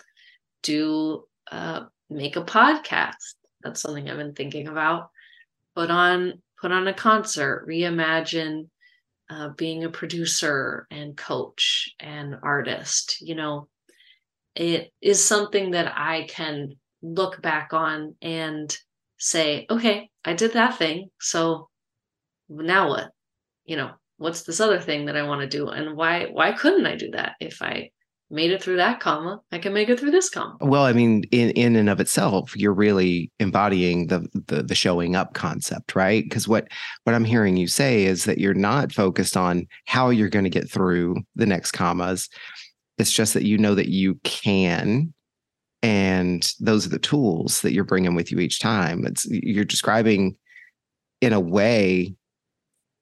do 0.62 1.24
uh, 1.52 1.82
make 2.14 2.36
a 2.36 2.44
podcast. 2.44 3.36
That's 3.62 3.82
something 3.82 4.10
I've 4.10 4.18
been 4.18 4.34
thinking 4.34 4.68
about. 4.68 5.10
Put 5.76 5.90
on 5.90 6.42
put 6.62 6.72
on 6.72 6.88
a 6.88 6.94
concert, 6.94 7.66
reimagine 7.68 8.70
uh, 9.30 9.50
being 9.50 9.84
a 9.84 9.90
producer 9.90 10.88
and 10.92 11.18
coach 11.18 11.90
and 12.00 12.36
artist. 12.42 13.18
You 13.22 13.36
know, 13.36 13.68
it 14.56 14.92
is 15.02 15.24
something 15.24 15.72
that 15.72 15.94
I 15.96 16.28
can 16.30 16.76
look 17.02 17.42
back 17.42 17.74
on 17.74 18.16
and 18.22 18.76
say, 19.18 19.66
okay, 19.70 20.10
I 20.24 20.34
did 20.34 20.54
that 20.54 20.78
thing. 20.78 21.10
So 21.20 21.70
now 22.50 22.90
what? 22.90 23.10
You 23.66 23.78
know, 23.78 23.92
what's 24.18 24.44
this 24.44 24.60
other 24.60 24.80
thing 24.80 25.06
that 25.06 25.18
I 25.18 25.24
want 25.24 25.42
to 25.42 25.48
do? 25.48 25.70
And 25.70 25.96
why 25.96 26.26
why 26.26 26.52
couldn't 26.52 26.86
I 26.86 26.96
do 26.96 27.12
that? 27.12 27.36
If 27.40 27.62
I 27.62 27.92
made 28.34 28.52
it 28.52 28.62
through 28.62 28.78
that 28.78 29.00
comma, 29.00 29.40
I 29.52 29.60
can 29.60 29.74
make 29.74 29.90
it 29.90 30.00
through 30.00 30.12
this 30.12 30.30
comma. 30.30 30.58
Well, 30.60 30.84
I 30.84 30.92
mean, 30.92 31.24
in 31.32 31.52
in 31.52 31.76
and 31.76 31.90
of 31.90 32.00
itself, 32.00 32.56
you're 32.58 32.74
really 32.74 33.32
embodying 33.40 34.08
the 34.08 34.28
the, 34.48 34.64
the 34.64 34.76
showing 34.76 35.16
up 35.16 35.36
concept, 35.36 35.96
right? 35.96 36.24
Because 36.24 36.48
what 36.48 36.68
what 37.04 37.16
I'm 37.16 37.24
hearing 37.24 37.56
you 37.56 37.68
say 37.68 38.06
is 38.06 38.26
that 38.26 38.40
you're 38.40 38.54
not 38.54 38.92
focused 38.92 39.38
on 39.38 39.68
how 39.86 40.10
you're 40.10 40.30
going 40.30 40.46
to 40.46 40.50
get 40.50 40.70
through 40.70 41.18
the 41.36 41.46
next 41.46 41.72
commas. 41.72 42.28
It's 42.98 43.14
just 43.14 43.34
that 43.36 43.46
you 43.46 43.58
know 43.58 43.76
that 43.76 43.90
you 43.90 44.16
can, 44.24 45.14
and 45.84 46.52
those 46.60 46.86
are 46.86 46.90
the 46.90 47.00
tools 47.00 47.62
that 47.62 47.74
you're 47.74 47.84
bringing 47.84 48.16
with 48.16 48.32
you 48.32 48.40
each 48.40 48.60
time. 48.60 49.06
It's 49.06 49.26
you're 49.30 49.64
describing 49.64 50.36
in 51.22 51.34
a 51.34 51.40
way 51.40 52.16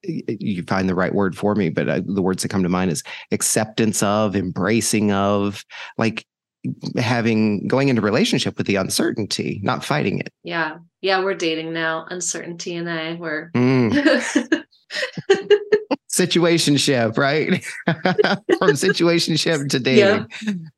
you 0.03 0.63
find 0.63 0.89
the 0.89 0.95
right 0.95 1.13
word 1.13 1.37
for 1.37 1.55
me, 1.55 1.69
but 1.69 1.87
uh, 1.89 2.01
the 2.05 2.21
words 2.21 2.43
that 2.43 2.49
come 2.49 2.63
to 2.63 2.69
mind 2.69 2.91
is 2.91 3.03
acceptance 3.31 4.01
of, 4.03 4.35
embracing 4.35 5.11
of, 5.11 5.63
like 5.97 6.25
having 6.97 7.67
going 7.67 7.89
into 7.89 8.01
relationship 8.01 8.57
with 8.57 8.67
the 8.67 8.75
uncertainty, 8.75 9.59
not 9.63 9.83
fighting 9.83 10.19
it. 10.19 10.29
Yeah. 10.43 10.77
Yeah, 11.01 11.23
we're 11.23 11.33
dating 11.33 11.73
now. 11.73 12.05
Uncertainty 12.09 12.75
and 12.75 12.89
I 12.89 13.15
were 13.15 13.51
Mm. 13.55 14.63
Situationship, 16.11 17.17
right? 17.17 17.63
From 18.59 18.71
situationship 18.71 19.69
to 19.69 19.79
dating. 19.79 20.27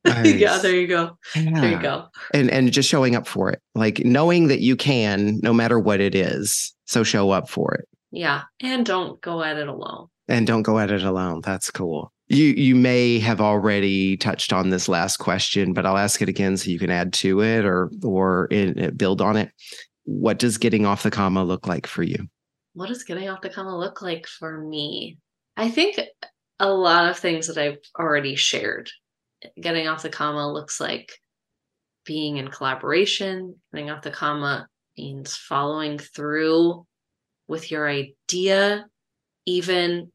Nice. 0.06 0.36
yeah, 0.36 0.60
there 0.60 0.76
you 0.76 0.88
go. 0.88 1.18
There 1.34 1.72
you 1.72 1.80
go. 1.82 2.06
And 2.34 2.52
and 2.52 2.72
just 2.72 2.88
showing 2.88 3.16
up 3.16 3.28
for 3.28 3.50
it. 3.50 3.60
Like 3.74 4.06
knowing 4.06 4.48
that 4.50 4.60
you 4.60 4.76
can 4.76 5.40
no 5.42 5.52
matter 5.52 5.80
what 5.80 6.00
it 6.00 6.14
is. 6.14 6.74
So 6.86 7.04
show 7.04 7.32
up 7.32 7.50
for 7.50 7.74
it. 7.74 7.88
Yeah. 8.14 8.44
And 8.62 8.86
don't 8.86 9.20
go 9.22 9.42
at 9.44 9.58
it 9.58 9.68
alone. 9.68 10.08
and 10.28 10.46
don't 10.48 10.62
go 10.62 10.78
at 10.80 10.92
it 10.92 11.04
alone. 11.04 11.42
That's 11.42 11.70
cool. 11.72 12.14
You 12.28 12.46
you 12.46 12.76
may 12.76 13.20
have 13.20 13.42
already 13.42 14.16
touched 14.18 14.54
on 14.54 14.70
this 14.70 14.88
last 14.88 15.18
question, 15.18 15.74
but 15.74 15.86
I'll 15.86 15.98
ask 15.98 16.22
it 16.22 16.30
again 16.30 16.56
so 16.56 16.70
you 16.70 16.80
can 16.80 16.90
add 16.92 17.12
to 17.14 17.42
it 17.42 17.66
or 17.66 17.92
or 18.04 18.46
in, 18.46 18.80
uh, 18.82 18.92
build 18.92 19.20
on 19.20 19.36
it. 19.36 19.52
What 20.06 20.40
does 20.40 20.58
getting 20.58 20.86
off 20.86 21.04
the 21.04 21.12
comma 21.12 21.44
look 21.44 21.68
like 21.68 21.88
for 21.88 22.04
you? 22.04 22.28
What 22.74 22.88
does 22.88 23.04
getting 23.04 23.30
off 23.30 23.42
the 23.42 23.50
comma 23.50 23.78
look 23.78 24.02
like 24.02 24.28
for 24.28 24.58
me? 24.62 25.18
I 25.58 25.70
think 25.70 26.00
a 26.60 26.70
lot 26.72 27.10
of 27.10 27.18
things 27.18 27.48
that 27.48 27.58
I've 27.58 27.80
already 28.00 28.36
shared. 28.36 28.90
Getting 29.60 29.88
off 29.88 30.04
the 30.04 30.10
comma 30.10 30.52
looks 30.52 30.80
like 30.80 31.12
being 32.06 32.38
in 32.38 32.48
collaboration. 32.48 33.56
Getting 33.74 33.90
off 33.90 34.02
the 34.04 34.12
comma 34.12 34.68
means 34.98 35.36
following 35.36 35.98
through 36.00 36.86
with 37.48 37.72
your 37.72 37.88
idea, 37.88 38.86
even, 39.46 40.12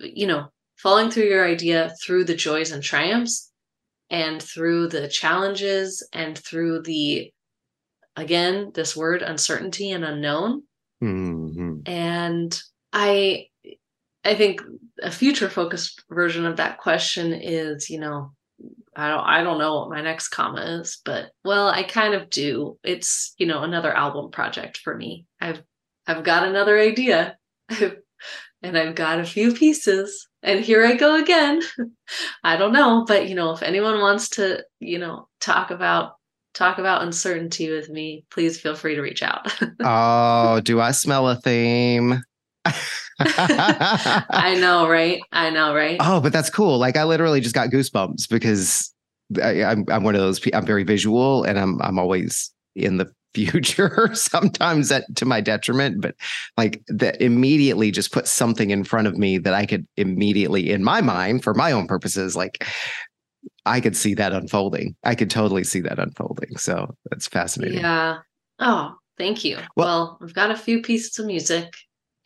you 0.00 0.26
know, 0.26 0.48
following 0.76 1.10
through 1.10 1.24
your 1.24 1.46
idea 1.46 1.92
through 2.02 2.24
the 2.24 2.34
joys 2.34 2.72
and 2.72 2.82
triumphs 2.82 3.50
and 4.10 4.42
through 4.42 4.88
the 4.88 5.08
challenges 5.08 6.06
and 6.12 6.36
through 6.38 6.82
the, 6.82 7.32
again, 8.16 8.70
this 8.74 8.94
word 8.96 9.22
uncertainty 9.22 9.90
and 9.90 10.04
unknown. 10.04 10.62
Mhm. 11.02 11.86
and 11.86 12.62
i 12.92 13.46
i 14.24 14.34
think 14.34 14.62
a 15.02 15.10
future 15.10 15.50
focused 15.50 16.02
version 16.08 16.46
of 16.46 16.56
that 16.56 16.78
question 16.78 17.32
is 17.34 17.90
you 17.90 17.98
know 17.98 18.32
i 18.96 19.08
don't 19.08 19.24
i 19.26 19.42
don't 19.42 19.58
know 19.58 19.80
what 19.80 19.90
my 19.90 20.00
next 20.00 20.28
comma 20.28 20.80
is 20.80 21.00
but 21.04 21.32
well 21.44 21.68
i 21.68 21.82
kind 21.82 22.14
of 22.14 22.30
do. 22.30 22.78
It's 22.84 23.34
you 23.38 23.46
know 23.46 23.62
another 23.64 23.92
album 23.94 24.30
project 24.30 24.78
for 24.78 24.96
me. 24.96 25.26
I've 25.40 25.62
i've 26.06 26.24
got 26.24 26.46
another 26.46 26.78
idea 26.78 27.36
and 28.62 28.78
i've 28.78 28.94
got 28.94 29.20
a 29.20 29.24
few 29.24 29.52
pieces 29.52 30.28
and 30.42 30.64
here 30.64 30.84
i 30.84 30.94
go 30.94 31.16
again 31.16 31.60
i 32.44 32.56
don't 32.56 32.72
know 32.72 33.04
but 33.06 33.28
you 33.28 33.34
know 33.34 33.52
if 33.52 33.62
anyone 33.62 34.00
wants 34.00 34.28
to 34.28 34.62
you 34.80 34.98
know 34.98 35.28
talk 35.40 35.70
about 35.70 36.14
talk 36.54 36.78
about 36.78 37.02
uncertainty 37.02 37.70
with 37.70 37.88
me 37.88 38.24
please 38.30 38.60
feel 38.60 38.76
free 38.76 38.94
to 38.94 39.02
reach 39.02 39.22
out 39.22 39.52
Oh, 39.84 40.60
do 40.60 40.80
I 40.80 40.92
smell 40.92 41.28
a 41.28 41.36
theme? 41.36 42.22
I 43.18 44.56
know, 44.60 44.88
right? 44.88 45.20
I 45.32 45.50
know, 45.50 45.74
right? 45.74 45.98
Oh, 46.00 46.20
but 46.20 46.32
that's 46.32 46.50
cool. 46.50 46.78
Like 46.78 46.96
I 46.96 47.04
literally 47.04 47.40
just 47.40 47.54
got 47.54 47.70
goosebumps 47.70 48.28
because 48.28 48.92
I, 49.42 49.62
I'm 49.62 49.84
I'm 49.88 50.02
one 50.04 50.14
of 50.14 50.20
those. 50.20 50.40
I'm 50.52 50.66
very 50.66 50.84
visual, 50.84 51.44
and 51.44 51.58
I'm 51.58 51.80
I'm 51.82 51.98
always 51.98 52.50
in 52.74 52.96
the 52.96 53.12
future. 53.34 54.10
sometimes 54.14 54.88
that 54.88 55.04
to 55.16 55.24
my 55.24 55.40
detriment, 55.40 56.00
but 56.00 56.14
like 56.56 56.82
that 56.88 57.20
immediately 57.20 57.90
just 57.90 58.12
put 58.12 58.26
something 58.28 58.70
in 58.70 58.84
front 58.84 59.06
of 59.06 59.16
me 59.18 59.38
that 59.38 59.54
I 59.54 59.66
could 59.66 59.86
immediately, 59.96 60.70
in 60.70 60.82
my 60.84 61.00
mind, 61.00 61.42
for 61.44 61.54
my 61.54 61.72
own 61.72 61.86
purposes, 61.86 62.34
like 62.36 62.64
I 63.66 63.80
could 63.80 63.96
see 63.96 64.14
that 64.14 64.32
unfolding. 64.32 64.94
I 65.04 65.14
could 65.14 65.30
totally 65.30 65.64
see 65.64 65.80
that 65.80 65.98
unfolding. 65.98 66.56
So 66.56 66.94
that's 67.10 67.26
fascinating. 67.26 67.78
Yeah. 67.78 68.18
Oh, 68.58 68.94
thank 69.18 69.44
you. 69.44 69.56
Well- 69.76 69.86
Well, 69.86 70.18
I've 70.22 70.34
got 70.34 70.50
a 70.50 70.56
few 70.56 70.80
pieces 70.82 71.18
of 71.18 71.26
music 71.26 71.72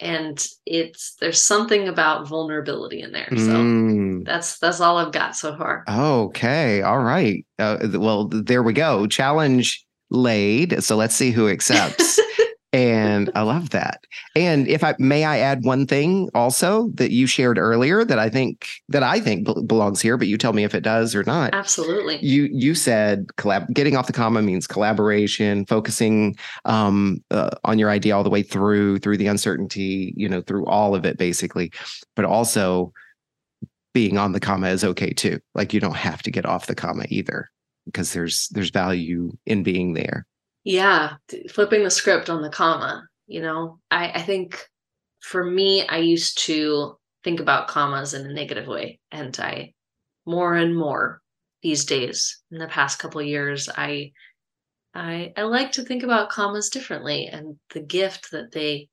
and 0.01 0.47
it's 0.65 1.17
there's 1.21 1.43
something 1.43 1.89
about 1.89 2.29
vulnerability 2.29 3.01
in 3.03 3.11
there. 3.11 3.27
So 3.31 3.37
Mm. 3.37 4.25
that's 4.25 4.59
that's 4.61 4.81
all 4.81 4.97
I've 4.97 5.11
got 5.13 5.35
so 5.35 5.57
far. 5.57 5.83
Okay. 5.89 6.83
All 6.83 7.01
right. 7.01 7.45
Uh, 7.59 7.79
well, 7.95 8.29
there 8.29 8.63
we 8.63 8.73
go. 8.73 9.07
Challenge 9.09 9.85
laid. 10.11 10.83
So 10.83 10.97
let's 10.97 11.15
see 11.15 11.31
who 11.31 11.49
accepts. 11.49 12.19
and 12.73 13.31
I 13.35 13.43
love 13.43 13.71
that. 13.71 14.05
And 14.37 14.69
if 14.69 14.85
I 14.85 14.95
may, 14.99 15.25
I 15.25 15.39
add 15.39 15.65
one 15.65 15.87
thing 15.87 16.29
also 16.35 16.91
that 16.95 17.11
you 17.11 17.27
shared 17.27 17.57
earlier 17.57 18.05
that 18.05 18.19
I 18.19 18.29
think 18.29 18.69
that 18.91 19.03
I 19.03 19.21
think 19.21 19.47
bel- 19.47 19.63
belongs 19.63 20.03
here, 20.03 20.19
but 20.19 20.29
you 20.29 20.37
tell 20.37 20.53
me 20.53 20.65
if 20.65 20.75
it 20.75 20.83
does 20.83 21.15
or 21.15 21.25
not. 21.25 21.55
Absolutely. 21.55 22.19
You 22.19 22.49
you 22.53 22.75
said 22.75 23.27
collab 23.39 23.73
getting 23.73 23.97
off 23.97 24.07
the 24.07 24.13
comma 24.13 24.43
means 24.43 24.67
collaboration, 24.67 25.65
focusing 25.65 26.37
um, 26.67 27.23
uh, 27.31 27.51
on 27.65 27.79
your 27.79 27.91
idea 27.91 28.15
all 28.15 28.25
the 28.25 28.31
way 28.31 28.43
through 28.43 28.99
through 28.99 29.17
the 29.17 29.29
uncertainty, 29.29 30.13
you 30.17 30.29
know, 30.29 30.43
through 30.43 30.67
all 30.67 30.95
of 30.95 31.07
it 31.07 31.17
basically, 31.17 31.73
but 32.17 32.27
also 32.27 32.93
being 33.95 34.19
on 34.19 34.33
the 34.33 34.41
comma 34.41 34.69
is 34.69 34.85
okay 34.85 35.13
too. 35.13 35.41
Like 35.55 35.73
you 35.73 35.81
don't 35.81 35.97
have 35.97 36.23
to 36.23 36.31
get 36.31 36.45
off 36.45 36.67
the 36.67 36.75
comma 36.75 37.07
either 37.09 37.49
because 37.89 38.12
there's 38.12 38.49
there's 38.49 38.70
value 38.70 39.32
in 39.47 39.62
being 39.62 39.95
there. 39.95 40.26
Yeah, 40.64 41.14
flipping 41.51 41.84
the 41.84 41.91
script 41.91 42.28
on 42.28 42.43
the 42.43 42.51
comma, 42.51 43.07
you 43.26 43.41
know. 43.41 43.78
I 43.91 44.11
I 44.11 44.22
think 44.22 44.68
for 45.20 45.45
me 45.45 45.86
I 45.86 45.99
used 45.99 46.39
to 46.47 46.99
think 47.24 47.41
about 47.41 47.68
commas 47.68 48.14
in 48.14 48.26
a 48.26 48.32
negative 48.32 48.66
way. 48.66 49.01
And 49.11 49.39
I 49.41 49.72
more 50.26 50.55
and 50.55 50.76
more 50.76 51.20
these 51.62 51.84
days 51.84 52.41
in 52.51 52.59
the 52.59 52.68
past 52.68 52.99
couple 52.99 53.20
years, 53.22 53.68
I 53.68 54.12
I 54.95 55.32
I 55.36 55.43
like 55.43 55.72
to 55.72 55.82
think 55.82 56.03
about 56.03 56.30
commas 56.30 56.70
differently 56.70 57.26
and 57.26 57.57
the 57.74 57.80
gift 57.80 58.30
that 58.32 58.53
they 58.53 58.89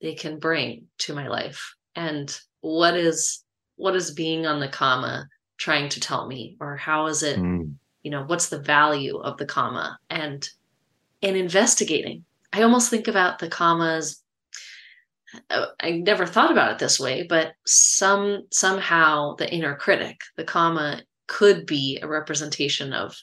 they 0.00 0.14
can 0.14 0.38
bring 0.38 0.86
to 0.98 1.14
my 1.14 1.28
life 1.28 1.74
and 1.94 2.38
what 2.60 2.96
is 2.96 3.44
what 3.76 3.96
is 3.96 4.12
being 4.12 4.46
on 4.46 4.60
the 4.60 4.68
comma 4.68 5.26
trying 5.58 5.88
to 5.90 6.00
tell 6.00 6.26
me 6.26 6.56
or 6.60 6.76
how 6.76 7.06
is 7.06 7.22
it 7.22 7.38
mm. 7.38 7.74
You 8.02 8.10
know 8.10 8.24
what's 8.24 8.48
the 8.48 8.60
value 8.60 9.18
of 9.18 9.36
the 9.36 9.46
comma? 9.46 9.98
And 10.08 10.48
in 11.22 11.36
investigating 11.36 12.24
i 12.52 12.62
almost 12.62 12.90
think 12.90 13.06
about 13.08 13.38
the 13.38 13.48
commas 13.48 14.22
uh, 15.50 15.66
i 15.80 15.90
never 15.92 16.26
thought 16.26 16.50
about 16.50 16.72
it 16.72 16.78
this 16.78 16.98
way 16.98 17.26
but 17.28 17.52
some 17.66 18.46
somehow 18.50 19.34
the 19.36 19.52
inner 19.52 19.76
critic 19.76 20.20
the 20.36 20.44
comma 20.44 21.02
could 21.26 21.66
be 21.66 21.98
a 22.02 22.08
representation 22.08 22.92
of 22.92 23.16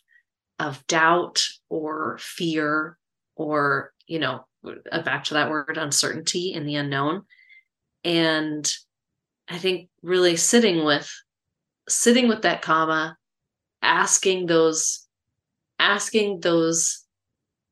of 0.60 0.86
doubt 0.88 1.46
or 1.70 2.18
fear 2.20 2.98
or 3.36 3.94
you 4.08 4.20
know 4.20 4.46
uh, 4.92 5.02
back 5.02 5.24
to 5.26 5.34
that 5.36 5.50
word 5.50 5.78
uncertainty 5.78 6.52
in 6.54 6.66
the 6.66 6.76
unknown. 6.76 7.24
And 8.04 8.70
i 9.50 9.58
think 9.58 9.90
really 10.02 10.36
sitting 10.36 10.84
with 10.84 11.12
sitting 11.90 12.28
with 12.28 12.42
that 12.42 12.62
comma 12.62 13.18
asking 13.82 14.46
those 14.48 15.08
asking 15.80 16.40
those 16.40 17.04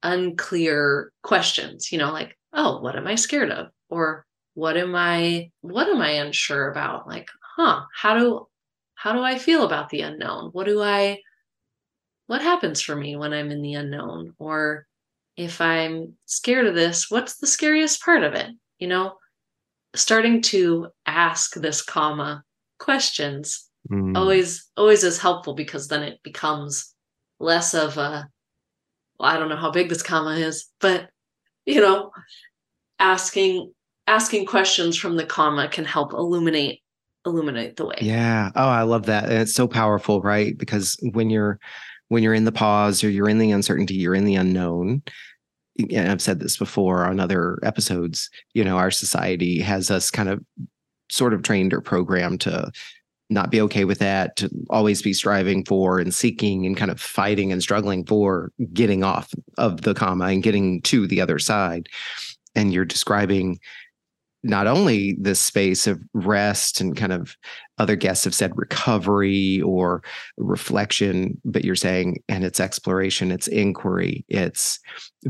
unclear 0.03 1.11
questions 1.23 1.91
you 1.91 1.97
know 1.97 2.11
like 2.11 2.37
oh 2.53 2.79
what 2.79 2.95
am 2.95 3.07
i 3.07 3.15
scared 3.15 3.51
of? 3.51 3.67
or 3.89 4.25
what 4.55 4.77
am 4.77 4.95
i 4.95 5.51
what 5.61 5.87
am 5.87 6.01
i 6.01 6.11
unsure 6.11 6.71
about? 6.71 7.07
Like 7.07 7.27
huh 7.57 7.83
how 7.93 8.17
do 8.17 8.47
how 8.95 9.13
do 9.13 9.21
i 9.21 9.37
feel 9.37 9.65
about 9.65 9.89
the 9.89 10.01
unknown? 10.01 10.49
What 10.51 10.65
do 10.65 10.81
i 10.81 11.19
what 12.27 12.41
happens 12.41 12.81
for 12.81 12.95
me 12.95 13.15
when 13.15 13.33
i'm 13.33 13.51
in 13.51 13.61
the 13.61 13.73
unknown? 13.75 14.33
Or 14.39 14.87
if 15.37 15.61
i'm 15.61 16.13
scared 16.25 16.67
of 16.67 16.73
this 16.73 17.11
what's 17.11 17.37
the 17.37 17.47
scariest 17.47 18.01
part 18.01 18.23
of 18.23 18.33
it? 18.33 18.49
You 18.79 18.87
know 18.87 19.15
starting 19.93 20.41
to 20.41 20.87
ask 21.05 21.55
this 21.55 21.81
comma 21.81 22.43
questions 22.79 23.64
mm. 23.89 24.17
always 24.17 24.69
always 24.77 25.03
is 25.03 25.19
helpful 25.19 25.53
because 25.53 25.87
then 25.87 26.03
it 26.03 26.21
becomes 26.23 26.93
less 27.39 27.73
of 27.73 27.97
a 27.97 28.29
well, 29.19 29.31
I 29.31 29.37
don't 29.37 29.49
know 29.49 29.55
how 29.55 29.71
big 29.71 29.89
this 29.89 30.03
comma 30.03 30.35
is, 30.35 30.69
but 30.79 31.09
you 31.65 31.81
know, 31.81 32.11
asking 32.99 33.71
asking 34.07 34.45
questions 34.45 34.97
from 34.97 35.17
the 35.17 35.25
comma 35.25 35.67
can 35.67 35.85
help 35.85 36.13
illuminate 36.13 36.81
illuminate 37.25 37.75
the 37.75 37.85
way. 37.85 37.97
Yeah. 38.01 38.51
Oh, 38.55 38.69
I 38.69 38.83
love 38.83 39.07
that. 39.07 39.25
And 39.25 39.33
it's 39.33 39.53
so 39.53 39.67
powerful, 39.67 40.21
right? 40.21 40.57
Because 40.57 40.97
when 41.13 41.29
you're 41.29 41.59
when 42.09 42.21
you're 42.21 42.33
in 42.33 42.45
the 42.45 42.51
pause 42.51 43.03
or 43.03 43.09
you're 43.09 43.29
in 43.29 43.39
the 43.39 43.51
uncertainty, 43.51 43.95
you're 43.95 44.15
in 44.15 44.25
the 44.25 44.35
unknown. 44.35 45.01
And 45.91 46.11
I've 46.11 46.21
said 46.21 46.39
this 46.39 46.55
before 46.55 47.05
on 47.05 47.19
other 47.19 47.59
episodes, 47.63 48.29
you 48.53 48.63
know, 48.63 48.77
our 48.77 48.91
society 48.91 49.59
has 49.59 49.91
us 49.91 50.09
kind 50.11 50.29
of 50.29 50.41
sort 51.09 51.33
of 51.33 51.43
trained 51.43 51.73
or 51.73 51.81
programmed 51.81 52.41
to 52.41 52.71
not 53.29 53.49
be 53.49 53.61
okay 53.61 53.85
with 53.85 53.99
that, 53.99 54.35
to 54.37 54.49
always 54.69 55.01
be 55.01 55.13
striving 55.13 55.65
for 55.65 55.99
and 55.99 56.13
seeking 56.13 56.65
and 56.65 56.77
kind 56.77 56.91
of 56.91 56.99
fighting 56.99 57.51
and 57.51 57.61
struggling 57.61 58.05
for 58.05 58.51
getting 58.73 59.03
off 59.03 59.33
of 59.57 59.81
the 59.81 59.93
comma 59.93 60.25
and 60.25 60.43
getting 60.43 60.81
to 60.83 61.07
the 61.07 61.21
other 61.21 61.39
side. 61.39 61.89
And 62.55 62.71
you're 62.71 62.85
describing 62.85 63.59
not 64.45 64.67
only 64.67 65.17
this 65.19 65.39
space 65.39 65.87
of 65.87 65.99
rest 66.13 66.79
and 66.79 66.95
kind 66.95 67.11
of 67.11 67.35
other 67.79 67.95
guests 67.95 68.23
have 68.23 68.35
said 68.35 68.55
recovery 68.55 69.59
or 69.61 70.03
reflection, 70.37 71.41
but 71.43 71.65
you're 71.65 71.75
saying, 71.75 72.21
and 72.29 72.45
it's 72.45 72.59
exploration, 72.59 73.31
it's 73.31 73.47
inquiry, 73.47 74.23
it's 74.29 74.79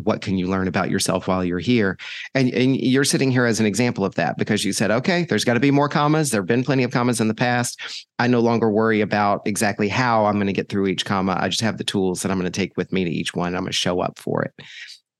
what 0.04 0.22
can 0.22 0.38
you 0.38 0.48
learn 0.48 0.68
about 0.68 0.90
yourself 0.90 1.28
while 1.28 1.46
you're 1.46 1.60
here? 1.60 1.98
And, 2.34 2.54
and 2.54 2.76
you're 2.76 3.06
sitting 3.06 3.32
here 3.32 3.46
as 3.46 3.62
an 3.62 3.66
example 3.66 4.04
of 4.04 4.16
that 4.16 4.38
because 4.38 4.66
you 4.66 4.74
said, 4.74 4.92
okay, 4.92 5.24
there's 5.24 5.46
got 5.46 5.54
to 5.54 5.60
be 5.62 5.72
more 5.72 5.90
commas. 5.90 6.30
There 6.30 6.42
have 6.42 6.48
been 6.48 6.64
plenty 6.64 6.84
of 6.84 6.92
commas 6.92 7.22
in 7.22 7.30
the 7.30 7.34
past. 7.34 7.80
I 8.20 8.28
no 8.28 8.42
longer 8.42 8.70
worry 8.70 9.00
about 9.00 9.42
exactly 9.46 9.88
how 9.88 10.26
I'm 10.26 10.36
going 10.36 10.48
to 10.48 10.54
get 10.54 10.68
through 10.68 10.88
each 10.88 11.06
comma. 11.06 11.38
I 11.40 11.48
just 11.48 11.62
have 11.62 11.78
the 11.78 11.86
tools 11.86 12.22
that 12.22 12.32
I'm 12.32 12.40
going 12.40 12.52
to 12.52 12.60
take 12.60 12.76
with 12.76 12.92
me 12.92 13.06
to 13.06 13.10
each 13.10 13.34
one. 13.34 13.56
I'm 13.56 13.62
going 13.62 13.72
to 13.72 13.74
show 13.74 14.02
up 14.02 14.20
for 14.20 14.44
it 14.44 14.54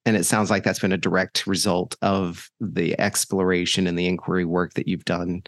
and 0.06 0.16
it 0.16 0.26
sounds 0.26 0.50
like 0.50 0.64
that's 0.64 0.80
been 0.80 0.92
a 0.92 0.98
direct 0.98 1.48
result 1.48 1.96
of 2.02 2.50
the 2.60 3.00
exploration 3.00 3.88
and 3.88 3.98
the 3.98 4.08
inquiry 4.08 4.46
work 4.46 4.74
that 4.76 4.88
you've 4.88 5.06
done 5.06 5.44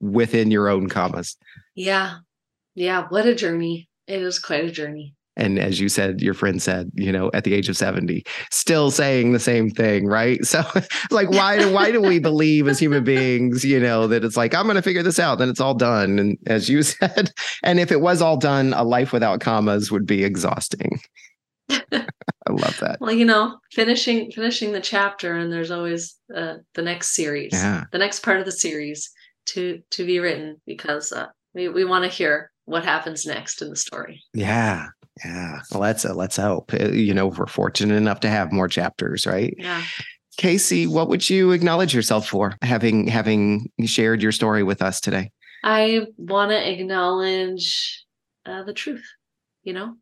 within 0.00 0.50
your 0.50 0.68
own 0.68 0.88
commas 0.88 1.36
yeah. 1.74 2.18
Yeah 2.74 3.06
what 3.08 3.26
a 3.26 3.34
journey. 3.34 3.88
It 4.06 4.22
is 4.22 4.38
quite 4.38 4.64
a 4.64 4.70
journey. 4.70 5.14
And 5.36 5.58
as 5.58 5.80
you 5.80 5.88
said 5.88 6.20
your 6.20 6.34
friend 6.34 6.62
said 6.62 6.90
you 6.94 7.10
know 7.10 7.30
at 7.34 7.44
the 7.44 7.54
age 7.54 7.68
of 7.68 7.76
70 7.76 8.24
still 8.50 8.90
saying 8.90 9.32
the 9.32 9.40
same 9.40 9.70
thing 9.70 10.06
right? 10.06 10.38
So 10.44 10.62
like 11.10 11.30
why 11.30 11.58
do 11.58 11.72
why 11.72 11.90
do 11.90 12.00
we 12.00 12.18
believe 12.20 12.68
as 12.68 12.78
human 12.78 13.02
beings 13.02 13.64
you 13.64 13.80
know 13.80 14.06
that 14.06 14.24
it's 14.24 14.36
like 14.36 14.54
i'm 14.54 14.64
going 14.64 14.76
to 14.76 14.82
figure 14.82 15.02
this 15.02 15.18
out 15.18 15.38
then 15.38 15.48
it's 15.48 15.60
all 15.60 15.74
done. 15.74 16.18
And 16.18 16.38
as 16.46 16.68
you 16.68 16.82
said 16.82 17.32
and 17.62 17.80
if 17.80 17.90
it 17.90 18.00
was 18.00 18.22
all 18.22 18.36
done 18.36 18.72
a 18.74 18.84
life 18.84 19.12
without 19.12 19.40
commas 19.40 19.90
would 19.90 20.06
be 20.06 20.24
exhausting 20.24 21.00
I 21.70 22.52
love 22.52 22.78
that. 22.80 22.98
Well, 23.00 23.12
you 23.12 23.24
know, 23.24 23.58
finishing 23.72 24.30
finishing 24.30 24.72
the 24.72 24.80
chapter, 24.80 25.34
and 25.34 25.52
there's 25.52 25.70
always 25.70 26.16
uh, 26.34 26.56
the 26.74 26.82
next 26.82 27.14
series, 27.14 27.52
yeah. 27.52 27.84
the 27.92 27.98
next 27.98 28.20
part 28.20 28.38
of 28.38 28.44
the 28.44 28.52
series 28.52 29.10
to 29.46 29.80
to 29.90 30.04
be 30.04 30.18
written 30.18 30.60
because 30.66 31.12
uh, 31.12 31.26
we 31.54 31.68
we 31.68 31.84
want 31.84 32.04
to 32.04 32.10
hear 32.10 32.50
what 32.66 32.84
happens 32.84 33.26
next 33.26 33.62
in 33.62 33.70
the 33.70 33.76
story. 33.76 34.22
Yeah, 34.32 34.88
yeah. 35.24 35.60
Well, 35.70 35.80
let's 35.80 36.04
uh, 36.04 36.14
let's 36.14 36.36
hope. 36.36 36.72
Uh, 36.72 36.88
you 36.88 37.14
know, 37.14 37.28
we're 37.28 37.46
fortunate 37.46 37.94
enough 37.94 38.20
to 38.20 38.28
have 38.28 38.52
more 38.52 38.68
chapters, 38.68 39.26
right? 39.26 39.54
Yeah. 39.56 39.82
Casey, 40.36 40.86
what 40.86 41.08
would 41.08 41.30
you 41.30 41.52
acknowledge 41.52 41.94
yourself 41.94 42.28
for 42.28 42.56
having 42.62 43.06
having 43.06 43.70
shared 43.84 44.22
your 44.22 44.32
story 44.32 44.62
with 44.62 44.82
us 44.82 45.00
today? 45.00 45.30
I 45.62 46.06
want 46.18 46.50
to 46.50 46.70
acknowledge 46.70 48.04
uh, 48.44 48.64
the 48.64 48.74
truth. 48.74 49.04
You 49.62 49.72
know, 49.72 49.94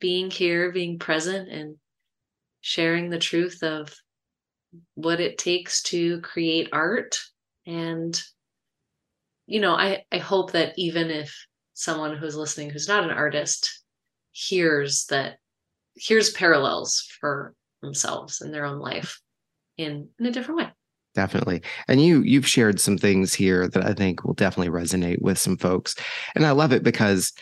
being 0.00 0.30
here, 0.30 0.72
being 0.72 0.98
present, 0.98 1.48
and 1.48 1.76
sharing 2.60 3.10
the 3.10 3.18
truth 3.18 3.62
of 3.62 3.94
what 4.94 5.20
it 5.20 5.38
takes 5.38 5.82
to 5.82 6.20
create 6.20 6.68
art. 6.72 7.18
And, 7.66 8.20
you 9.46 9.60
know, 9.60 9.74
I, 9.74 10.04
I 10.12 10.18
hope 10.18 10.52
that 10.52 10.74
even 10.76 11.10
if 11.10 11.34
someone 11.74 12.16
who's 12.16 12.36
listening 12.36 12.70
who's 12.70 12.88
not 12.88 13.04
an 13.04 13.10
artist 13.10 13.82
hears 14.32 15.06
that, 15.06 15.38
hears 15.94 16.32
parallels 16.32 17.06
for 17.20 17.54
themselves 17.82 18.40
in 18.40 18.52
their 18.52 18.64
own 18.64 18.78
life 18.78 19.20
in, 19.76 20.08
in 20.18 20.26
a 20.26 20.30
different 20.30 20.58
way. 20.58 20.68
Definitely. 21.14 21.62
And 21.88 22.04
you 22.04 22.20
you've 22.20 22.46
shared 22.46 22.78
some 22.78 22.98
things 22.98 23.32
here 23.32 23.68
that 23.68 23.86
i 23.86 23.94
think 23.94 24.22
will 24.22 24.34
definitely 24.34 24.70
resonate 24.70 25.22
with 25.22 25.38
some 25.38 25.56
folks. 25.56 25.96
And 26.34 26.44
i 26.44 26.50
love 26.50 26.72
it 26.72 26.82
because 26.82 27.32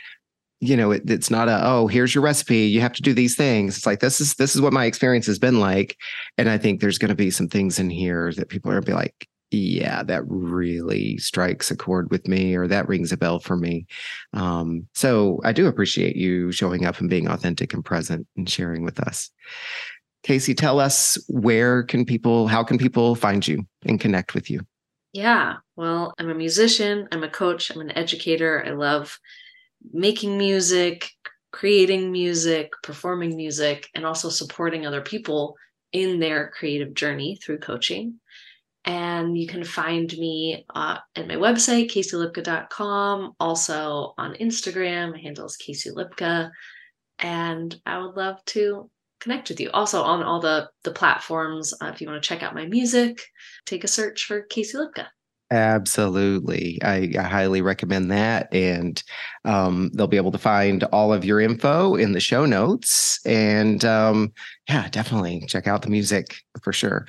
you 0.67 0.77
know, 0.77 0.91
it, 0.93 1.09
it's 1.11 1.31
not 1.31 1.49
a 1.49 1.61
oh, 1.65 1.87
here's 1.87 2.15
your 2.15 2.25
recipe. 2.25 2.67
You 2.67 2.81
have 2.81 2.93
to 2.95 3.03
do 3.03 3.13
these 3.13 3.37
things. 3.37 3.77
It's 3.77 3.87
like 3.87 4.01
this 4.01 4.21
is 4.21 4.35
this 4.35 4.55
is 4.55 4.61
what 4.61 4.73
my 4.73 4.87
experience 4.87 5.27
has 5.27 5.39
been 5.39 5.61
like, 5.61 5.97
and 6.39 6.49
I 6.49 6.59
think 6.59 6.81
there's 6.81 6.99
going 6.99 7.11
to 7.11 7.15
be 7.15 7.31
some 7.31 7.49
things 7.49 7.79
in 7.79 7.91
here 7.91 8.33
that 8.37 8.49
people 8.49 8.71
are 8.71 8.75
going 8.75 8.85
to 8.85 8.91
be 8.91 8.95
like, 8.95 9.29
yeah, 9.51 10.03
that 10.03 10.23
really 10.27 11.19
strikes 11.19 11.71
a 11.71 11.77
chord 11.77 12.11
with 12.11 12.27
me, 12.27 12.55
or 12.55 12.67
that 12.67 12.89
rings 12.89 13.13
a 13.13 13.17
bell 13.17 13.39
for 13.39 13.57
me. 13.57 13.87
Um, 14.33 14.87
so 14.95 15.41
I 15.45 15.53
do 15.53 15.67
appreciate 15.67 16.17
you 16.17 16.51
showing 16.53 16.87
up 16.87 16.99
and 17.01 17.11
being 17.11 17.29
authentic 17.29 17.73
and 17.75 17.85
present 17.85 18.27
and 18.37 18.49
sharing 18.49 18.85
with 18.85 19.01
us. 19.01 19.31
Casey, 20.23 20.55
tell 20.55 20.81
us 20.81 21.19
where 21.29 21.83
can 21.83 22.07
people, 22.07 22.49
how 22.49 22.65
can 22.65 22.79
people 22.79 23.15
find 23.15 23.47
you 23.47 23.67
and 23.85 24.01
connect 24.01 24.35
with 24.35 24.51
you? 24.51 24.61
Yeah, 25.13 25.57
well, 25.77 26.15
I'm 26.19 26.31
a 26.31 26.35
musician, 26.35 27.09
I'm 27.13 27.23
a 27.23 27.29
coach, 27.29 27.71
I'm 27.71 27.81
an 27.81 27.97
educator. 27.97 28.65
I 28.67 28.71
love 28.71 29.21
making 29.93 30.39
music, 30.39 31.11
creating 31.53 32.11
music, 32.11 32.73
performing 32.83 33.37
music, 33.37 33.89
and 33.95 34.05
also 34.05 34.29
supporting 34.29 34.87
other 34.87 35.01
people 35.01 35.57
in 35.93 36.19
their 36.19 36.51
creative 36.51 36.95
journey 36.95 37.37
through 37.37 37.59
coaching. 37.59 38.19
And 38.85 39.39
you 39.39 39.47
can 39.47 39.65
find 39.65 40.13
me 40.19 40.67
uh, 40.75 40.99
at 41.17 41.29
my 41.29 41.37
website, 41.37 41.91
caseylipka.com, 41.91 43.35
also 43.41 44.15
on 44.19 44.35
Instagram. 44.35 45.13
My 45.13 45.21
handle 45.21 45.47
is 45.47 45.57
Casey 45.57 45.91
Lipka. 45.91 46.51
And 47.19 47.75
I 47.87 47.99
would 47.99 48.17
love 48.17 48.45
to 48.47 48.91
connect 49.21 49.49
with 49.49 49.61
you. 49.61 49.71
Also 49.71 50.03
on 50.03 50.23
all 50.23 50.41
the, 50.41 50.69
the 50.83 50.91
platforms, 50.91 51.73
uh, 51.81 51.87
if 51.87 52.01
you 52.01 52.09
want 52.09 52.23
to 52.23 52.29
check 52.29 52.43
out 52.43 52.55
my 52.55 52.67
music, 52.67 53.23
take 53.65 53.85
a 53.85 53.89
search 53.89 54.25
for 54.25 54.43
Casey 54.43 54.77
Lipka. 54.77 55.07
Absolutely. 55.55 56.81
I, 56.83 57.13
I, 57.17 57.23
highly 57.23 57.63
recommend 57.63 58.11
that. 58.11 58.53
And 58.53 59.01
um, 59.45 59.93
they'll 59.95 60.09
be 60.09 60.17
able 60.17 60.33
to 60.33 60.39
find 60.39 60.83
all 60.85 61.13
of 61.13 61.25
your 61.25 61.41
info 61.41 61.95
in 61.95 62.11
the 62.11 62.19
show 62.19 62.45
notes. 62.45 63.25
And 63.25 63.85
um, 63.85 64.33
yeah, 64.69 64.89
definitely 64.89 65.45
check 65.47 65.69
out 65.69 65.83
the 65.83 65.91
music 65.91 66.35
for 66.61 66.73
sure. 66.73 67.07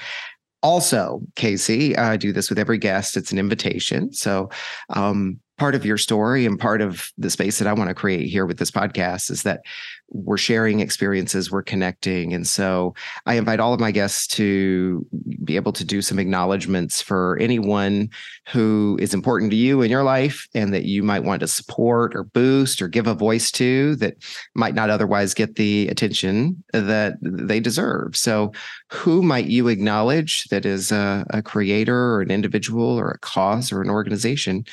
Also, 0.61 1.21
Casey, 1.35 1.97
I 1.97 2.17
do 2.17 2.31
this 2.31 2.49
with 2.49 2.59
every 2.59 2.77
guest. 2.77 3.17
It's 3.17 3.31
an 3.31 3.39
invitation. 3.39 4.13
So, 4.13 4.51
um, 4.89 5.39
part 5.57 5.73
of 5.73 5.85
your 5.85 5.97
story 5.97 6.45
and 6.45 6.59
part 6.59 6.81
of 6.81 7.11
the 7.17 7.29
space 7.31 7.57
that 7.57 7.67
I 7.67 7.73
want 7.73 7.87
to 7.87 7.95
create 7.95 8.29
here 8.29 8.45
with 8.45 8.59
this 8.59 8.71
podcast 8.71 9.31
is 9.31 9.41
that 9.43 9.61
we're 10.09 10.37
sharing 10.37 10.79
experiences, 10.79 11.51
we're 11.51 11.63
connecting. 11.63 12.33
And 12.33 12.47
so 12.47 12.93
I 13.25 13.35
invite 13.35 13.59
all 13.59 13.73
of 13.73 13.79
my 13.79 13.91
guests 13.91 14.27
to 14.35 15.05
be 15.43 15.55
able 15.55 15.73
to 15.73 15.83
do 15.83 16.01
some 16.01 16.19
acknowledgments 16.19 17.01
for 17.01 17.37
anyone 17.39 18.09
who 18.47 18.97
is 19.01 19.13
important 19.13 19.51
to 19.51 19.57
you 19.57 19.81
in 19.81 19.91
your 19.91 20.03
life 20.03 20.47
and 20.53 20.73
that 20.73 20.85
you 20.85 21.03
might 21.03 21.23
want 21.23 21.39
to 21.41 21.47
support 21.47 22.15
or 22.15 22.23
boost 22.23 22.81
or 22.81 22.87
give 22.87 23.07
a 23.07 23.13
voice 23.13 23.51
to 23.51 23.95
that 23.97 24.15
might 24.53 24.75
not 24.75 24.89
otherwise 24.89 25.33
get 25.33 25.55
the 25.55 25.87
attention 25.87 26.63
that 26.71 27.15
they 27.21 27.59
deserve. 27.59 28.15
So, 28.15 28.51
who 28.91 29.21
might 29.21 29.45
you 29.45 29.67
acknowledge 29.67 30.45
that 30.45 30.65
is 30.65 30.91
a, 30.91 31.25
a 31.31 31.41
creator 31.41 31.97
or 31.97 32.21
an 32.21 32.31
individual 32.31 32.85
or 32.87 33.11
a 33.11 33.19
cause 33.19 33.71
or 33.71 33.81
an 33.81 33.89
organization? 33.89 34.65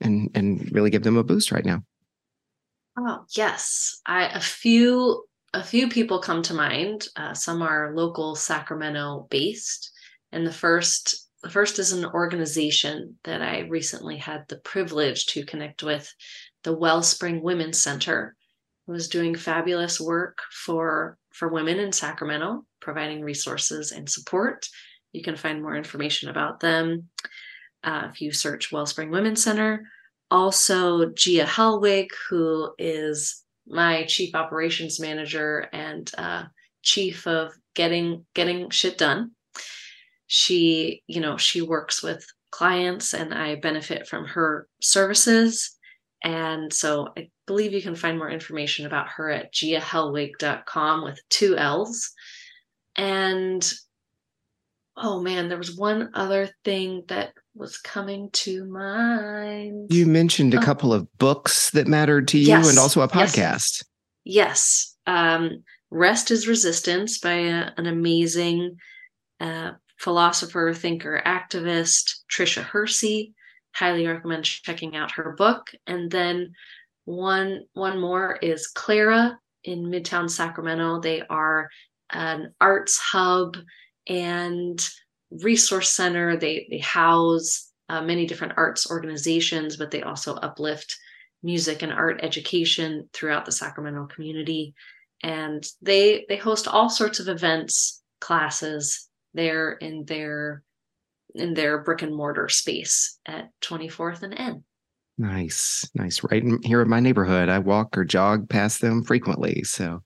and 0.00 0.30
and 0.34 0.70
really 0.70 0.90
give 0.90 1.02
them 1.02 1.16
a 1.16 1.24
boost 1.24 1.50
right 1.50 1.64
now 1.64 1.82
oh 2.98 3.24
yes. 3.36 4.00
I 4.06 4.26
a 4.26 4.40
few 4.40 5.24
a 5.54 5.62
few 5.62 5.88
people 5.88 6.20
come 6.20 6.42
to 6.42 6.54
mind. 6.54 7.08
Uh, 7.16 7.32
some 7.32 7.62
are 7.62 7.94
local 7.94 8.34
sacramento 8.34 9.26
based. 9.30 9.90
And 10.32 10.46
the 10.46 10.52
first 10.52 11.28
the 11.42 11.50
first 11.50 11.78
is 11.78 11.92
an 11.92 12.04
organization 12.04 13.16
that 13.22 13.40
i 13.40 13.60
recently 13.60 14.16
had 14.16 14.44
the 14.48 14.58
privilege 14.58 15.26
to 15.26 15.46
connect 15.46 15.84
with 15.84 16.12
the 16.64 16.76
wellspring 16.76 17.40
women's 17.40 17.80
center 17.80 18.34
who 18.84 18.92
was 18.92 19.08
doing 19.08 19.36
fabulous 19.36 20.00
work 20.00 20.38
for 20.50 21.16
for 21.30 21.46
women 21.46 21.78
in 21.78 21.92
sacramento 21.92 22.64
providing 22.80 23.22
resources 23.22 23.92
and 23.92 24.08
support. 24.08 24.66
You 25.12 25.22
can 25.22 25.36
find 25.36 25.62
more 25.62 25.76
information 25.76 26.28
about 26.28 26.60
them 26.60 27.08
uh, 27.84 28.08
if 28.10 28.20
you 28.20 28.32
search 28.32 28.72
Wellspring 28.72 29.10
Women's 29.10 29.42
Center. 29.42 29.86
Also, 30.30 31.10
Gia 31.10 31.44
Hellwig, 31.44 32.08
who 32.28 32.72
is 32.78 33.44
my 33.66 34.04
chief 34.04 34.34
operations 34.34 35.00
manager 35.00 35.68
and 35.72 36.10
uh, 36.18 36.44
chief 36.82 37.26
of 37.26 37.52
getting 37.74 38.26
getting 38.34 38.70
shit 38.70 38.98
done. 38.98 39.32
She, 40.26 41.02
you 41.06 41.20
know, 41.20 41.36
she 41.36 41.62
works 41.62 42.02
with 42.02 42.26
clients, 42.50 43.14
and 43.14 43.32
I 43.32 43.56
benefit 43.56 44.06
from 44.06 44.26
her 44.26 44.68
services. 44.82 45.76
And 46.22 46.72
so 46.72 47.08
I 47.16 47.30
believe 47.46 47.72
you 47.72 47.80
can 47.80 47.94
find 47.94 48.18
more 48.18 48.30
information 48.30 48.86
about 48.86 49.08
her 49.08 49.30
at 49.30 49.54
giahellwig.com 49.54 51.04
with 51.04 51.20
two 51.30 51.56
L's. 51.56 52.12
And 52.96 53.72
oh 55.00 55.20
man, 55.20 55.48
there 55.48 55.58
was 55.58 55.76
one 55.76 56.10
other 56.14 56.48
thing 56.64 57.04
that 57.08 57.32
was 57.54 57.78
coming 57.78 58.30
to 58.32 58.64
mind. 58.64 59.92
You 59.92 60.06
mentioned 60.06 60.54
a 60.54 60.58
oh. 60.58 60.62
couple 60.62 60.92
of 60.92 61.06
books 61.18 61.70
that 61.70 61.86
mattered 61.86 62.28
to 62.28 62.38
you 62.38 62.48
yes. 62.48 62.68
and 62.68 62.78
also 62.78 63.00
a 63.00 63.08
podcast. 63.08 63.36
Yes. 63.36 63.84
yes. 64.24 64.96
Um, 65.06 65.64
Rest 65.90 66.30
is 66.30 66.46
Resistance 66.46 67.18
by 67.18 67.32
a, 67.32 67.70
an 67.76 67.86
amazing 67.86 68.76
uh, 69.40 69.72
philosopher, 69.98 70.74
thinker, 70.74 71.22
activist, 71.24 72.20
Tricia 72.30 72.62
Hersey. 72.62 73.34
Highly 73.74 74.06
recommend 74.06 74.44
checking 74.44 74.96
out 74.96 75.12
her 75.12 75.34
book. 75.36 75.70
And 75.86 76.10
then 76.10 76.52
one 77.04 77.64
one 77.72 78.00
more 78.00 78.36
is 78.42 78.66
Clara 78.66 79.38
in 79.64 79.84
Midtown 79.84 80.28
Sacramento. 80.28 81.00
They 81.00 81.22
are 81.22 81.68
an 82.10 82.54
arts 82.60 82.98
hub 82.98 83.56
and 84.08 84.88
resource 85.30 85.92
center. 85.92 86.36
They 86.36 86.66
they 86.70 86.78
house 86.78 87.70
uh, 87.88 88.02
many 88.02 88.26
different 88.26 88.54
arts 88.56 88.90
organizations, 88.90 89.76
but 89.76 89.90
they 89.90 90.02
also 90.02 90.34
uplift 90.34 90.96
music 91.42 91.82
and 91.82 91.92
art 91.92 92.20
education 92.22 93.08
throughout 93.12 93.44
the 93.44 93.52
Sacramento 93.52 94.06
community. 94.06 94.74
And 95.22 95.64
they 95.82 96.24
they 96.28 96.36
host 96.36 96.68
all 96.68 96.90
sorts 96.90 97.20
of 97.20 97.28
events, 97.28 98.02
classes 98.20 99.08
there 99.34 99.72
in 99.72 100.04
their 100.04 100.62
in 101.34 101.54
their 101.54 101.82
brick 101.82 102.02
and 102.02 102.14
mortar 102.14 102.48
space 102.48 103.18
at 103.26 103.50
24th 103.62 104.22
and 104.22 104.34
N. 104.34 104.64
Nice, 105.18 105.88
nice. 105.94 106.22
Right 106.30 106.44
here 106.62 106.80
in 106.80 106.88
my 106.88 107.00
neighborhood, 107.00 107.48
I 107.48 107.58
walk 107.58 107.98
or 107.98 108.04
jog 108.04 108.48
past 108.48 108.80
them 108.80 109.02
frequently. 109.02 109.64
So, 109.64 110.02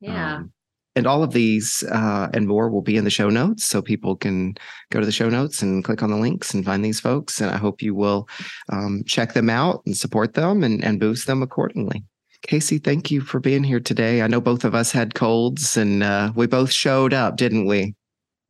yeah, 0.00 0.36
um, 0.36 0.52
and 0.96 1.06
all 1.06 1.22
of 1.22 1.32
these 1.32 1.82
uh, 1.90 2.28
and 2.32 2.46
more 2.46 2.68
will 2.68 2.82
be 2.82 2.96
in 2.96 3.04
the 3.04 3.10
show 3.10 3.28
notes 3.28 3.64
so 3.64 3.82
people 3.82 4.16
can 4.16 4.54
go 4.90 5.00
to 5.00 5.06
the 5.06 5.12
show 5.12 5.28
notes 5.28 5.62
and 5.62 5.84
click 5.84 6.02
on 6.02 6.10
the 6.10 6.16
links 6.16 6.54
and 6.54 6.64
find 6.64 6.84
these 6.84 7.00
folks 7.00 7.40
and 7.40 7.50
i 7.50 7.56
hope 7.56 7.82
you 7.82 7.94
will 7.94 8.28
um, 8.70 9.02
check 9.06 9.32
them 9.32 9.50
out 9.50 9.82
and 9.86 9.96
support 9.96 10.34
them 10.34 10.62
and, 10.62 10.84
and 10.84 11.00
boost 11.00 11.26
them 11.26 11.42
accordingly. 11.42 12.04
Casey 12.42 12.78
thank 12.78 13.10
you 13.10 13.22
for 13.22 13.40
being 13.40 13.64
here 13.64 13.80
today. 13.80 14.20
I 14.20 14.26
know 14.26 14.40
both 14.40 14.64
of 14.64 14.74
us 14.74 14.92
had 14.92 15.14
colds 15.14 15.78
and 15.78 16.02
uh, 16.02 16.32
we 16.34 16.46
both 16.46 16.70
showed 16.70 17.14
up 17.14 17.36
didn't 17.36 17.66
we? 17.66 17.94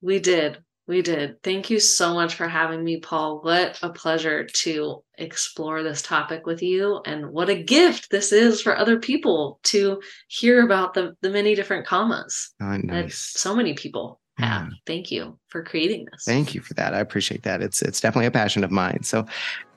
We 0.02 0.18
did 0.18 0.63
we 0.86 1.02
did. 1.02 1.42
Thank 1.42 1.70
you 1.70 1.80
so 1.80 2.14
much 2.14 2.34
for 2.34 2.46
having 2.46 2.84
me, 2.84 2.98
Paul. 2.98 3.40
What 3.40 3.78
a 3.82 3.90
pleasure 3.90 4.44
to 4.44 5.02
explore 5.16 5.82
this 5.82 6.02
topic 6.02 6.46
with 6.46 6.62
you. 6.62 7.00
And 7.06 7.30
what 7.30 7.48
a 7.48 7.62
gift 7.62 8.10
this 8.10 8.32
is 8.32 8.60
for 8.60 8.76
other 8.76 8.98
people 8.98 9.60
to 9.64 10.02
hear 10.28 10.62
about 10.64 10.94
the, 10.94 11.16
the 11.22 11.30
many 11.30 11.54
different 11.54 11.86
commas 11.86 12.52
oh, 12.60 12.76
nice. 12.76 12.88
that 12.88 13.12
so 13.12 13.56
many 13.56 13.72
people 13.74 14.20
hmm. 14.36 14.44
have. 14.44 14.66
Yeah. 14.66 14.74
Thank 14.86 15.10
you 15.10 15.38
for 15.48 15.62
creating 15.62 16.06
this. 16.12 16.24
Thank 16.24 16.54
you 16.54 16.60
for 16.60 16.74
that. 16.74 16.92
I 16.92 17.00
appreciate 17.00 17.44
that. 17.44 17.62
It's 17.62 17.80
it's 17.80 18.00
definitely 18.00 18.26
a 18.26 18.30
passion 18.30 18.62
of 18.62 18.70
mine. 18.70 19.04
So 19.04 19.24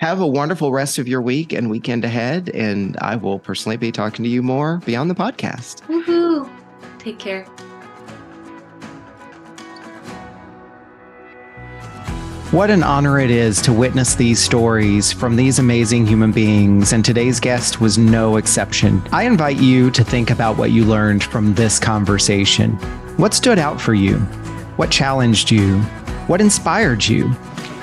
have 0.02 0.20
a 0.20 0.28
wonderful 0.28 0.74
rest 0.74 0.98
of 0.98 1.08
your 1.08 1.22
week 1.22 1.54
and 1.54 1.70
weekend 1.70 2.04
ahead. 2.04 2.50
And 2.50 2.98
I 3.00 3.16
will 3.16 3.40
personally 3.40 3.78
be 3.78 3.94
talking 3.94 4.24
to 4.24 4.30
you 4.30 4.44
more 4.44 4.80
beyond 4.86 5.10
the 5.10 5.16
podcast. 5.16 5.84
Woohoo. 5.84 6.50
Take 7.00 7.20
care. 7.20 7.48
What 12.52 12.70
an 12.70 12.82
honor 12.82 13.20
it 13.20 13.30
is 13.30 13.62
to 13.64 13.74
witness 13.74 14.16
these 14.16 14.40
stories 14.40 15.12
from 15.12 15.36
these 15.36 15.60
amazing 15.60 16.08
human 16.08 16.32
beings, 16.32 16.94
and 16.94 17.04
today's 17.04 17.42
guest 17.42 17.82
was 17.82 17.98
no 17.98 18.38
exception. 18.38 19.06
I 19.12 19.24
invite 19.24 19.58
you 19.58 19.92
to 19.92 20.02
think 20.02 20.30
about 20.30 20.58
what 20.58 20.72
you 20.72 20.86
learned 20.86 21.26
from 21.26 21.56
this 21.56 21.78
conversation. 21.78 22.72
What 23.18 23.34
stood 23.34 23.60
out 23.60 23.82
for 23.82 23.94
you? 23.94 24.20
What 24.78 24.90
challenged 24.90 25.52
you? 25.52 25.80
What 26.28 26.40
inspired 26.40 27.06
you? 27.06 27.30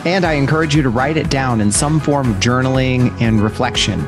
And 0.07 0.25
I 0.25 0.33
encourage 0.33 0.75
you 0.75 0.83
to 0.83 0.89
write 0.89 1.19
it 1.19 1.29
down 1.29 1.61
in 1.61 1.71
some 1.71 2.01
form 2.01 2.31
of 2.31 2.39
journaling 2.39 3.21
and 3.21 3.43
reflection. 3.43 4.01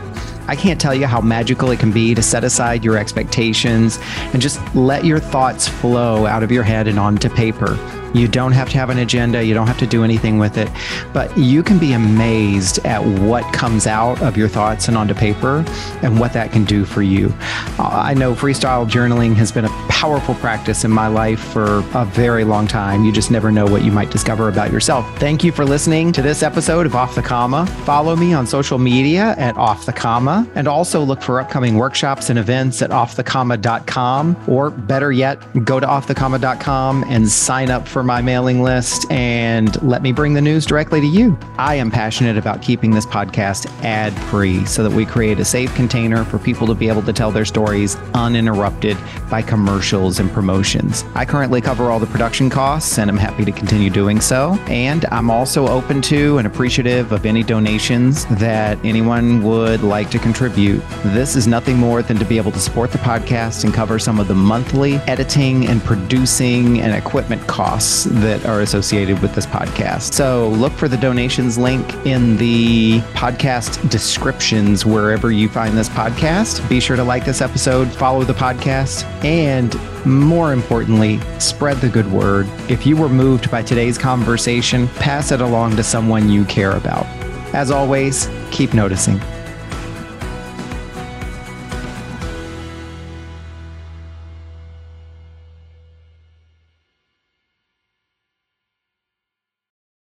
I 0.49 0.57
can't 0.57 0.81
tell 0.81 0.95
you 0.95 1.07
how 1.07 1.21
magical 1.21 1.71
it 1.71 1.81
can 1.81 1.93
be 1.93 2.15
to 2.15 2.23
set 2.23 2.45
aside 2.45 2.83
your 2.83 2.97
expectations 2.97 3.99
and 4.33 4.41
just 4.41 4.59
let 4.75 5.05
your 5.05 5.21
thoughts 5.21 5.69
flow 5.69 6.25
out 6.25 6.43
of 6.43 6.51
your 6.51 6.63
head 6.63 6.89
and 6.89 6.99
onto 6.99 7.29
paper. 7.29 7.77
You 8.15 8.29
don't 8.29 8.53
have 8.53 8.71
to 8.71 8.79
have 8.79 8.91
an 8.91 8.99
agenda, 8.99 9.45
you 9.45 9.55
don't 9.55 9.67
have 9.67 9.79
to 9.79 9.87
do 9.87 10.05
anything 10.05 10.39
with 10.39 10.59
it, 10.59 10.69
but 11.13 11.37
you 11.37 11.63
can 11.63 11.79
be 11.79 11.93
amazed 11.93 12.85
at 12.87 13.05
what 13.21 13.45
comes 13.53 13.87
out 13.87 14.21
of 14.23 14.37
your 14.37 14.49
thoughts 14.49 14.89
and 14.89 14.97
onto 14.97 15.15
paper 15.15 15.65
and 16.03 16.19
what 16.19 16.33
that 16.33 16.53
can 16.53 16.65
do 16.65 16.85
for 16.85 17.03
you. 17.03 17.33
I 17.79 18.15
know 18.15 18.35
freestyle 18.35 18.89
journaling 18.89 19.35
has 19.35 19.53
been 19.53 19.65
a 19.65 19.87
powerful 19.89 20.35
practice 20.37 20.85
in 20.85 20.91
my 20.91 21.09
life 21.09 21.41
for 21.41 21.79
a 21.95 22.05
very 22.05 22.45
long 22.45 22.67
time. 22.67 23.05
You 23.05 23.13
just 23.13 23.31
never 23.31 23.51
know 23.51 23.67
what 23.67 23.83
you 23.83 23.93
might 23.93 24.11
discover 24.11 24.49
about 24.49 24.73
yourself. 24.73 25.07
Thank 25.19 25.45
you 25.45 25.53
for 25.53 25.65
listening 25.65 26.13
to 26.13 26.23
this 26.23 26.43
episode 26.43 26.87
of 26.87 26.95
Off 26.95 27.15
the 27.15 27.23
Comma. 27.23 27.67
Follow 27.85 28.17
me 28.17 28.33
on 28.33 28.47
social 28.47 28.79
media 28.79 29.35
at 29.39 29.57
Off 29.57 29.87
the 29.87 29.93
Comma 29.93 30.49
and 30.55 30.69
also 30.69 31.03
look 31.03 31.23
for 31.23 31.41
upcoming 31.41 31.77
workshops 31.77 32.31
and 32.31 32.39
events 32.39 32.83
at 32.83 32.91
offthecomma.com 32.91 34.37
or 34.47 34.71
better 34.71 35.13
yet, 35.13 35.39
go 35.65 35.81
to 35.81 35.87
offthecomma.com 35.87 37.05
and 37.09 37.29
sign 37.29 37.71
up 37.71 37.87
for 37.97 38.03
my 38.03 38.21
mailing 38.21 38.61
list 38.61 39.11
and 39.11 39.83
let 39.83 40.03
me 40.03 40.13
bring 40.13 40.35
the 40.35 40.41
news 40.43 40.67
directly 40.67 41.01
to 41.01 41.07
you. 41.07 41.35
I 41.57 41.77
am 41.77 41.91
passionate 41.91 42.37
about 42.37 42.61
keeping 42.61 42.91
this 42.91 43.07
podcast 43.07 43.73
ad 43.83 44.13
free 44.25 44.67
so 44.67 44.83
that 44.83 44.95
we 44.95 45.07
create 45.07 45.41
a 45.41 45.47
safe 45.47 45.75
container 45.75 46.23
for 46.23 46.39
people 46.39 46.67
to 46.67 46.75
be 46.75 46.91
able 46.91 47.01
to 47.01 47.13
tell 47.15 47.31
their 47.31 47.47
stories 47.47 47.97
uninterrupted 48.13 48.99
by 49.31 49.41
commercials 49.41 50.19
and 50.19 50.31
promotions. 50.31 51.07
I 51.15 51.25
currently 51.25 51.63
cover 51.63 51.91
all 51.91 51.99
the 51.99 52.07
production 52.07 52.51
costs 52.51 52.99
and 52.99 53.09
I'm 53.09 53.17
happy 53.17 53.47
to 53.47 53.53
continue 53.53 53.89
doing 53.89 54.21
so. 54.21 54.59
And 54.67 55.07
I'm 55.07 55.31
also 55.31 55.67
open 55.67 56.03
to 56.03 56.37
and 56.37 56.47
appreciative 56.47 57.13
of 57.13 57.25
any 57.25 57.43
donations 57.43 58.27
that 58.27 58.77
anyone 58.85 59.43
would 59.43 59.83
like 59.83 60.11
to 60.11 60.19
contribute. 60.19 60.83
This 61.03 61.35
is 61.35 61.47
nothing 61.47 61.79
more 61.79 62.03
than 62.03 62.19
to 62.19 62.27
be 62.27 62.37
able 62.37 62.53
to 62.53 62.61
support 62.61 62.91
the 62.91 62.99
podcast 62.99 63.65
and 63.65 63.73
cover 63.73 63.99
some 63.99 64.21
of 64.21 64.29
the 64.29 64.35
monthly 64.35 64.97
editing 65.07 65.67
and 65.67 65.83
producing 65.83 66.83
and 66.83 66.95
equipment 66.95 67.41
costs 67.47 67.86
costs 67.87 68.05
that 68.05 68.45
are 68.47 68.63
associated 68.63 69.21
with 69.23 69.35
this 69.35 69.47
podcast. 69.47 70.13
So 70.13 70.49
look 70.49 70.73
for 70.73 70.89
the 70.89 70.97
donations 70.97 71.57
link 71.57 71.95
in 72.05 72.37
the 72.37 73.01
podcast 73.15 73.89
descriptions 73.91 74.85
wherever 74.85 75.31
you 75.31 75.49
find 75.49 75.77
this 75.77 75.89
podcast. 75.89 76.69
Be 76.69 76.81
sure 76.81 76.97
to 76.97 77.05
like 77.05 77.25
this 77.25 77.41
episode, 77.41 77.87
follow 77.89 78.25
the 78.25 78.33
podcast, 78.33 79.05
and 79.25 79.75
more 80.05 80.53
importantly, 80.53 81.21
spread 81.39 81.77
the 81.77 81.89
good 81.89 82.11
word. 82.11 82.49
If 82.69 82.87
you 82.87 82.97
were 82.97 83.09
moved 83.09 83.51
by 83.51 83.63
today's 83.63 83.99
conversation, 83.99 84.89
pass 84.89 85.31
it 85.31 85.41
along 85.41 85.77
to 85.77 85.85
someone 85.85 86.29
you 86.29 86.45
care 86.47 86.73
about. 86.73 87.07
As 87.55 87.71
always, 87.71 88.29
keep 88.51 88.75
noticing. 88.75 89.21